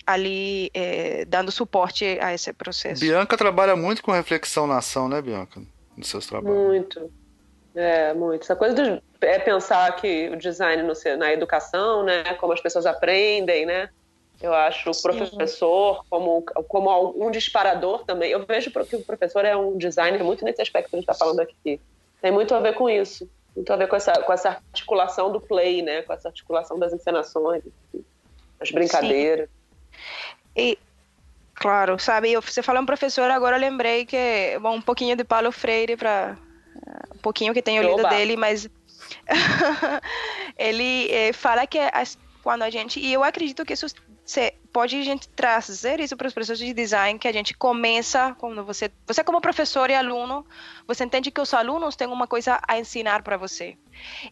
ali 0.06 0.70
eh, 0.74 1.26
dando 1.28 1.52
suporte 1.52 2.06
a 2.22 2.34
esse 2.34 2.54
processo. 2.54 3.02
Bianca 3.02 3.38
trabalha 3.38 3.76
muito 3.76 4.04
com 4.04 4.12
reflexão 4.12 4.68
na 4.68 4.78
ação, 4.78 5.08
né, 5.08 5.22
Bianca? 5.22 5.62
Nos 5.96 6.08
seus 6.08 6.26
trabalhos. 6.26 6.58
Muito. 6.58 7.21
É, 7.76 8.14
muito. 8.14 8.44
Essa 8.44 8.56
coisa 8.56 8.76
de 8.76 9.02
é 9.22 9.40
pensar 9.40 9.96
que 9.96 10.30
o 10.30 10.36
design 10.36 10.84
no, 10.84 10.94
na 11.18 11.32
educação, 11.32 12.04
né, 12.04 12.24
como 12.40 12.54
as 12.54 12.60
pessoas 12.60 12.86
aprendem, 12.86 13.66
né, 13.66 13.90
eu 14.42 14.54
acho 14.54 14.90
o 14.90 15.02
professor 15.02 16.04
como, 16.10 16.42
como 16.68 17.14
um 17.24 17.30
disparador 17.30 18.04
também. 18.06 18.32
Eu 18.32 18.44
vejo 18.46 18.72
que 18.72 18.96
o 18.96 19.04
professor 19.04 19.46
é 19.46 19.56
um 19.56 19.78
designer 19.78 20.24
muito 20.24 20.44
nesse 20.44 20.62
aspecto 20.62 20.90
que 20.90 20.96
a 20.96 21.00
gente 21.00 21.10
está 21.10 21.14
falando 21.14 21.42
aqui. 21.42 21.80
Tem 22.20 22.32
muito 22.32 22.54
a 22.56 22.60
ver 22.60 22.74
com 22.74 22.90
isso. 22.90 23.30
Muito 23.56 23.72
a 23.72 23.76
ver 23.76 23.88
com 23.88 23.96
essa, 23.96 24.14
com 24.14 24.34
essa 24.34 24.50
articulação 24.50 25.32
do 25.32 25.40
play, 25.40 25.82
né? 25.82 26.02
Com 26.02 26.14
essa 26.14 26.30
articulação 26.30 26.80
das 26.80 26.92
encenações, 26.92 27.64
as 28.60 28.72
brincadeiras. 28.72 29.48
Sim. 29.48 29.56
E, 30.56 30.80
claro, 31.54 32.00
sabe, 32.00 32.36
você 32.36 32.64
falou 32.64 32.82
um 32.82 32.86
professor, 32.86 33.30
agora 33.30 33.58
eu 33.58 33.62
lembrei 33.62 34.06
que, 34.06 34.58
bom, 34.60 34.76
um 34.76 34.82
pouquinho 34.82 35.16
de 35.16 35.24
Paulo 35.24 35.52
Freire 35.52 35.96
para 35.96 36.36
um 37.14 37.18
pouquinho 37.22 37.54
que 37.54 37.62
tenho 37.62 37.84
lido 37.84 38.08
dele, 38.10 38.36
mas 38.36 38.68
ele 40.58 41.10
eh, 41.12 41.34
fala 41.34 41.68
que 41.68 41.80
as, 41.80 42.18
quando 42.44 42.64
a 42.64 42.70
gente 42.70 43.00
e 43.00 43.12
eu 43.14 43.24
acredito 43.24 43.66
que 43.66 43.74
isso 43.74 43.88
se, 44.24 44.54
pode 44.72 44.96
a 44.96 45.04
gente 45.04 45.28
trazer 45.30 46.00
isso 46.00 46.16
para 46.16 46.28
os 46.28 46.34
processos 46.34 46.66
de 46.66 46.74
design 46.74 47.20
que 47.20 47.28
a 47.28 47.34
gente 47.34 47.54
começa 47.54 48.36
quando 48.40 48.64
você 48.64 48.92
você 49.06 49.24
como 49.24 49.42
professor 49.42 49.90
e 49.90 49.96
aluno 49.96 50.46
você 50.88 51.04
entende 51.04 51.32
que 51.32 51.42
os 51.42 51.54
alunos 51.54 51.96
têm 51.96 52.08
uma 52.08 52.28
coisa 52.28 52.60
a 52.68 52.78
ensinar 52.80 53.24
para 53.24 53.38
você. 53.38 53.78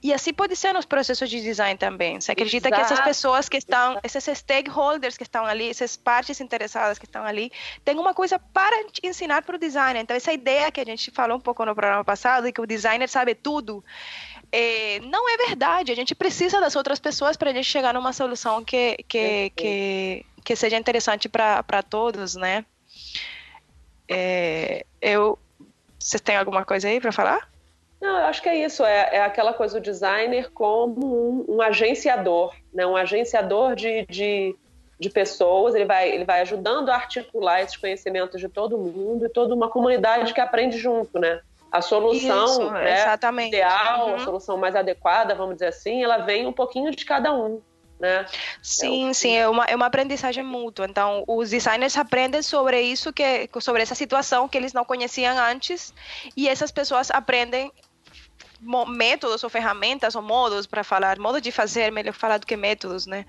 E 0.02 0.14
assim 0.14 0.34
pode 0.34 0.56
ser 0.56 0.74
nos 0.74 0.86
processos 0.86 1.30
de 1.30 1.42
design 1.42 1.78
também. 1.78 2.20
Você 2.20 2.32
acredita 2.32 2.70
Exato. 2.70 2.86
que 2.86 2.94
essas 2.94 3.06
pessoas 3.06 3.50
que 3.50 3.58
estão 3.58 4.00
esses 4.04 4.38
stakeholders 4.38 5.18
que 5.18 5.24
estão 5.24 5.46
ali 5.46 5.70
essas 5.70 5.98
partes 5.98 6.40
interessadas 6.40 6.98
que 6.98 7.06
estão 7.06 7.24
ali 7.24 7.52
têm 7.84 7.98
uma 7.98 8.14
coisa 8.14 8.40
para 8.40 8.76
ensinar 9.04 9.42
para 9.44 9.56
o 9.56 9.60
designer. 9.60 10.02
Então 10.02 10.16
essa 10.16 10.32
ideia 10.32 10.72
que 10.72 10.80
a 10.80 10.86
gente 10.86 11.12
falou 11.12 11.38
um 11.38 11.42
pouco 11.42 11.66
no 11.66 11.76
programa 11.76 12.04
passado 12.04 12.46
de 12.46 12.52
que 12.52 12.62
o 12.62 12.66
designer 12.66 13.10
sabe 13.10 13.36
tudo 13.36 13.84
é, 14.52 15.00
não 15.02 15.30
é 15.30 15.38
verdade. 15.38 15.92
A 15.92 15.96
gente 15.96 16.16
precisa 16.16 16.60
das 16.60 16.76
outras 16.76 17.00
pessoas 17.00 17.38
para 17.38 17.52
a 17.52 17.54
gente 17.54 17.66
chegar 17.66 17.94
numa 17.94 18.14
solução 18.14 18.64
que, 18.64 18.98
que, 19.08 19.52
que, 19.56 20.26
que 20.44 20.56
seja 20.56 20.78
interessante 20.78 21.30
para 21.30 21.84
todos, 21.84 22.36
né? 22.36 22.66
É, 24.08 24.86
eu, 25.02 25.38
vocês 26.00 26.22
têm 26.22 26.36
alguma 26.36 26.66
coisa 26.66 26.88
aí 26.88 27.00
para 27.00 27.12
falar? 27.12 27.48
Não, 28.02 28.18
eu 28.18 28.26
acho 28.26 28.42
que 28.42 28.50
é 28.50 28.66
isso. 28.66 28.84
É, 28.84 29.18
é 29.18 29.22
aquela 29.22 29.54
coisa 29.54 29.80
do 29.80 29.84
designer 29.84 30.50
como 30.52 31.46
um, 31.50 31.56
um 31.58 31.62
agenciador, 31.62 32.56
né? 32.74 32.86
Um 32.88 32.96
agenciador 32.96 33.76
de, 33.76 34.06
de, 34.08 34.56
de 35.00 35.10
pessoas. 35.10 35.76
Ele 35.76 35.86
vai, 35.86 36.10
ele 36.10 36.26
vai 36.26 36.42
ajudando 36.42 36.90
a 36.90 36.96
articular 36.96 37.62
esses 37.62 37.78
conhecimentos 37.78 38.40
de 38.40 38.50
todo 38.50 38.78
mundo 38.78 39.26
e 39.26 39.30
toda 39.30 39.54
uma 39.54 39.70
comunidade 39.70 40.34
que 40.34 40.42
aprende 40.42 40.78
junto, 40.78 41.20
né? 41.20 41.42
A 41.72 41.82
solução 41.82 42.46
Isso, 42.46 42.72
né, 42.72 43.16
ideal, 43.48 44.10
uhum. 44.10 44.16
a 44.16 44.20
solução 44.20 44.58
mais 44.58 44.76
adequada, 44.76 45.36
vamos 45.36 45.56
dizer 45.56 45.68
assim, 45.68 46.04
ela 46.04 46.18
vem 46.18 46.48
um 46.48 46.54
pouquinho 46.54 46.92
de 46.92 47.06
cada 47.06 47.34
um. 47.34 47.62
Né? 48.00 48.26
Sim, 48.62 49.10
é 49.10 49.14
sim, 49.14 49.36
é 49.36 49.48
uma, 49.48 49.66
é 49.66 49.76
uma 49.76 49.88
aprendizagem 49.88 50.44
mútua. 50.44 50.88
Então, 50.90 51.24
os 51.28 51.50
designers 51.50 51.98
aprendem 51.98 52.42
sobre 52.42 52.82
isso, 52.82 53.12
que, 53.12 53.50
sobre 53.60 53.82
essa 53.82 53.94
situação 53.94 54.48
que 54.48 54.58
eles 54.58 54.72
não 54.72 54.86
conheciam 54.86 55.38
antes, 55.38 55.94
e 56.36 56.48
essas 56.48 56.72
pessoas 56.72 57.12
aprendem 57.12 57.72
métodos 58.62 59.44
ou 59.44 59.50
ferramentas 59.50 60.16
ou 60.16 60.22
modos 60.22 60.66
para 60.66 60.84
falar, 60.84 61.18
modo 61.18 61.40
de 61.40 61.52
fazer, 61.52 61.92
melhor 61.92 62.14
falar 62.14 62.38
do 62.38 62.46
que 62.46 62.56
métodos, 62.58 63.06
né? 63.06 63.26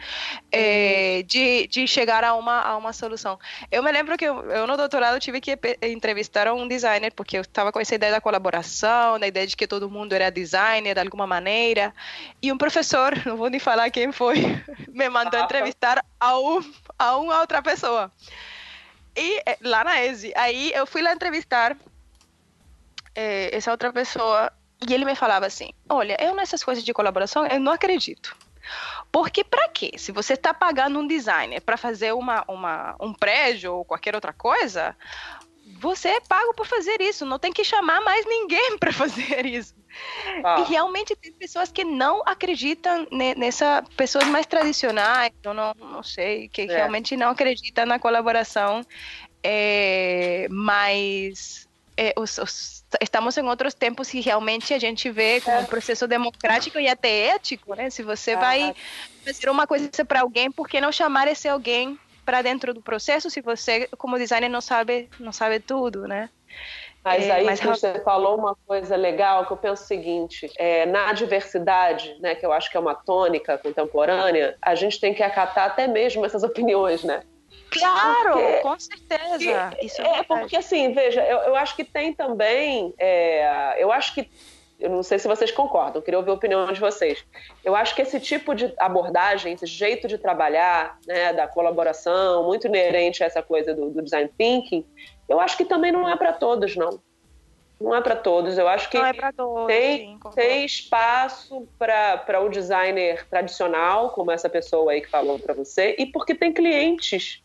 É, 0.51 1.23
de, 1.27 1.67
de 1.69 1.87
chegar 1.87 2.25
a 2.25 2.35
uma, 2.35 2.61
a 2.61 2.77
uma 2.77 2.93
solução. 2.93 3.39
Eu 3.71 3.83
me 3.83 3.93
lembro 3.93 4.17
que 4.19 4.25
eu, 4.25 4.51
eu 4.51 4.67
no 4.67 4.77
doutorado 4.77 5.21
tive 5.21 5.41
que 5.41 5.59
entrevistar 5.83 6.53
um 6.53 6.67
designer, 6.67 7.13
porque 7.13 7.37
eu 7.37 7.43
estava 7.43 7.71
com 7.73 7.81
essa 7.81 7.95
ideia 7.95 8.13
da 8.13 8.21
colaboração, 8.21 9.19
da 9.19 9.27
ideia 9.27 9.47
de 9.47 9.57
que 9.57 9.67
todo 9.67 9.91
mundo 9.91 10.13
era 10.13 10.31
designer 10.31 10.95
de 10.95 11.01
alguma 11.01 11.27
maneira, 11.27 11.95
e 12.43 12.51
um 12.53 12.59
professor, 12.59 13.13
não 13.25 13.37
vou 13.37 13.49
nem 13.49 13.61
falar 13.61 13.91
quem 13.91 14.13
foi, 14.13 14.37
me 14.89 15.09
mandou 15.09 15.41
entrevistar 15.41 16.05
a, 16.19 16.39
um, 16.39 16.61
a 16.99 17.17
uma 17.17 17.41
outra 17.41 17.63
pessoa. 17.63 18.11
E 19.17 19.43
eh, 19.47 19.59
lá 19.63 19.85
na 19.85 20.05
ESE, 20.05 20.33
aí 20.37 20.73
eu 20.75 20.87
fui 20.87 21.03
lá 21.03 21.13
entrevistar 21.13 21.77
é, 23.15 23.55
essa 23.55 23.71
outra 23.71 23.93
pessoa 23.93 24.53
e 24.89 24.95
ele 24.95 25.05
me 25.05 25.15
falava 25.15 25.47
assim: 25.47 25.71
Olha, 25.89 26.17
eu 26.21 26.35
nessas 26.35 26.65
coisas 26.65 26.85
de 26.85 26.93
colaboração 26.93 27.47
eu 27.47 27.61
não 27.61 27.73
acredito. 27.73 28.37
Porque 29.11 29.43
para 29.43 29.69
quê? 29.69 29.93
Se 29.97 30.13
você 30.13 30.35
está 30.35 30.55
pagando 30.55 30.99
um 30.99 31.07
designer 31.07 31.61
para 31.61 31.77
fazer 31.77 32.13
uma, 32.13 32.45
uma, 32.47 32.95
um 33.01 33.13
prédio 33.13 33.75
ou 33.75 33.85
qualquer 33.85 34.15
outra 34.15 34.33
coisa, 34.33 34.97
você 35.79 36.09
é 36.09 36.21
pago 36.21 36.55
por 36.55 36.67
fazer 36.67 37.01
isso. 37.01 37.27
Não 37.27 37.39
tem 37.39 37.53
que 37.53 37.65
chamar 37.65 38.01
mais 38.03 38.25
ninguém 38.27 38.77
para 38.79 38.93
fazer 38.93 39.45
isso. 39.47 39.75
Ah. 40.45 40.61
E 40.61 40.71
realmente 40.71 41.17
tem 41.17 41.33
pessoas 41.33 41.73
que 41.73 41.83
não 41.83 42.23
acreditam 42.25 43.09
nessa, 43.11 43.85
pessoas 43.97 44.27
mais 44.27 44.47
tradicionais, 44.47 45.33
eu 45.43 45.53
não, 45.53 45.75
não 45.75 46.03
sei, 46.03 46.49
que 46.49 46.63
é. 46.63 46.67
realmente 46.67 47.17
não 47.17 47.31
acreditam 47.31 47.85
na 47.87 47.99
colaboração, 47.99 48.87
é, 49.43 50.47
mas 50.49 51.69
é, 51.97 52.13
os, 52.17 52.39
os, 52.39 52.85
estamos 53.01 53.37
em 53.37 53.43
outros 53.43 53.75
tempos 53.75 54.13
e 54.15 54.21
realmente 54.21 54.73
a 54.75 54.79
gente 54.79 55.11
vê 55.11 55.41
como 55.41 55.61
um 55.61 55.65
processo 55.65 56.07
democrático 56.07 56.79
e 56.79 56.89
até 56.89 57.29
ético, 57.29 57.75
né? 57.75 57.91
Se 57.91 58.03
você 58.03 58.37
vai 58.37 58.75
fazer 59.25 59.51
uma 59.51 59.67
coisa 59.67 60.05
para 60.05 60.21
alguém, 60.23 60.51
por 60.51 60.69
que 60.69 60.81
não 60.81 60.93
chamar 60.93 61.29
esse 61.29 61.49
alguém 61.49 61.99
para 62.25 62.43
dentro 62.43 62.73
do 62.73 62.81
processo 62.81 63.31
se 63.31 63.41
você, 63.41 63.89
como 63.99 64.19
designer, 64.19 64.49
não 64.49 64.61
sabe, 64.61 65.09
não 65.19 65.33
sabe 65.33 65.59
tudo, 65.61 66.07
né? 66.07 66.31
Mas 67.03 67.27
é, 67.27 67.33
aí 67.33 67.45
mas... 67.45 67.61
você 67.61 67.99
falou 68.01 68.37
uma 68.37 68.55
coisa 68.67 68.95
legal 68.95 69.47
que 69.47 69.53
eu 69.53 69.57
penso 69.57 69.83
o 69.83 69.87
seguinte: 69.87 70.51
é, 70.59 70.85
na 70.87 71.13
diversidade, 71.13 72.17
né, 72.21 72.35
que 72.35 72.45
eu 72.45 72.53
acho 72.53 72.71
que 72.71 72.77
é 72.77 72.81
uma 72.81 72.95
tônica 72.95 73.57
contemporânea, 73.59 74.57
a 74.61 74.75
gente 74.75 75.01
tem 75.01 75.15
que 75.15 75.23
acatar 75.23 75.67
até 75.67 75.87
mesmo 75.87 76.25
essas 76.25 76.43
opiniões, 76.43 77.03
né? 77.03 77.23
Claro, 77.71 78.33
porque, 78.33 78.57
com 78.59 78.79
certeza. 78.79 79.77
Isso 79.83 80.03
é, 80.03 80.19
é 80.19 80.23
porque 80.23 80.57
assim, 80.57 80.93
veja, 80.93 81.23
eu, 81.25 81.39
eu 81.39 81.57
acho 81.57 81.77
que 81.77 81.85
tem 81.85 82.13
também, 82.13 82.93
é, 82.99 83.77
eu 83.79 83.93
acho 83.93 84.15
que 84.15 84.29
eu 84.81 84.89
não 84.89 85.03
sei 85.03 85.19
se 85.19 85.29
vocês 85.29 85.51
concordam, 85.51 86.01
queria 86.01 86.19
ouvir 86.19 86.31
a 86.31 86.35
opinião 86.35 86.73
de 86.73 86.81
vocês. 86.81 87.25
Eu 87.63 87.77
acho 87.77 87.95
que 87.95 88.01
esse 88.01 88.19
tipo 88.19 88.55
de 88.55 88.73
abordagem, 88.79 89.53
esse 89.53 89.67
jeito 89.67 90.09
de 90.09 90.17
trabalhar, 90.17 90.99
né, 91.07 91.35
da 91.35 91.47
colaboração, 91.47 92.45
muito 92.45 92.67
inerente 92.67 93.23
a 93.23 93.27
essa 93.27 93.43
coisa 93.43 93.75
do, 93.75 93.91
do 93.91 94.03
design 94.03 94.31
thinking, 94.39 94.85
eu 95.29 95.39
acho 95.39 95.57
que 95.57 95.67
também 95.67 95.93
não 95.93 96.09
é 96.09 96.17
para 96.17 96.33
todos, 96.33 96.77
não. 96.77 96.99
Não 97.79 97.95
é 97.95 98.01
para 98.01 98.17
todos. 98.17 98.59
Eu 98.59 98.69
acho 98.69 98.91
que 98.91 98.97
é 98.97 99.13
todos, 99.33 99.67
tem, 99.67 99.99
sim, 99.99 100.31
tem 100.35 100.65
espaço 100.65 101.67
para 101.79 102.41
o 102.41 102.49
designer 102.49 103.27
tradicional, 103.29 104.11
como 104.11 104.31
essa 104.31 104.49
pessoa 104.49 104.93
aí 104.93 105.03
que 105.03 105.09
falou 105.09 105.39
para 105.39 105.55
você, 105.55 105.95
e 105.99 106.07
porque 106.07 106.35
tem 106.35 106.53
clientes 106.53 107.43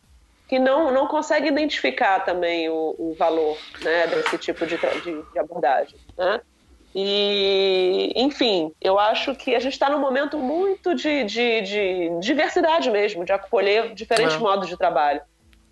que 0.48 0.60
não, 0.60 0.92
não 0.92 1.08
consegue 1.08 1.48
identificar 1.48 2.20
também 2.20 2.70
o, 2.70 2.96
o 2.98 3.16
valor 3.18 3.58
né, 3.82 4.08
desse 4.08 4.38
tipo 4.38 4.66
de, 4.66 4.78
de, 4.78 5.22
de 5.32 5.40
abordagem. 5.40 5.98
Né? 6.18 6.42
E, 6.98 8.14
enfim, 8.16 8.72
eu 8.80 8.98
acho 8.98 9.36
que 9.36 9.54
a 9.54 9.60
gente 9.60 9.74
está 9.74 9.90
num 9.90 10.00
momento 10.00 10.38
muito 10.38 10.96
de, 10.96 11.26
de, 11.26 11.62
de, 11.62 12.20
diversidade 12.22 12.90
mesmo, 12.90 13.26
de 13.26 13.34
acolher 13.34 13.94
diferentes 13.94 14.36
é. 14.36 14.40
modos 14.40 14.70
de 14.70 14.78
trabalho. 14.78 15.22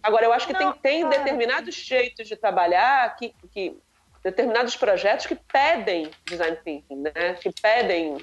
Agora, 0.02 0.26
eu 0.26 0.34
acho 0.34 0.48
que 0.48 0.54
não, 0.54 0.74
tem, 0.74 1.08
tem 1.08 1.10
determinados 1.10 1.76
jeitos 1.76 2.28
de 2.28 2.36
trabalhar, 2.36 3.16
que, 3.16 3.34
que, 3.54 3.78
determinados 4.22 4.76
projetos 4.76 5.26
que 5.26 5.36
pedem 5.36 6.12
design 6.26 6.58
thinking, 6.64 6.96
né? 6.98 7.38
que 7.40 7.50
pedem 7.62 8.18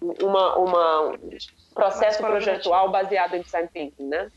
uma, 0.00 0.56
uma, 0.56 1.00
um 1.10 1.18
processo 1.74 2.18
projetual 2.18 2.90
baseado 2.90 3.34
em 3.34 3.40
design 3.40 3.68
thinking. 3.72 4.06
Né? 4.08 4.30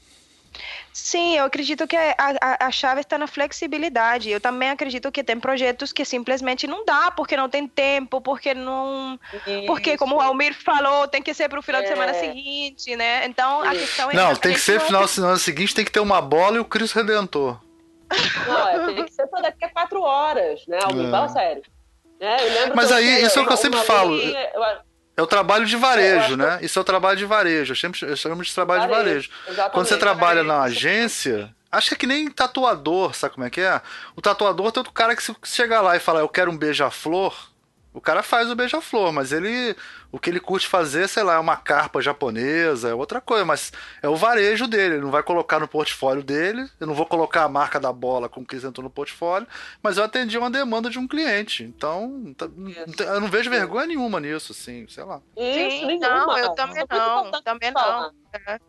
Sim, 0.99 1.37
eu 1.37 1.45
acredito 1.45 1.87
que 1.87 1.95
a, 1.95 2.15
a, 2.17 2.67
a, 2.67 2.71
chave 2.71 3.01
está 3.01 3.17
na 3.17 3.25
flexibilidade. 3.25 4.29
Eu 4.29 4.41
também 4.41 4.69
acredito 4.69 5.11
que 5.11 5.23
tem 5.23 5.39
projetos 5.39 5.93
que 5.93 6.03
simplesmente 6.03 6.67
não 6.67 6.83
dá, 6.83 7.09
porque 7.09 7.37
não 7.37 7.49
tem 7.49 7.67
tempo, 7.67 8.19
porque 8.19 8.53
não. 8.53 9.19
Isso. 9.47 9.65
Porque, 9.65 9.97
como 9.97 10.17
o 10.17 10.19
Almir 10.19 10.53
falou, 10.53 11.07
tem 11.07 11.21
que 11.21 11.33
ser 11.33 11.47
para 11.47 11.59
o 11.59 11.63
final 11.63 11.81
é. 11.81 11.83
de 11.83 11.89
semana 11.89 12.13
seguinte, 12.13 12.95
né? 12.95 13.25
Então 13.25 13.61
a 13.61 13.71
questão 13.71 14.11
é. 14.11 14.13
Não, 14.13 14.35
tem 14.35 14.53
que 14.53 14.59
ser 14.59 14.79
final 14.81 15.05
de 15.05 15.11
semana 15.11 15.37
seguinte, 15.37 15.73
tem 15.73 15.85
que 15.85 15.91
ter 15.91 16.01
uma 16.01 16.21
bola 16.21 16.57
e 16.57 16.59
o 16.59 16.65
Cristo 16.65 16.95
Redentor. 16.95 17.59
Não, 18.47 18.67
é, 18.67 18.93
tem 18.93 19.05
que 19.05 19.13
ser 19.13 19.27
só 19.27 19.41
daqui 19.41 19.65
a 19.65 19.69
quatro 19.69 20.01
horas, 20.01 20.61
né? 20.67 20.79
Almir, 20.83 21.07
é. 21.07 21.11
fala 21.11 21.29
sério. 21.29 21.63
É, 22.19 22.73
Mas 22.75 22.91
aí, 22.91 23.23
isso 23.23 23.39
é 23.39 23.41
o 23.41 23.47
que 23.47 23.53
eu 23.53 23.57
sempre 23.57 23.79
falo. 23.83 24.17
Linha, 24.17 24.51
eu 24.53 24.61
é 25.19 25.23
o 25.23 25.27
trabalho 25.27 25.65
de 25.65 25.75
varejo, 25.75 26.37
né? 26.37 26.59
Isso 26.61 26.79
é 26.79 26.81
o 26.81 26.85
trabalho 26.85 27.17
de 27.17 27.25
varejo. 27.25 27.73
Eu 27.73 27.75
sempre 27.75 28.15
chamo 28.15 28.41
de 28.41 28.53
trabalho 28.53 28.81
varejo, 28.81 28.97
de 28.97 29.05
varejo. 29.05 29.29
Exatamente. 29.47 29.73
Quando 29.73 29.87
você 29.87 29.97
trabalha 29.97 30.43
na 30.43 30.61
agência, 30.61 31.53
acho 31.71 31.89
que 31.89 31.95
é 31.95 31.97
que 31.97 32.07
nem 32.07 32.29
tatuador, 32.31 33.13
sabe 33.13 33.33
como 33.35 33.45
é 33.45 33.49
que 33.49 33.59
é? 33.59 33.81
O 34.15 34.21
tatuador 34.21 34.71
tem 34.71 34.79
outro 34.79 34.93
cara 34.93 35.15
que 35.15 35.21
se 35.21 35.35
chegar 35.43 35.81
lá 35.81 35.95
e 35.95 35.99
falar, 35.99 36.21
eu 36.21 36.29
quero 36.29 36.49
um 36.49 36.57
beija-flor, 36.57 37.48
o 37.99 38.01
cara 38.01 38.23
faz 38.23 38.49
o 38.49 38.55
beija-flor, 38.55 39.11
mas 39.11 39.33
ele. 39.33 39.75
O 40.09 40.17
que 40.17 40.29
ele 40.29 40.39
curte 40.39 40.67
fazer, 40.67 41.07
sei 41.09 41.21
lá, 41.21 41.35
é 41.35 41.39
uma 41.39 41.57
carpa 41.57 42.01
japonesa, 42.01 42.89
é 42.89 42.93
outra 42.93 43.19
coisa, 43.19 43.43
mas 43.43 43.73
é 44.01 44.07
o 44.07 44.15
varejo 44.15 44.67
dele. 44.67 44.95
Ele 44.95 45.03
não 45.03 45.11
vai 45.11 45.21
colocar 45.21 45.59
no 45.59 45.67
portfólio 45.67 46.23
dele. 46.23 46.67
Eu 46.79 46.87
não 46.87 46.93
vou 46.93 47.05
colocar 47.05 47.43
a 47.43 47.49
marca 47.49 47.77
da 47.77 47.91
bola 47.91 48.29
como 48.29 48.45
que 48.45 48.55
entrou 48.55 48.83
no 48.83 48.89
portfólio, 48.89 49.45
mas 49.83 49.97
eu 49.97 50.03
atendi 50.05 50.37
uma 50.37 50.49
demanda 50.49 50.89
de 50.89 50.97
um 50.97 51.07
cliente. 51.07 51.61
Então, 51.61 52.33
tá, 52.37 52.49
eu 53.03 53.19
não 53.19 53.27
vejo 53.27 53.49
vergonha 53.49 53.85
nenhuma 53.85 54.19
nisso, 54.21 54.53
assim, 54.53 54.87
sei 54.87 55.03
lá. 55.03 55.21
Sim, 55.37 55.99
não, 55.99 56.37
eu 56.37 56.55
também 56.55 56.85
não. 56.89 57.31
Também 57.43 57.71
não. 57.71 58.11
É. 58.47 58.59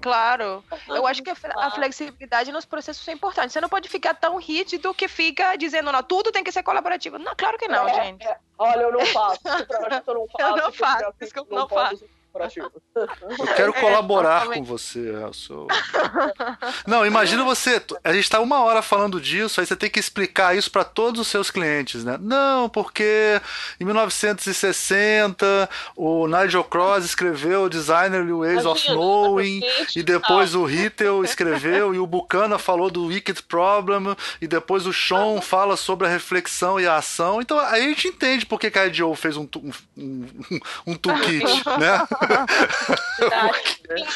Claro. 0.00 0.64
Eu 0.88 1.06
acho 1.06 1.22
que 1.22 1.30
a 1.30 1.70
flexibilidade 1.70 2.50
nos 2.52 2.64
processos 2.64 3.06
é 3.06 3.12
importante. 3.12 3.52
Você 3.52 3.60
não 3.60 3.68
pode 3.68 3.88
ficar 3.88 4.14
tão 4.14 4.36
rígido 4.38 4.94
que 4.94 5.08
fica 5.08 5.56
dizendo, 5.56 5.92
não, 5.92 6.02
tudo 6.02 6.32
tem 6.32 6.42
que 6.42 6.52
ser 6.52 6.62
colaborativo. 6.62 7.18
Não, 7.18 7.34
claro 7.36 7.58
que 7.58 7.68
não, 7.68 7.88
é, 7.88 7.94
gente. 7.94 8.26
É. 8.26 8.36
Olha, 8.58 8.82
eu 8.82 8.92
não 8.92 9.06
faço. 9.06 9.40
eu 9.46 9.90
não 9.90 10.00
faço. 10.00 10.34
Eu 10.38 10.56
não 10.56 10.72
faço. 10.72 11.04
Não, 11.50 11.58
não 11.58 11.68
faço. 11.68 12.19
Eu 12.94 13.46
quero 13.56 13.72
é, 13.76 13.80
colaborar 13.80 14.46
com 14.46 14.62
você. 14.62 15.10
Eu 15.10 15.32
sou... 15.32 15.66
Não, 16.86 17.04
imagina 17.04 17.44
você. 17.44 17.82
A 18.04 18.12
gente 18.12 18.24
está 18.24 18.40
uma 18.40 18.60
hora 18.60 18.82
falando 18.82 19.20
disso, 19.20 19.60
aí 19.60 19.66
você 19.66 19.76
tem 19.76 19.90
que 19.90 19.98
explicar 19.98 20.56
isso 20.56 20.70
para 20.70 20.84
todos 20.84 21.20
os 21.20 21.28
seus 21.28 21.50
clientes, 21.50 22.04
né? 22.04 22.18
Não, 22.20 22.68
porque 22.68 23.40
em 23.78 23.84
1960 23.84 25.68
o 25.96 26.26
Nigel 26.26 26.64
Cross 26.64 27.04
escreveu 27.04 27.64
o 27.64 27.68
Designer 27.68 28.24
Ways 28.24 28.64
of 28.64 28.86
Knowing, 28.90 29.60
e 29.96 30.02
depois 30.02 30.54
o 30.54 30.64
Rittel 30.64 31.24
escreveu, 31.24 31.94
e 31.94 31.98
o 31.98 32.06
Buchanan 32.06 32.58
falou 32.58 32.90
do 32.90 33.06
Wicked 33.06 33.42
Problem, 33.44 34.16
e 34.40 34.46
depois 34.46 34.86
o 34.86 34.92
Sean 34.92 35.40
fala 35.40 35.76
sobre 35.76 36.06
a 36.06 36.10
reflexão 36.10 36.78
e 36.78 36.86
a 36.86 36.96
ação. 36.96 37.40
Então 37.40 37.58
aí 37.58 37.84
a 37.84 37.88
gente 37.88 38.08
entende 38.08 38.46
por 38.46 38.58
que 38.58 38.78
a 38.78 38.86
IDEO 38.86 39.14
fez 39.14 39.36
um, 39.36 39.48
um, 39.56 39.72
um, 39.96 40.60
um 40.86 40.94
toolkit, 40.94 41.44
né? 41.78 42.06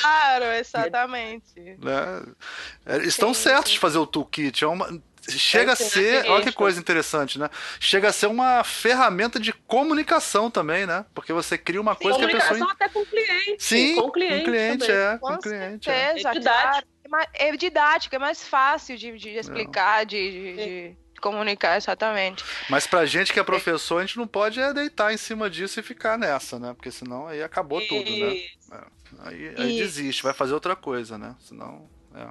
Claro, 0.00 0.44
exatamente. 0.58 1.54
Né? 1.56 2.22
É, 2.86 2.98
estão 2.98 3.32
sim, 3.32 3.42
certos 3.42 3.68
sim. 3.68 3.74
de 3.74 3.78
fazer 3.78 3.98
o 3.98 4.06
toolkit. 4.06 4.64
É 4.64 4.66
uma, 4.66 4.88
chega 5.30 5.72
a 5.72 5.76
ser, 5.76 6.26
olha 6.28 6.44
que 6.44 6.52
coisa 6.52 6.78
interessante, 6.78 7.38
né? 7.38 7.48
Chega 7.80 8.08
a 8.08 8.12
ser 8.12 8.26
uma 8.26 8.62
ferramenta 8.64 9.40
de 9.40 9.52
comunicação 9.52 10.50
também, 10.50 10.86
né? 10.86 11.04
Porque 11.14 11.32
você 11.32 11.56
cria 11.56 11.80
uma 11.80 11.96
coisa 11.96 12.18
que 12.18 12.24
a 12.24 12.28
pessoa. 12.28 12.58
Comunicação 12.58 12.70
até 12.70 12.88
com 12.88 13.00
o 13.00 13.06
cliente. 13.06 13.62
Sim, 13.62 13.94
com 13.96 14.02
o 14.02 14.12
cliente, 14.12 14.44
com 14.44 14.44
cliente 14.44 14.90
é. 14.90 15.18
Com, 15.18 15.28
com 15.28 15.38
cliente, 15.38 15.84
certeza, 15.84 16.28
é. 16.28 16.30
é 16.30 16.34
didático. 16.34 16.94
É 17.34 17.56
didático, 17.56 18.16
é 18.16 18.18
mais 18.18 18.46
fácil 18.48 18.96
de, 18.96 19.16
de 19.16 19.30
explicar, 19.30 20.04
de, 20.04 20.30
de, 20.30 20.56
de 20.56 20.96
comunicar 21.24 21.78
exatamente. 21.78 22.44
Mas 22.68 22.86
pra 22.86 23.06
gente 23.06 23.32
que 23.32 23.40
é 23.40 23.42
professor, 23.42 23.98
a 23.98 24.00
gente 24.02 24.18
não 24.18 24.26
pode 24.26 24.60
é 24.60 24.74
deitar 24.74 25.14
em 25.14 25.16
cima 25.16 25.48
disso 25.48 25.80
e 25.80 25.82
ficar 25.82 26.18
nessa, 26.18 26.58
né? 26.58 26.74
Porque 26.74 26.90
senão 26.90 27.26
aí 27.26 27.42
acabou 27.42 27.80
e... 27.80 27.88
tudo, 27.88 28.10
né? 28.10 28.36
É. 28.72 28.84
Aí, 29.20 29.54
aí 29.56 29.78
desiste, 29.78 30.22
vai 30.22 30.34
fazer 30.34 30.52
outra 30.52 30.76
coisa, 30.76 31.16
né? 31.16 31.34
Senão. 31.40 31.88
É. 32.14 32.28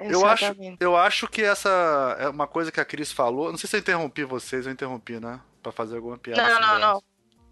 Eu 0.00 0.26
acho, 0.26 0.44
eu 0.80 0.96
acho 0.96 1.28
que 1.28 1.42
essa 1.42 2.16
é 2.18 2.28
uma 2.28 2.46
coisa 2.46 2.70
que 2.70 2.80
a 2.80 2.84
Cris 2.84 3.12
falou. 3.12 3.50
Não 3.50 3.56
sei 3.56 3.70
se 3.70 3.76
eu 3.76 3.80
interrompi 3.80 4.24
vocês, 4.24 4.66
eu 4.66 4.72
interrompi, 4.72 5.20
né? 5.20 5.40
Pra 5.62 5.72
fazer 5.72 5.96
alguma 5.96 6.18
piada. 6.18 6.42
Não, 6.42 6.60
não, 6.60 6.78
não. 6.78 7.02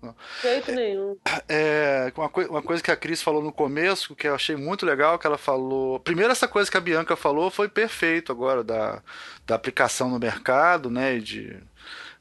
Não. 0.03 0.17
Jeito 0.43 0.73
nenhum. 0.73 1.17
É, 1.49 2.13
uma, 2.17 2.31
uma 2.49 2.63
coisa 2.63 2.83
que 2.83 2.91
a 2.91 2.97
Cris 2.97 3.23
falou 3.23 3.41
no 3.41 3.53
começo, 3.53 4.17
que 4.17 4.27
eu 4.27 4.35
achei 4.35 4.57
muito 4.57 4.85
legal, 4.85 5.17
que 5.19 5.27
ela 5.27 5.39
falou. 5.39 6.01
Primeiro, 6.01 6.33
essa 6.33 6.49
coisa 6.49 6.69
que 6.69 6.77
a 6.77 6.81
Bianca 6.81 7.15
falou 7.15 7.51
foi 7.51 7.69
perfeito 7.69 8.33
agora, 8.33 8.65
da, 8.65 9.01
da 9.47 9.55
aplicação 9.55 10.11
no 10.11 10.19
mercado, 10.19 10.91
né? 10.91 11.19
De, 11.19 11.57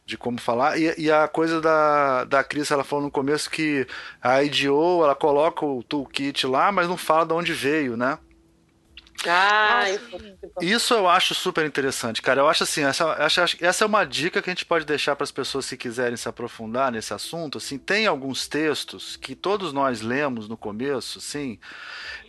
de 0.06 0.16
como 0.16 0.40
falar. 0.40 0.78
E, 0.78 0.94
e, 0.98 1.12
a 1.12 1.28
coisa 1.28 1.60
da, 1.60 2.24
da 2.26 2.44
Cris, 2.44 2.70
ela 2.70 2.84
falou 2.84 3.06
no 3.06 3.12
começo 3.12 3.50
que 3.50 3.88
a 4.22 4.44
IDO, 4.44 5.04
ela 5.04 5.16
coloca 5.16 5.66
o 5.66 5.82
toolkit 5.82 6.46
lá, 6.46 6.72
mas 6.72 6.88
não 6.88 6.98
fala 6.98 7.26
de 7.26 7.34
onde 7.34 7.54
veio, 7.54 7.98
né? 7.98 8.20
Ah, 9.28 9.84
isso 10.62 10.94
eu 10.94 11.08
acho 11.08 11.36
super 11.36 11.66
interessante, 11.66 12.22
cara. 12.22 12.42
Eu 12.42 12.50
acho 12.50 12.64
assim, 12.64 12.84
essa, 12.84 13.16
essa 13.60 13.84
é 13.84 13.88
uma 13.88 14.04
dica 14.04 14.42
que 14.42 14.50
a 14.50 14.54
gente 14.54 14.66
pode 14.66 14.86
deixar 14.86 15.16
para 15.16 15.24
as 15.24 15.32
pessoas 15.32 15.66
se 15.66 15.78
quiserem 15.78 16.18
se 16.18 16.28
aprofundar 16.28 16.92
nesse 16.92 17.14
assunto. 17.14 17.58
Assim, 17.60 17.78
tem 17.78 18.08
alguns 18.08 18.48
textos 18.48 19.16
que 19.16 19.36
todos 19.36 19.74
nós 19.74 20.02
lemos 20.02 20.48
no 20.48 20.58
começo, 20.58 21.20
assim, 21.20 21.60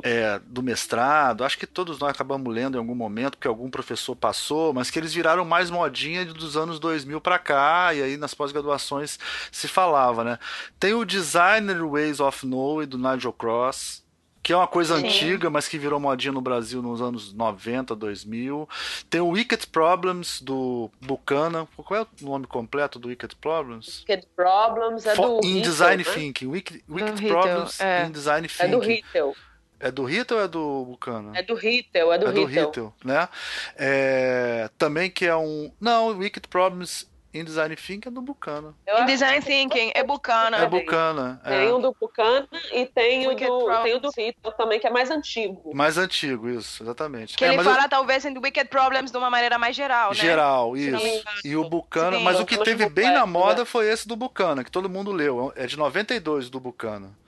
é, 0.03 0.38
do 0.47 0.62
mestrado. 0.62 1.45
Acho 1.45 1.59
que 1.59 1.66
todos 1.66 1.99
nós 1.99 2.11
acabamos 2.11 2.53
lendo 2.53 2.76
em 2.76 2.78
algum 2.78 2.95
momento, 2.95 3.38
porque 3.38 3.49
algum 3.49 3.70
professor 3.70 4.14
passou, 4.14 4.74
mas 4.74 4.90
que 4.90 4.99
eles 4.99 5.14
viraram 5.14 5.45
mais 5.45 5.70
modinha 5.70 6.24
dos 6.26 6.57
anos 6.57 6.78
2000 6.78 7.20
para 7.20 7.38
cá, 7.38 7.95
e 7.95 8.03
aí 8.03 8.16
nas 8.16 8.34
pós-graduações 8.34 9.18
se 9.51 9.66
falava, 9.66 10.24
né? 10.24 10.38
Tem 10.78 10.93
o 10.93 11.05
Designer 11.05 11.82
Ways 11.86 12.20
of 12.20 12.47
Knowing 12.47 12.86
do 12.86 12.99
Nigel 12.99 13.32
Cross 13.32 14.01
que 14.43 14.53
é 14.53 14.57
uma 14.57 14.66
coisa 14.66 14.99
Sim. 14.99 15.07
antiga, 15.07 15.49
mas 15.49 15.68
que 15.68 15.78
virou 15.78 16.01
modinha 16.01 16.32
no 16.32 16.40
Brasil 16.40 16.82
nos 16.82 17.01
anos 17.01 17.32
90, 17.32 17.95
2000. 17.95 18.68
Tem 19.09 19.20
o 19.20 19.28
Wicked 19.28 19.68
Problems 19.68 20.40
do 20.43 20.90
Buchanan. 21.01 21.66
Qual 21.76 22.01
é 22.01 22.03
o 22.03 22.24
nome 22.24 22.47
completo 22.47 22.99
do 22.99 23.09
Wicked 23.09 23.36
Problems? 23.36 24.01
Wicked 24.01 24.26
Problems 24.34 25.07
é 25.07 25.14
do 25.14 25.40
In 25.45 25.61
Design 25.61 26.03
né? 26.03 26.11
Thinking. 26.12 26.47
Wicked, 26.49 26.84
Wicked 26.88 27.26
Problems 27.28 27.80
é. 27.80 28.07
in 28.07 28.11
Design 28.11 28.49
Thinking. 28.49 28.64
É 28.64 28.68
do 28.68 28.78
Rittel. 28.80 29.36
É 29.78 29.90
do 29.90 30.05
Rittel 30.05 30.36
ou 30.36 30.45
é 30.45 30.49
do 30.49 30.84
Buchanan? 30.84 31.32
É 31.34 31.43
do 31.43 31.55
Rittel, 31.55 32.12
é 32.12 32.18
do 32.18 32.28
é 32.28 32.32
do 32.32 32.95
né? 33.05 33.28
É, 33.76 34.70
também 34.78 35.11
que 35.11 35.26
é 35.26 35.34
um... 35.36 35.72
Não, 35.80 36.09
Wicked 36.18 36.47
Problems 36.49 37.11
em 37.33 37.45
Design 37.45 37.74
Thinking 37.74 38.09
é 38.09 38.11
do 38.11 38.20
Bucana. 38.20 38.74
Em 38.87 39.07
Design 39.07 39.45
Thinking 39.45 39.93
é 39.95 40.03
Bucana. 40.05 40.59
É 40.59 40.66
Bucana. 40.66 41.41
É. 41.45 41.61
Tem 41.61 41.72
o 41.72 41.78
do 41.78 41.97
Bucana 41.99 42.49
e 42.72 42.87
tem 42.87 43.26
o 43.26 43.35
do, 43.35 43.83
tem 43.83 43.95
o 43.95 44.01
do 44.01 44.11
Rito 44.11 44.53
também, 44.53 44.78
que 44.78 44.87
é 44.87 44.91
mais 44.91 45.11
antigo. 45.11 45.74
Mais 45.74 45.97
antigo, 45.97 46.49
isso, 46.49 46.83
exatamente. 46.83 47.37
Que 47.37 47.45
é, 47.45 47.55
ele 47.55 47.62
fala, 47.62 47.85
eu... 47.85 47.89
talvez, 47.89 48.24
em 48.24 48.37
Wicked 48.37 48.68
Problems 48.68 49.11
de 49.11 49.16
uma 49.16 49.30
maneira 49.30 49.59
mais 49.59 49.74
geral, 49.74 50.11
né? 50.11 50.16
Geral, 50.16 50.76
isso. 50.76 50.99
Sim. 50.99 51.22
E 51.45 51.57
o 51.57 51.68
Bucana, 51.68 52.20
mas 52.20 52.39
o 52.39 52.45
que 52.45 52.59
teve 52.59 52.89
bem 52.89 53.12
na 53.12 53.26
moda 53.26 53.64
foi 53.64 53.89
esse 53.89 54.07
do 54.07 54.16
Bucana, 54.16 54.62
que 54.62 54.70
todo 54.70 54.89
mundo 54.89 55.11
leu. 55.11 55.53
É 55.57 55.66
de 55.66 55.76
92 55.76 56.51
do 56.51 56.61
Bucana. 56.61 57.21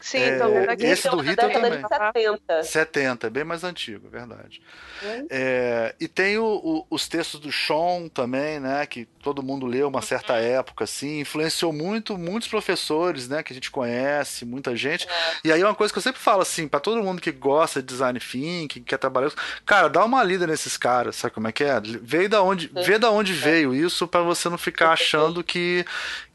Sim, 0.00 0.18
é, 0.18 0.36
então, 0.36 0.50
esse 0.80 1.08
do 1.08 1.20
Rita 1.20 1.48
também. 1.48 1.70
De 1.70 1.88
70. 1.88 2.62
70, 2.62 3.30
bem 3.30 3.44
mais 3.44 3.64
antigo, 3.64 4.06
é 4.08 4.10
verdade. 4.10 4.60
Hum. 5.02 5.26
É, 5.30 5.94
e 5.98 6.06
tem 6.06 6.36
o, 6.36 6.44
o, 6.44 6.86
os 6.90 7.08
textos 7.08 7.40
do 7.40 7.50
Sean 7.50 8.08
também, 8.12 8.60
né? 8.60 8.84
Que 8.84 9.06
todo 9.22 9.42
mundo 9.42 9.64
leu 9.64 9.88
uma 9.88 10.02
certa 10.02 10.34
uhum. 10.34 10.38
época, 10.40 10.84
assim, 10.84 11.20
influenciou 11.20 11.72
muito 11.72 12.18
muitos 12.18 12.48
professores, 12.48 13.28
né? 13.28 13.42
Que 13.42 13.52
a 13.52 13.54
gente 13.54 13.70
conhece, 13.70 14.44
muita 14.44 14.76
gente. 14.76 15.08
É. 15.08 15.48
E 15.48 15.52
aí 15.52 15.64
uma 15.64 15.74
coisa 15.74 15.92
que 15.92 15.98
eu 15.98 16.02
sempre 16.02 16.20
falo 16.20 16.42
assim, 16.42 16.68
para 16.68 16.80
todo 16.80 17.02
mundo 17.02 17.20
que 17.20 17.32
gosta 17.32 17.80
de 17.80 17.88
design 17.88 18.18
thinking, 18.20 18.82
quer 18.82 18.98
trabalhar, 18.98 19.32
cara, 19.64 19.88
dá 19.88 20.04
uma 20.04 20.22
lida 20.22 20.46
nesses 20.46 20.76
caras, 20.76 21.16
sabe 21.16 21.34
como 21.34 21.48
é 21.48 21.52
que 21.52 21.64
é? 21.64 21.80
Vê 21.80 22.28
da 22.28 22.42
onde, 22.42 22.70
vê 22.84 22.98
da 22.98 23.10
onde 23.10 23.32
é. 23.32 23.36
veio 23.36 23.74
isso 23.74 24.06
para 24.06 24.22
você 24.22 24.48
não 24.48 24.58
ficar 24.58 24.92
achando 24.92 25.42
que 25.42 25.84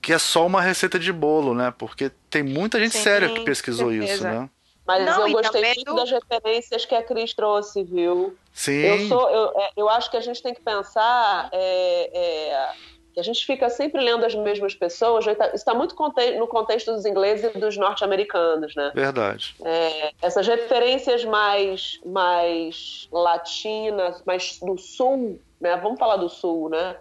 que 0.07 0.13
é 0.13 0.17
só 0.17 0.45
uma 0.45 0.61
receita 0.61 0.97
de 0.97 1.11
bolo, 1.11 1.53
né? 1.53 1.73
Porque 1.77 2.09
tem 2.29 2.41
muita 2.41 2.79
gente 2.79 2.93
Sim, 2.93 3.03
séria 3.03 3.27
que 3.27 3.41
pesquisou 3.41 3.91
isso, 3.91 4.23
né? 4.23 4.49
Mas 4.85 5.05
não, 5.05 5.27
eu 5.27 5.33
gostei 5.33 5.61
muito 5.61 5.83
do... 5.83 5.95
das 5.95 6.09
referências 6.09 6.85
que 6.85 6.95
a 6.95 7.03
Cris 7.03 7.33
trouxe, 7.33 7.83
viu? 7.83 8.33
Sim. 8.53 8.71
Eu, 8.71 9.07
sou, 9.09 9.29
eu, 9.29 9.51
é, 9.59 9.69
eu 9.75 9.89
acho 9.89 10.09
que 10.09 10.15
a 10.15 10.21
gente 10.21 10.41
tem 10.41 10.53
que 10.53 10.61
pensar 10.61 11.49
é, 11.51 12.09
é, 12.13 12.69
que 13.13 13.19
a 13.19 13.23
gente 13.23 13.45
fica 13.45 13.69
sempre 13.69 14.01
lendo 14.01 14.25
as 14.25 14.33
mesmas 14.33 14.73
pessoas. 14.73 15.25
Isso 15.27 15.43
está 15.55 15.73
muito 15.73 15.93
no 16.39 16.47
contexto 16.47 16.93
dos 16.93 17.05
ingleses 17.05 17.53
e 17.53 17.59
dos 17.59 17.75
norte-americanos, 17.75 18.73
né? 18.77 18.93
Verdade. 18.95 19.57
É, 19.65 20.13
essas 20.21 20.47
referências 20.47 21.25
mais, 21.25 21.99
mais 22.05 23.09
latinas, 23.11 24.23
mais 24.25 24.57
do 24.61 24.77
sul, 24.77 25.37
né? 25.59 25.75
Vamos 25.75 25.99
falar 25.99 26.15
do 26.15 26.29
sul, 26.29 26.69
né? 26.69 26.95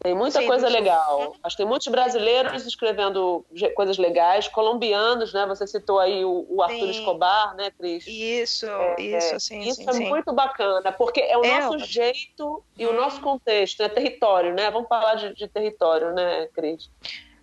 Tem 0.00 0.14
muita 0.14 0.40
Sim, 0.40 0.46
coisa 0.46 0.68
legal. 0.68 1.34
Acho 1.42 1.56
que 1.56 1.62
tem 1.62 1.68
muitos 1.68 1.88
brasileiros 1.88 2.64
escrevendo 2.64 3.44
coisas 3.74 3.98
legais, 3.98 4.46
colombianos, 4.46 5.32
né? 5.32 5.44
Você 5.46 5.66
citou 5.66 5.98
aí 5.98 6.24
o, 6.24 6.46
o 6.48 6.62
Arthur 6.62 6.78
sim. 6.78 6.90
Escobar, 6.90 7.56
né, 7.56 7.72
Cris? 7.72 8.06
Isso, 8.06 8.66
é, 8.66 9.00
isso, 9.00 9.40
sim. 9.40 9.60
Isso 9.60 9.82
sim, 9.82 9.88
é 9.88 9.92
sim. 9.92 10.08
muito 10.08 10.32
bacana, 10.32 10.92
porque 10.92 11.20
é 11.20 11.36
o 11.36 11.44
é, 11.44 11.60
nosso 11.60 11.80
jeito 11.80 12.62
e 12.76 12.86
hum. 12.86 12.90
o 12.90 12.92
nosso 12.92 13.20
contexto, 13.20 13.82
é 13.82 13.88
território, 13.88 14.54
né? 14.54 14.70
Vamos 14.70 14.88
falar 14.88 15.16
de, 15.16 15.34
de 15.34 15.48
território, 15.48 16.12
né, 16.14 16.46
Cris? 16.54 16.88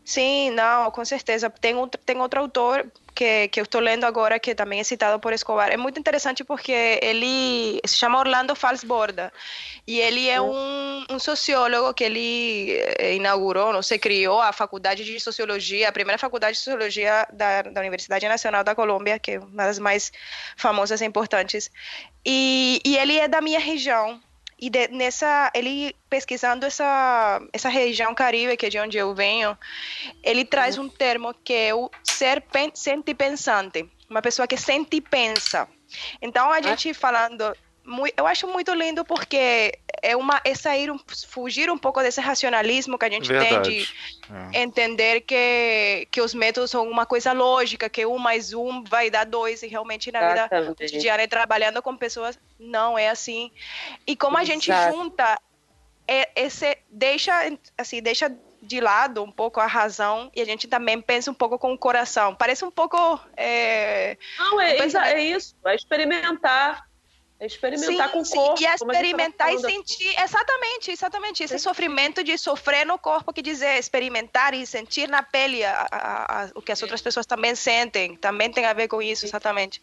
Sim, 0.05 0.51
não, 0.51 0.91
com 0.91 1.03
certeza. 1.03 1.49
Tem, 1.49 1.75
um, 1.75 1.87
tem 1.87 2.15
outro 2.17 2.39
autor 2.39 2.85
que, 3.15 3.47
que 3.47 3.59
eu 3.59 3.63
estou 3.63 3.81
lendo 3.81 4.03
agora, 4.03 4.39
que 4.39 4.53
também 4.53 4.79
é 4.79 4.83
citado 4.83 5.19
por 5.19 5.33
Escobar. 5.33 5.71
É 5.71 5.77
muito 5.77 5.99
interessante 5.99 6.43
porque 6.43 6.99
ele 7.01 7.81
se 7.83 7.97
chama 7.97 8.19
Orlando 8.19 8.55
Falsborda 8.55 9.33
e 9.87 9.99
ele 9.99 10.29
é 10.29 10.39
um, 10.39 11.05
um 11.09 11.17
sociólogo 11.17 11.91
que 11.95 12.03
ele 12.03 12.77
eh, 12.99 13.15
inaugurou, 13.15 13.73
não 13.73 13.81
sei, 13.81 13.97
criou 13.97 14.39
a 14.39 14.53
faculdade 14.53 15.03
de 15.03 15.19
sociologia, 15.19 15.89
a 15.89 15.91
primeira 15.91 16.19
faculdade 16.19 16.57
de 16.57 16.63
sociologia 16.63 17.27
da, 17.33 17.63
da 17.63 17.81
Universidade 17.81 18.27
Nacional 18.27 18.63
da 18.63 18.75
Colômbia, 18.75 19.17
que 19.17 19.31
é 19.31 19.39
uma 19.39 19.65
das 19.65 19.79
mais 19.79 20.11
famosas 20.55 21.01
e 21.01 21.05
importantes. 21.05 21.71
E, 22.23 22.79
e 22.85 22.95
ele 22.95 23.17
é 23.17 23.27
da 23.27 23.41
minha 23.41 23.59
região, 23.59 24.21
e 24.59 24.69
de, 24.69 24.87
nessa, 24.87 25.51
ele 25.53 25.95
pesquisando 26.09 26.65
essa, 26.65 27.41
essa 27.51 27.69
região 27.69 28.15
caribe, 28.15 28.55
que 28.55 28.65
é 28.65 28.69
de 28.69 28.79
onde 28.79 28.97
eu 28.97 29.13
venho, 29.13 29.57
ele 30.23 30.45
traz 30.45 30.77
um 30.77 30.87
termo 30.87 31.33
que 31.33 31.53
é 31.53 31.75
o 31.75 31.89
ser 32.03 32.41
pen, 32.41 32.71
sente 32.73 33.13
pensante, 33.13 33.89
uma 34.09 34.21
pessoa 34.21 34.47
que 34.47 34.57
sente 34.57 34.97
e 34.97 35.01
pensa. 35.01 35.67
Então 36.21 36.51
a 36.51 36.61
gente 36.61 36.93
falando 36.93 37.55
eu 38.17 38.25
acho 38.25 38.47
muito 38.47 38.73
lindo 38.73 39.05
porque 39.05 39.77
é 40.01 40.15
uma 40.15 40.41
é 40.43 40.55
sair 40.55 40.89
fugir 41.27 41.69
um 41.69 41.77
pouco 41.77 42.01
desse 42.01 42.19
racionalismo 42.19 42.97
que 42.97 43.05
a 43.05 43.09
gente 43.09 43.27
Verdade. 43.27 43.69
tem 43.69 43.79
de 43.79 43.93
é. 44.57 44.63
entender 44.63 45.21
que 45.21 46.07
que 46.09 46.19
os 46.19 46.33
métodos 46.33 46.71
são 46.71 46.89
uma 46.89 47.05
coisa 47.05 47.31
lógica 47.31 47.87
que 47.87 48.05
um 48.05 48.17
mais 48.17 48.53
um 48.53 48.83
vai 48.83 49.09
dar 49.09 49.25
dois 49.25 49.61
e 49.61 49.67
realmente 49.67 50.11
na 50.11 50.27
vida 50.27 50.49
cotidiana 50.65 51.27
trabalhando 51.27 51.81
com 51.81 51.95
pessoas 51.95 52.39
não 52.59 52.97
é 52.97 53.09
assim 53.09 53.51
e 54.07 54.15
como 54.15 54.37
a 54.37 54.43
gente 54.43 54.71
junta 54.89 55.39
é, 56.07 56.29
esse 56.35 56.77
deixa 56.89 57.33
assim 57.77 58.01
deixa 58.01 58.35
de 58.61 58.81
lado 58.81 59.21
um 59.21 59.31
pouco 59.31 59.59
a 59.59 59.67
razão 59.67 60.31
e 60.35 60.41
a 60.41 60.45
gente 60.45 60.67
também 60.67 60.99
pensa 60.99 61.29
um 61.29 61.35
pouco 61.35 61.59
com 61.59 61.71
o 61.71 61.77
coração. 61.77 62.33
Parece 62.33 62.65
um 62.65 62.71
pouco. 62.71 62.97
É, 63.37 64.17
não, 64.39 64.59
é, 64.59 64.77
é 64.77 65.21
isso, 65.21 65.55
é 65.63 65.75
experimentar 65.75 66.83
é 67.39 67.45
experimentar 67.45 68.07
sim, 68.07 68.13
com 68.13 68.21
o 68.21 68.29
corpo. 68.29 68.61
E 68.61 68.65
experimentar 68.65 69.53
e 69.53 69.59
sentir. 69.59 70.15
Exatamente, 70.17 70.91
exatamente. 70.91 71.43
Esse 71.43 71.59
sim. 71.59 71.63
sofrimento 71.63 72.23
de 72.23 72.37
sofrer 72.37 72.85
no 72.85 72.97
corpo, 72.97 73.33
que 73.33 73.41
dizer, 73.41 73.77
experimentar 73.77 74.53
e 74.53 74.65
sentir 74.65 75.09
na 75.09 75.21
pele 75.21 75.63
a, 75.63 75.87
a, 75.91 76.43
a, 76.43 76.49
o 76.55 76.61
que 76.61 76.71
as 76.71 76.81
outras 76.81 77.01
pessoas 77.01 77.25
também 77.25 77.53
sentem, 77.53 78.15
também 78.15 78.49
tem 78.49 78.65
a 78.65 78.73
ver 78.73 78.87
com 78.87 79.01
isso, 79.01 79.25
exatamente. 79.25 79.81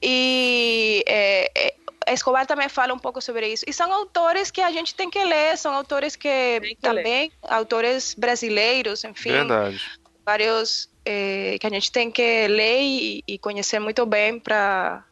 E 0.00 1.04
é, 1.06 1.52
é, 1.54 1.74
Escobar 2.14 2.46
também 2.46 2.68
fala 2.68 2.94
um 2.94 2.98
pouco 2.98 3.20
sobre 3.20 3.48
isso. 3.48 3.64
E 3.68 3.72
são 3.72 3.92
autores 3.92 4.50
que 4.50 4.62
a 4.62 4.72
gente 4.72 4.94
tem 4.94 5.10
que 5.10 5.22
ler, 5.22 5.58
são 5.58 5.74
autores 5.74 6.16
que, 6.16 6.60
que 6.60 6.76
também, 6.76 7.28
ler. 7.28 7.32
autores 7.42 8.14
brasileiros, 8.14 9.04
enfim. 9.04 9.30
Verdade. 9.30 10.00
Vários 10.24 10.88
é, 11.04 11.58
que 11.60 11.66
a 11.66 11.70
gente 11.70 11.92
tem 11.92 12.10
que 12.10 12.48
ler 12.48 12.80
e, 12.80 13.24
e 13.28 13.38
conhecer 13.38 13.78
muito 13.78 14.06
bem 14.06 14.38
para 14.38 15.04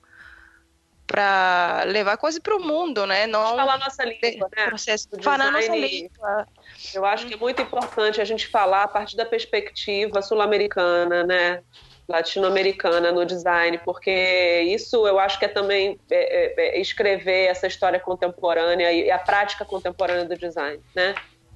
para 1.10 1.82
levar 1.86 2.16
coisa 2.16 2.40
para 2.40 2.56
o 2.56 2.60
mundo, 2.60 3.04
né? 3.04 3.26
Não 3.26 3.56
falar 3.56 3.78
nossa 3.78 4.04
língua, 4.04 4.48
né? 4.56 4.66
Processo, 4.66 5.08
falar 5.20 5.50
nossa 5.50 5.74
língua. 5.74 6.46
Eu 6.94 7.04
acho 7.04 7.26
que 7.26 7.34
é 7.34 7.36
muito 7.36 7.60
importante 7.60 8.20
a 8.20 8.24
gente 8.24 8.46
falar 8.46 8.84
a 8.84 8.88
partir 8.88 9.16
da 9.16 9.26
perspectiva 9.26 10.22
sul-americana, 10.22 11.24
né? 11.24 11.62
latino-americana 12.08 13.12
no 13.12 13.24
design, 13.24 13.78
porque 13.84 14.62
isso 14.62 15.06
eu 15.06 15.16
acho 15.20 15.38
que 15.38 15.44
é 15.44 15.48
também 15.48 15.96
é, 16.10 16.16
é, 16.16 16.78
é 16.78 16.80
escrever 16.80 17.46
essa 17.46 17.68
história 17.68 18.00
contemporânea 18.00 18.92
e 18.92 19.08
a 19.12 19.18
prática 19.18 19.64
contemporânea 19.64 20.24
do 20.24 20.36
design, 20.36 20.80
né? 20.92 21.14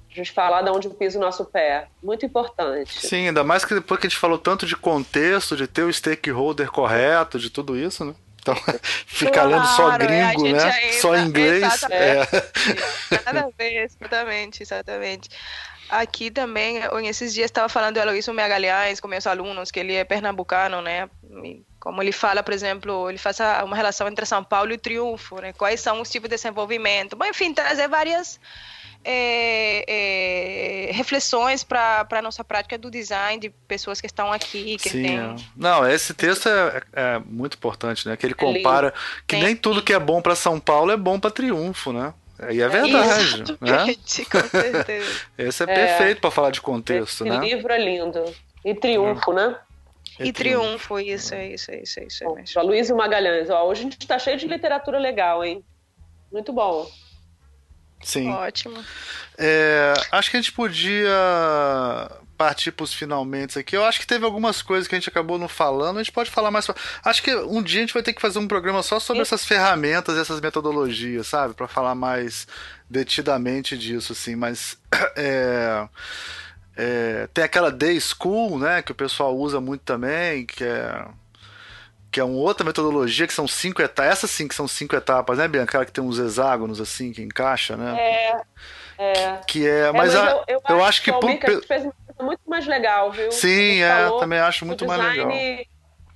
A 0.09 0.15
gente 0.15 0.31
falar 0.31 0.61
de 0.61 0.69
onde 0.69 0.87
pisa 0.91 1.17
o 1.17 1.21
nosso 1.21 1.43
pé. 1.43 1.89
Muito 2.01 2.25
importante. 2.25 3.05
Sim, 3.05 3.27
ainda 3.27 3.43
mais 3.43 3.65
que 3.65 3.73
depois 3.73 3.99
que 3.99 4.07
a 4.07 4.09
gente 4.09 4.17
falou 4.17 4.37
tanto 4.37 4.65
de 4.65 4.77
contexto, 4.77 5.57
de 5.57 5.67
ter 5.67 5.83
o 5.83 5.91
stakeholder 5.91 6.71
correto, 6.71 7.37
de 7.37 7.49
tudo 7.49 7.75
isso, 7.75 8.05
né? 8.05 8.15
Então, 8.45 8.55
ficar 9.07 9.31
claro, 9.31 9.49
lendo 9.49 9.65
só 9.65 9.97
gringo, 9.97 10.55
né? 10.55 10.91
Só 11.01 11.17
inglês. 11.17 11.83
É. 11.89 12.19
Nada 13.25 13.47
a 13.47 13.49
ver, 13.57 13.83
exatamente, 13.83 14.61
exatamente. 14.61 15.29
Aqui 15.89 16.29
também, 16.29 16.79
esses 17.07 17.33
dias 17.33 17.45
estava 17.45 17.69
falando 17.69 17.95
do 17.95 18.01
Aloysio 18.01 18.33
Megalhães 18.33 18.99
com 18.99 19.07
meus 19.07 19.25
alunos, 19.25 19.71
que 19.71 19.79
ele 19.79 19.95
é 19.95 20.03
pernambucano, 20.03 20.81
né? 20.81 21.09
Como 21.79 22.01
ele 22.01 22.11
fala, 22.11 22.43
por 22.43 22.53
exemplo, 22.53 23.09
ele 23.09 23.17
faz 23.17 23.37
uma 23.63 23.75
relação 23.75 24.07
entre 24.07 24.25
São 24.25 24.43
Paulo 24.43 24.71
e 24.73 24.77
Triunfo, 24.77 25.41
né? 25.41 25.53
Quais 25.53 25.79
são 25.79 26.01
os 26.01 26.09
tipos 26.09 26.29
de 26.29 26.35
desenvolvimento. 26.35 27.15
Bom, 27.15 27.25
enfim, 27.25 27.53
trazer 27.53 27.87
várias 27.87 28.39
é, 29.05 30.87
é, 30.87 30.91
reflexões 30.91 31.63
para 31.63 32.07
a 32.09 32.21
nossa 32.21 32.43
prática 32.43 32.77
do 32.77 32.89
design 32.89 33.39
de 33.39 33.49
pessoas 33.49 34.01
que 34.01 34.07
estão 34.07 34.33
aqui. 34.33 34.77
Que 34.77 34.89
Sim, 34.89 35.03
tem... 35.03 35.19
é. 35.19 35.35
não, 35.55 35.87
esse 35.87 36.13
texto 36.13 36.49
é, 36.49 36.81
é, 36.93 37.19
muito 37.19 37.55
importante, 37.55 38.07
né? 38.07 38.17
Que 38.17 38.25
ele 38.25 38.33
compara 38.33 38.93
que 39.27 39.37
nem 39.37 39.55
tudo 39.55 39.83
que 39.83 39.93
é 39.93 39.99
bom 39.99 40.21
para 40.21 40.35
São 40.35 40.59
Paulo 40.59 40.91
é 40.91 40.97
bom 40.97 41.19
para 41.19 41.29
Triunfo, 41.29 41.93
né? 41.93 42.13
E 42.49 42.61
é 42.61 42.67
verdade. 42.67 43.43
Né? 43.61 43.95
Com 44.29 44.49
certeza. 44.49 45.21
Esse 45.37 45.63
é, 45.63 45.65
perfeito 45.67 46.19
para 46.19 46.31
falar 46.31 46.49
de 46.49 46.59
contexto, 46.59 47.23
esse 47.23 47.29
né? 47.29 47.37
livro 47.37 47.71
é 47.71 47.77
lindo. 47.77 48.23
E 48.65 48.73
Triunfo, 48.73 49.31
né? 49.31 49.55
E 50.17 50.31
triunfo, 50.31 50.97
isso, 50.97 51.35
é 51.35 51.47
isso, 51.49 51.71
é 51.71 51.81
isso, 51.81 51.99
é 51.99 52.05
isso. 52.05 52.23
É. 52.57 52.61
Luiz 52.61 52.89
Magalhães, 52.89 53.49
ó, 53.49 53.67
hoje 53.67 53.81
a 53.81 53.83
gente 53.83 53.99
está 53.99 54.17
cheio 54.17 54.37
de 54.37 54.47
literatura 54.47 54.97
legal, 54.97 55.43
hein? 55.43 55.61
Muito 56.31 56.53
bom. 56.53 56.89
Sim. 58.03 58.29
Ótimo. 58.29 58.83
É, 59.37 59.93
acho 60.11 60.29
que 60.29 60.37
a 60.37 60.41
gente 60.41 60.51
podia 60.51 61.11
partir 62.37 62.71
para 62.71 62.83
os 62.83 62.93
finalmente 62.93 63.57
aqui. 63.57 63.75
Eu 63.75 63.83
acho 63.83 63.99
que 63.99 64.07
teve 64.07 64.25
algumas 64.25 64.61
coisas 64.61 64.87
que 64.87 64.95
a 64.95 64.99
gente 64.99 65.09
acabou 65.09 65.37
não 65.37 65.47
falando. 65.47 65.97
A 65.97 66.03
gente 66.03 66.11
pode 66.11 66.29
falar 66.29 66.51
mais. 66.51 66.67
Acho 67.03 67.23
que 67.23 67.35
um 67.35 67.61
dia 67.61 67.79
a 67.79 67.81
gente 67.81 67.93
vai 67.93 68.03
ter 68.03 68.13
que 68.13 68.21
fazer 68.21 68.39
um 68.39 68.47
programa 68.47 68.83
só 68.83 68.99
sobre 68.99 69.21
essas 69.21 69.45
ferramentas, 69.45 70.17
essas 70.17 70.39
metodologias, 70.39 71.27
sabe, 71.27 71.53
para 71.53 71.67
falar 71.67 71.95
mais 71.95 72.47
detidamente 72.89 73.77
disso, 73.77 74.13
assim. 74.13 74.35
Mas 74.35 74.77
é, 75.15 75.87
é, 76.75 77.29
tem 77.33 77.43
aquela 77.43 77.71
day 77.71 77.99
school, 77.99 78.59
né, 78.59 78.81
que 78.81 78.91
o 78.91 78.95
pessoal 78.95 79.35
usa 79.35 79.59
muito 79.59 79.81
também, 79.81 80.45
que 80.45 80.63
é 80.63 81.05
que 82.15 82.19
é 82.21 82.23
uma 82.23 82.37
outra 82.37 82.65
metodologia 82.65 83.27
que 83.27 83.33
são 83.33 83.45
cinco 83.45 83.81
etapas. 83.81 84.09
Essa 84.13 84.25
sim 84.25 84.47
que 84.47 84.55
são 84.55 84.69
cinco 84.69 84.95
etapas, 84.95 85.37
né, 85.37 85.49
Bianca? 85.49 85.71
Aquela 85.71 85.85
que 85.85 85.91
tem 85.91 86.01
uns 86.01 86.17
hexágonos 86.17 86.79
assim 86.79 87.11
que 87.11 87.21
encaixa, 87.21 87.75
né? 87.75 87.93
É. 87.99 88.41
É. 88.97 89.37
Que 89.45 89.67
é, 89.67 89.91
mas, 89.91 90.15
é, 90.15 90.17
mas 90.21 90.29
a, 90.29 90.31
eu, 90.31 90.43
eu, 90.47 90.61
eu, 90.69 90.85
acho 90.85 91.03
que, 91.03 91.11
que 91.11 91.19
por, 91.19 91.65
fez 91.65 91.83
uma 91.83 91.91
coisa 91.91 91.93
muito 92.21 92.41
mais 92.47 92.65
legal, 92.65 93.11
viu? 93.11 93.29
Sim, 93.33 93.81
é, 93.81 94.09
também 94.17 94.39
acho 94.39 94.65
muito 94.65 94.85
mais 94.85 95.01
legal. 95.01 95.29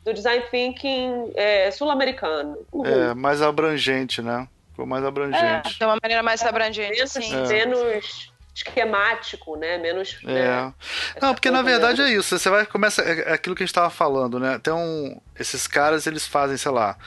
Do 0.05 0.13
design 0.13 0.45
thinking 0.49 1.33
é, 1.35 1.69
sul-americano. 1.69 2.57
É, 2.85 3.13
mais 3.13 3.41
abrangente, 3.41 4.21
né? 4.21 4.47
Ficou 4.69 4.85
mais 4.85 5.03
abrangente. 5.03 5.43
É, 5.43 5.77
de 5.79 5.83
uma 5.83 5.97
maneira 6.01 6.23
mais 6.23 6.41
abrangente, 6.43 6.95
menos, 6.95 7.11
sim. 7.11 7.35
Menos 7.45 8.31
esquemático, 8.59 9.55
né? 9.55 9.77
Menos. 9.77 10.17
É. 10.23 10.33
Né? 10.33 10.73
Não, 11.21 11.33
porque 11.33 11.49
na 11.49 11.61
verdade 11.61 12.01
é 12.01 12.09
isso. 12.09 12.37
Você 12.37 12.49
vai 12.49 12.65
começa 12.65 13.01
é, 13.01 13.31
é 13.31 13.33
aquilo 13.33 13.55
que 13.55 13.63
a 13.63 13.65
gente 13.65 13.71
estava 13.71 13.89
falando, 13.89 14.39
né? 14.39 14.59
Tem 14.59 14.73
um, 14.73 15.19
esses 15.39 15.67
caras 15.67 16.05
eles 16.05 16.27
fazem, 16.27 16.57
sei 16.57 16.71
lá, 16.71 16.97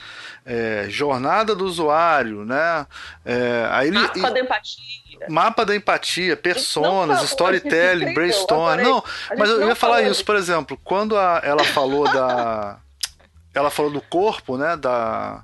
é, 0.45 0.85
jornada 0.89 1.55
do 1.55 1.65
usuário, 1.65 2.43
né? 2.43 2.85
É, 3.23 3.67
aí 3.69 3.91
Mapa 3.91 4.17
e, 4.17 4.21
da 4.21 4.39
empatia. 4.39 5.27
Mapa 5.29 5.65
da 5.65 5.75
empatia, 5.75 6.35
personas, 6.35 7.19
não, 7.19 7.25
storytelling, 7.25 8.13
brainstorm. 8.13 8.81
Não, 8.81 9.03
mas 9.37 9.49
eu 9.49 9.67
ia 9.67 9.75
falar 9.75 10.01
isso, 10.01 10.25
por 10.25 10.35
exemplo, 10.35 10.77
quando 10.83 11.17
a, 11.17 11.41
ela 11.43 11.63
falou 11.63 12.11
da. 12.11 12.79
ela 13.53 13.69
falou 13.69 13.91
do 13.91 14.01
corpo, 14.01 14.57
né? 14.57 14.75
Da 14.75 15.43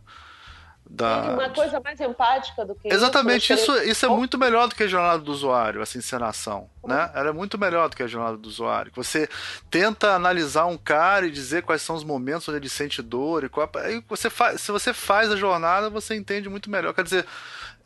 da... 1.00 1.32
Uma 1.32 1.50
coisa 1.50 1.80
mais 1.80 2.00
empática 2.02 2.66
do 2.66 2.76
que 2.76 2.90
Exatamente, 2.90 3.54
isso, 3.54 3.72
isso, 3.72 3.84
isso 3.90 4.06
é 4.06 4.10
muito 4.10 4.38
melhor 4.38 4.68
do 4.68 4.76
que 4.76 4.84
a 4.84 4.88
jornada 4.88 5.20
do 5.20 5.32
usuário, 5.32 5.82
essa 5.82 5.98
encenação. 5.98 6.70
Né? 6.84 7.10
Ela 7.16 7.30
é 7.30 7.32
muito 7.32 7.58
melhor 7.58 7.88
do 7.88 7.96
que 7.96 8.04
a 8.04 8.08
jornada 8.08 8.38
do 8.38 8.48
usuário. 8.48 8.92
Você 8.96 9.30
tenta 9.72 10.14
analisar 10.14 10.66
um 10.66 10.78
cara 10.78 11.26
e 11.26 11.32
dizer 11.32 11.64
quais 11.64 11.82
são 11.82 11.96
os 11.96 12.04
momentos 12.04 12.48
onde 12.50 12.58
ele 12.58 12.70
sente 12.70 13.02
dor. 13.02 13.46
E 13.46 13.50
qual... 13.50 13.70
Aí 13.78 14.04
você 14.08 14.30
faz, 14.30 14.60
se 14.60 14.72
você 14.72 14.94
faz 14.94 15.32
a 15.32 15.38
jornada, 15.38 15.90
você 15.90 16.16
entende 16.16 16.50
muito 16.50 16.70
melhor. 16.70 16.94
Quer 16.94 17.04
dizer, 17.04 17.26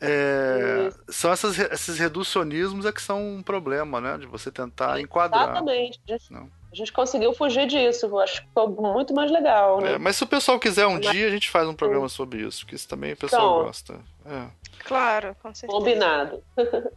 é, 0.00 0.92
são 1.08 1.30
essas, 1.32 1.58
esses 1.58 1.98
reducionismos 1.98 2.84
é 2.84 2.92
que 2.92 3.02
são 3.02 3.36
um 3.36 3.42
problema, 3.42 4.00
né? 4.00 4.18
De 4.18 4.26
você 4.26 4.50
tentar 4.50 5.00
enquadrar. 5.00 5.50
Exatamente. 5.50 6.00
Não 6.30 6.50
a 6.74 6.76
gente 6.76 6.92
conseguiu 6.92 7.32
fugir 7.32 7.66
disso. 7.68 8.06
Eu 8.06 8.18
acho 8.18 8.42
que 8.42 8.48
ficou 8.48 8.68
muito 8.68 9.14
mais 9.14 9.30
legal, 9.30 9.80
né? 9.80 9.92
É, 9.92 9.98
mas 9.98 10.16
se 10.16 10.24
o 10.24 10.26
pessoal 10.26 10.58
quiser 10.58 10.86
um 10.86 10.94
mas... 10.94 11.10
dia, 11.10 11.28
a 11.28 11.30
gente 11.30 11.48
faz 11.48 11.68
um 11.68 11.74
programa 11.74 12.08
sobre 12.08 12.42
isso, 12.42 12.66
que 12.66 12.74
isso 12.74 12.88
também 12.88 13.12
o 13.12 13.16
pessoal 13.16 13.56
então, 13.56 13.64
gosta. 13.64 14.00
É. 14.26 14.46
Claro, 14.80 15.36
com 15.40 15.54
certeza. 15.54 15.78
Combinado. 15.78 16.42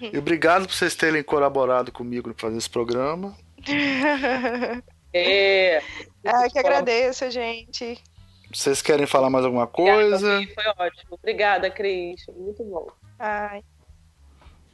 E 0.00 0.16
obrigado 0.16 0.68
por 0.68 0.72
vocês 0.72 0.94
terem 0.94 1.20
colaborado 1.20 1.90
comigo 1.90 2.32
para 2.32 2.46
fazer 2.46 2.58
esse 2.58 2.70
programa. 2.70 3.36
É. 5.12 5.82
Ah, 6.24 6.46
que 6.50 6.58
agradeço, 6.58 7.30
gente. 7.30 7.98
Vocês 8.52 8.82
querem 8.82 9.06
falar 9.06 9.30
mais 9.30 9.46
alguma 9.46 9.66
coisa? 9.66 10.36
Obrigada, 10.36 10.54
foi 10.54 10.86
ótimo. 10.86 11.08
Obrigada, 11.12 11.70
Cris. 11.70 12.26
Muito 12.36 12.62
bom. 12.62 12.86
Ai. 13.18 13.64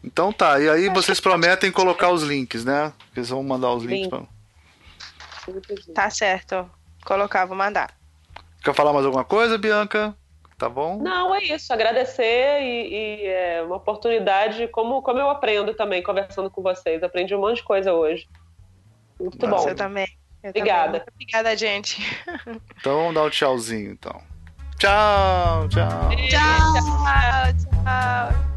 Então 0.04 0.32
tá, 0.32 0.60
e 0.60 0.68
aí 0.68 0.88
vocês 0.88 1.20
prometem 1.20 1.70
colocar 1.70 2.10
os 2.10 2.22
links, 2.22 2.64
né? 2.64 2.92
Eles 3.14 3.28
vão 3.28 3.42
mandar 3.42 3.72
os 3.72 3.84
links 3.84 4.08
pra... 4.08 4.22
Tá 5.94 6.10
certo. 6.10 6.68
Colocar, 7.04 7.44
vou 7.46 7.56
mandar. 7.56 7.94
Quer 8.62 8.74
falar 8.74 8.92
mais 8.92 9.04
alguma 9.04 9.24
coisa, 9.24 9.58
Bianca? 9.58 10.14
Tá 10.56 10.68
bom? 10.68 10.98
Não, 10.98 11.34
é 11.34 11.42
isso. 11.42 11.72
Agradecer 11.72 12.60
e, 12.62 12.94
e 12.94 13.26
é 13.26 13.62
uma 13.62 13.76
oportunidade, 13.76 14.68
como, 14.68 15.02
como 15.02 15.18
eu 15.18 15.28
aprendo 15.28 15.74
também 15.74 16.02
conversando 16.02 16.48
com 16.48 16.62
vocês. 16.62 17.02
Aprendi 17.02 17.34
um 17.34 17.40
monte 17.40 17.56
de 17.56 17.64
coisa 17.64 17.92
hoje. 17.92 18.28
Muito 19.18 19.44
Nossa, 19.46 19.64
bom. 19.64 19.70
Eu 19.70 19.76
também. 19.76 20.06
Eu 20.42 20.50
Obrigada. 20.50 21.00
Também. 21.00 21.14
Obrigada, 21.14 21.56
gente. 21.56 22.00
Então 22.78 22.96
vamos 22.96 23.14
dar 23.14 23.24
um 23.24 23.30
tchauzinho, 23.30 23.92
então. 23.92 24.22
Tchau, 24.78 25.68
tchau. 25.68 26.10
Tchau, 26.28 26.72
tchau. 26.74 27.84
tchau. 27.84 28.51